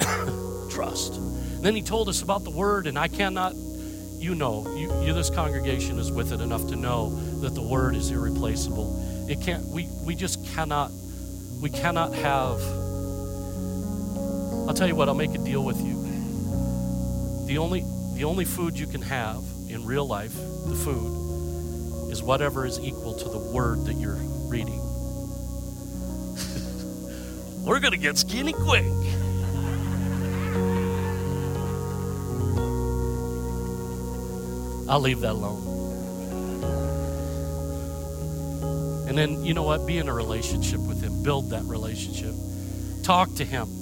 trust. 0.70 1.16
And 1.16 1.64
then 1.64 1.74
he 1.74 1.82
told 1.82 2.08
us 2.08 2.22
about 2.22 2.44
the 2.44 2.50
word, 2.50 2.86
and 2.86 2.96
I 2.96 3.08
cannot, 3.08 3.54
you 3.56 4.36
know, 4.36 4.64
you, 4.76 4.92
you, 5.04 5.12
this 5.12 5.28
congregation 5.28 5.98
is 5.98 6.12
with 6.12 6.32
it 6.32 6.40
enough 6.40 6.68
to 6.68 6.76
know 6.76 7.10
that 7.40 7.54
the 7.54 7.62
word 7.62 7.96
is 7.96 8.12
irreplaceable. 8.12 9.26
It 9.28 9.40
can't, 9.40 9.66
we, 9.66 9.88
we 10.04 10.14
just 10.14 10.46
cannot, 10.54 10.92
we 11.60 11.68
cannot 11.68 12.14
have, 12.14 12.60
I'll 14.68 14.74
tell 14.74 14.86
you 14.86 14.94
what, 14.94 15.08
I'll 15.08 15.16
make 15.16 15.34
a 15.34 15.38
deal 15.38 15.64
with 15.64 15.80
you. 15.80 16.07
The 17.48 17.56
only, 17.56 17.82
the 18.12 18.24
only 18.24 18.44
food 18.44 18.78
you 18.78 18.86
can 18.86 19.00
have 19.00 19.42
in 19.70 19.86
real 19.86 20.06
life, 20.06 20.34
the 20.34 20.74
food, 20.74 22.10
is 22.12 22.22
whatever 22.22 22.66
is 22.66 22.78
equal 22.78 23.14
to 23.14 23.26
the 23.26 23.38
word 23.38 23.86
that 23.86 23.94
you're 23.94 24.18
reading. 24.48 24.78
We're 27.64 27.80
to 27.80 27.96
get 27.96 28.18
skinny 28.18 28.52
quick. 28.52 28.84
I'll 34.86 35.00
leave 35.00 35.20
that 35.20 35.32
alone. 35.32 35.64
And 39.08 39.16
then, 39.16 39.42
you 39.42 39.54
know 39.54 39.62
what? 39.62 39.86
Be 39.86 39.96
in 39.96 40.10
a 40.10 40.12
relationship 40.12 40.80
with 40.80 41.00
Him. 41.00 41.22
Build 41.22 41.48
that 41.48 41.64
relationship. 41.64 42.34
Talk 43.02 43.34
to 43.36 43.44
Him. 43.46 43.77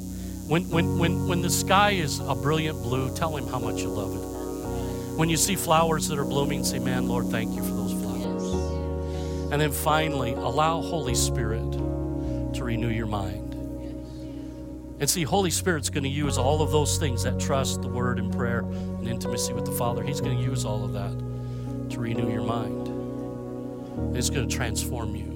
When, 0.49 0.69
when, 0.71 0.99
when, 0.99 1.27
when 1.27 1.43
the 1.43 1.51
sky 1.51 1.91
is 1.91 2.21
a 2.21 2.35
brilliant 2.35 2.81
blue, 2.83 3.15
tell 3.17 3.37
Him 3.37 3.49
how 3.49 3.59
much 3.59 3.81
you 3.81 3.89
love 3.89 4.15
it. 4.15 5.17
When 5.17 5.29
you 5.29 5.37
see 5.37 5.57
flowers 5.57 6.07
that 6.09 6.19
are 6.19 6.25
blooming, 6.25 6.63
say, 6.63 6.79
Man, 6.79 7.09
Lord, 7.09 7.27
thank 7.27 7.55
you 7.57 7.63
for 7.63 7.73
those 7.73 7.93
flowers. 7.93 9.53
And 9.53 9.61
then 9.61 9.73
finally, 9.73 10.33
allow 10.33 10.81
Holy 10.83 11.15
Spirit 11.15 11.73
to 11.73 12.63
renew 12.63 12.91
your 12.91 13.07
mind. 13.07 13.55
And 14.99 15.11
see, 15.11 15.25
Holy 15.25 15.51
Spirit's 15.51 15.91
going 15.91 16.05
to 16.05 16.11
use 16.11 16.39
all 16.39 16.63
of 16.63 16.71
those 16.71 16.97
things 16.97 17.25
that 17.25 17.41
trust, 17.41 17.83
the 17.83 17.89
Word, 17.89 18.19
and 18.19 18.33
prayer, 18.33 18.61
and 18.61 19.09
intimacy 19.09 19.53
with 19.53 19.67
the 19.67 19.73
Father. 19.73 20.03
He's 20.03 20.21
going 20.21 20.37
to 20.37 20.43
use 20.43 20.65
all 20.65 20.85
of 20.85 20.93
that 20.93 21.91
to 21.91 22.01
renew 22.01 22.31
your 22.33 22.45
mind. 22.45 22.89
And 22.89 24.17
it's 24.17 24.31
going 24.31 24.49
to 24.49 24.55
transform 24.55 25.17
you. 25.17 25.27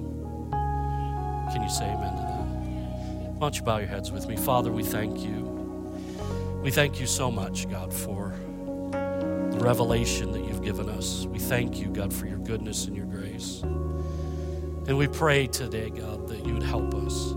Can 1.51 1.63
you 1.63 1.69
say 1.69 1.91
amen? 1.91 2.20
Why 3.41 3.45
don't 3.45 3.57
you 3.57 3.63
bow 3.63 3.77
your 3.79 3.87
heads 3.87 4.11
with 4.11 4.27
me? 4.27 4.37
Father, 4.37 4.71
we 4.71 4.83
thank 4.83 5.25
you. 5.25 5.41
We 6.61 6.69
thank 6.69 6.99
you 6.99 7.07
so 7.07 7.31
much, 7.31 7.67
God, 7.67 7.91
for 7.91 8.35
the 8.91 9.57
revelation 9.59 10.31
that 10.33 10.45
you've 10.45 10.61
given 10.61 10.87
us. 10.87 11.25
We 11.25 11.39
thank 11.39 11.79
you, 11.79 11.87
God, 11.87 12.13
for 12.13 12.27
your 12.27 12.37
goodness 12.37 12.85
and 12.85 12.95
your 12.95 13.07
grace. 13.07 13.63
And 13.63 14.95
we 14.95 15.07
pray 15.07 15.47
today, 15.47 15.89
God, 15.89 16.27
that 16.27 16.45
you 16.45 16.53
would 16.53 16.61
help 16.61 16.93
us. 16.93 17.33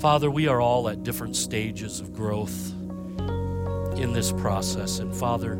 Father, 0.00 0.30
we 0.30 0.46
are 0.46 0.60
all 0.60 0.88
at 0.88 1.02
different 1.02 1.34
stages 1.34 1.98
of 1.98 2.12
growth 2.12 2.70
in 3.98 4.12
this 4.12 4.30
process. 4.30 5.00
And 5.00 5.12
Father, 5.12 5.58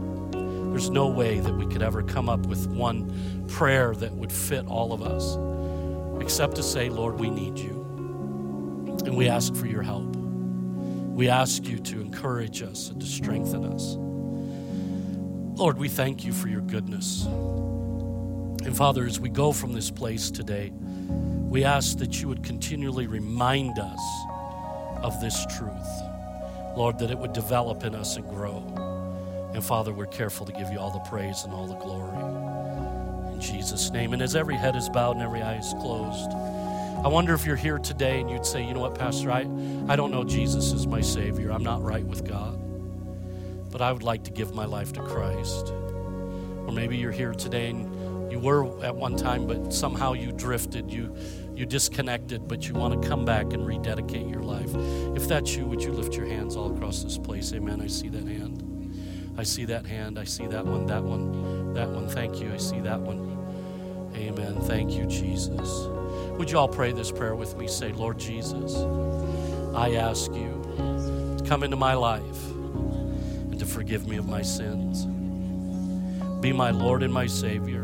there's 0.71 0.91
no 0.91 1.09
way 1.09 1.41
that 1.41 1.53
we 1.53 1.67
could 1.67 1.83
ever 1.83 2.05
come 2.05 2.29
up 2.29 2.47
with 2.47 2.69
one 2.69 3.45
prayer 3.49 3.93
that 3.97 4.13
would 4.13 4.31
fit 4.31 4.69
all 4.69 4.93
of 4.93 5.03
us, 5.03 5.37
except 6.23 6.55
to 6.55 6.63
say, 6.63 6.91
Lord, 6.91 7.19
we 7.19 7.29
need 7.29 7.59
you. 7.59 7.84
And 9.03 9.17
we 9.17 9.29
ask 9.29 9.55
for 9.55 9.67
your 9.67 9.83
help. 9.83 10.17
We 10.17 11.29
ask 11.29 11.65
you 11.65 11.79
to 11.79 12.01
encourage 12.01 12.63
us 12.63 12.91
and 12.91 13.01
to 13.01 13.07
strengthen 13.07 13.65
us. 13.65 13.97
Lord, 15.59 15.79
we 15.79 15.89
thank 15.89 16.25
you 16.25 16.33
for 16.33 16.49
your 16.49 16.63
goodness. 16.63 17.25
And 17.25 18.77
Father, 18.77 19.05
as 19.05 19.21
we 19.21 19.29
go 19.29 19.53
from 19.53 19.73
this 19.73 19.91
place 19.91 20.31
today, 20.31 20.73
we 20.75 21.65
ask 21.65 21.99
that 21.99 22.21
you 22.21 22.29
would 22.29 22.43
continually 22.43 23.07
remind 23.07 23.79
us 23.79 24.01
of 25.03 25.21
this 25.21 25.47
truth. 25.57 25.87
Lord, 26.77 26.99
that 26.99 27.11
it 27.13 27.19
would 27.19 27.33
develop 27.33 27.85
in 27.85 27.95
us 27.95 28.17
and 28.17 28.29
grow. 28.29 28.65
And 29.55 29.63
Father, 29.63 29.93
we're 29.93 30.07
careful 30.07 30.45
to 30.47 30.53
give 30.53 30.73
you 30.73 30.81
all 30.81 30.91
the 30.91 31.09
praise 31.11 31.45
and 31.45 31.53
all 31.53 31.69
the 31.69 31.77
glory. 31.77 32.19
In 33.35 33.41
Jesus' 33.41 33.91
name. 33.91 34.13
And 34.13 34.23
as 34.23 34.35
every 34.35 34.57
head 34.57 34.75
is 34.75 34.89
bowed 34.89 35.15
and 35.15 35.23
every 35.23 35.43
eye 35.43 35.59
is 35.59 35.73
closed, 35.81 36.33
I 37.05 37.09
wonder 37.09 37.35
if 37.35 37.45
you're 37.45 37.55
here 37.55 37.79
today 37.79 38.23
and 38.23 38.31
you'd 38.31 38.47
say, 38.47 38.67
you 38.67 38.73
know 38.73 38.81
what, 38.81 38.95
Pastor, 38.95 39.31
I, 39.31 39.41
I 39.89 39.95
don't 39.95 40.11
know 40.11 40.25
Jesus 40.25 40.73
is 40.73 40.87
my 40.87 41.03
Savior. 41.03 41.53
I'm 41.53 41.63
not 41.63 41.83
right 41.83 42.03
with 42.03 42.27
God. 42.27 42.59
But 43.71 43.83
I 43.83 43.93
would 43.93 44.03
like 44.03 44.25
to 44.25 44.31
give 44.31 44.55
my 44.55 44.65
life 44.65 44.95
to 44.95 45.03
Christ. 45.03 45.69
Or 45.69 46.73
maybe 46.73 46.97
you're 46.97 47.13
here 47.13 47.35
today 47.35 47.69
and 47.69 48.33
you 48.33 48.39
were 48.39 48.83
at 48.83 48.97
one 48.97 49.17
time, 49.17 49.47
but 49.47 49.71
somehow 49.71 50.15
you 50.15 50.33
drifted, 50.33 50.91
you, 50.91 51.15
you 51.55 51.67
disconnected, 51.67 52.49
but 52.49 52.67
you 52.67 52.73
want 52.73 53.03
to 53.03 53.07
come 53.07 53.27
back 53.27 53.53
and 53.53 53.67
rededicate 53.67 54.27
your 54.27 54.43
life. 54.43 54.75
If 55.15 55.29
that's 55.29 55.55
you, 55.55 55.67
would 55.67 55.83
you 55.83 55.93
lift 55.93 56.17
your 56.17 56.27
hands 56.27 56.57
all 56.57 56.75
across 56.75 57.05
this 57.05 57.19
place? 57.19 57.53
Amen. 57.53 57.83
I 57.83 57.87
see 57.87 58.09
that 58.09 58.27
hand. 58.27 59.35
I 59.37 59.43
see 59.43 59.67
that 59.67 59.85
hand. 59.85 60.19
I 60.19 60.25
see 60.25 60.47
that 60.47 60.65
one, 60.65 60.87
that 60.87 61.05
one, 61.05 61.75
that 61.75 61.91
one. 61.91 62.09
Thank 62.09 62.41
you. 62.41 62.51
I 62.51 62.57
see 62.57 62.81
that 62.81 62.99
one. 62.99 64.11
Amen. 64.17 64.59
Thank 64.63 64.93
you, 64.93 65.05
Jesus. 65.05 65.69
Would 66.39 66.51
you 66.51 66.59
all 66.59 66.69
pray 66.69 66.93
this 66.93 67.13
prayer 67.13 67.35
with 67.35 67.57
me? 67.57 67.69
Say, 67.69 67.93
Lord 67.93 68.19
Jesus, 68.19 68.75
I 69.75 69.95
ask 69.95 70.33
you 70.35 70.63
to 71.39 71.45
come 71.47 71.63
into 71.63 71.77
my 71.77 71.95
life 71.95 72.51
and 72.51 73.59
to 73.59 73.65
forgive 73.65 74.09
me 74.09 74.17
of 74.17 74.29
my 74.29 74.43
sins. 74.43 75.07
Be 76.41 76.53
my 76.53 76.71
Lord 76.71 77.03
and 77.03 77.15
my 77.15 77.27
Savior. 77.27 77.83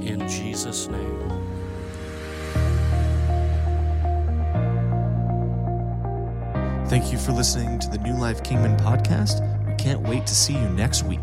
In 0.00 0.26
Jesus' 0.28 0.88
name. 0.88 1.30
Thank 6.88 7.12
you 7.12 7.18
for 7.18 7.30
listening 7.30 7.78
to 7.78 7.88
the 7.88 7.98
New 7.98 8.14
Life 8.14 8.42
Kingman 8.42 8.76
podcast. 8.76 9.46
We 9.64 9.74
can't 9.76 10.00
wait 10.00 10.26
to 10.26 10.34
see 10.34 10.54
you 10.54 10.68
next 10.70 11.04
week. 11.04 11.20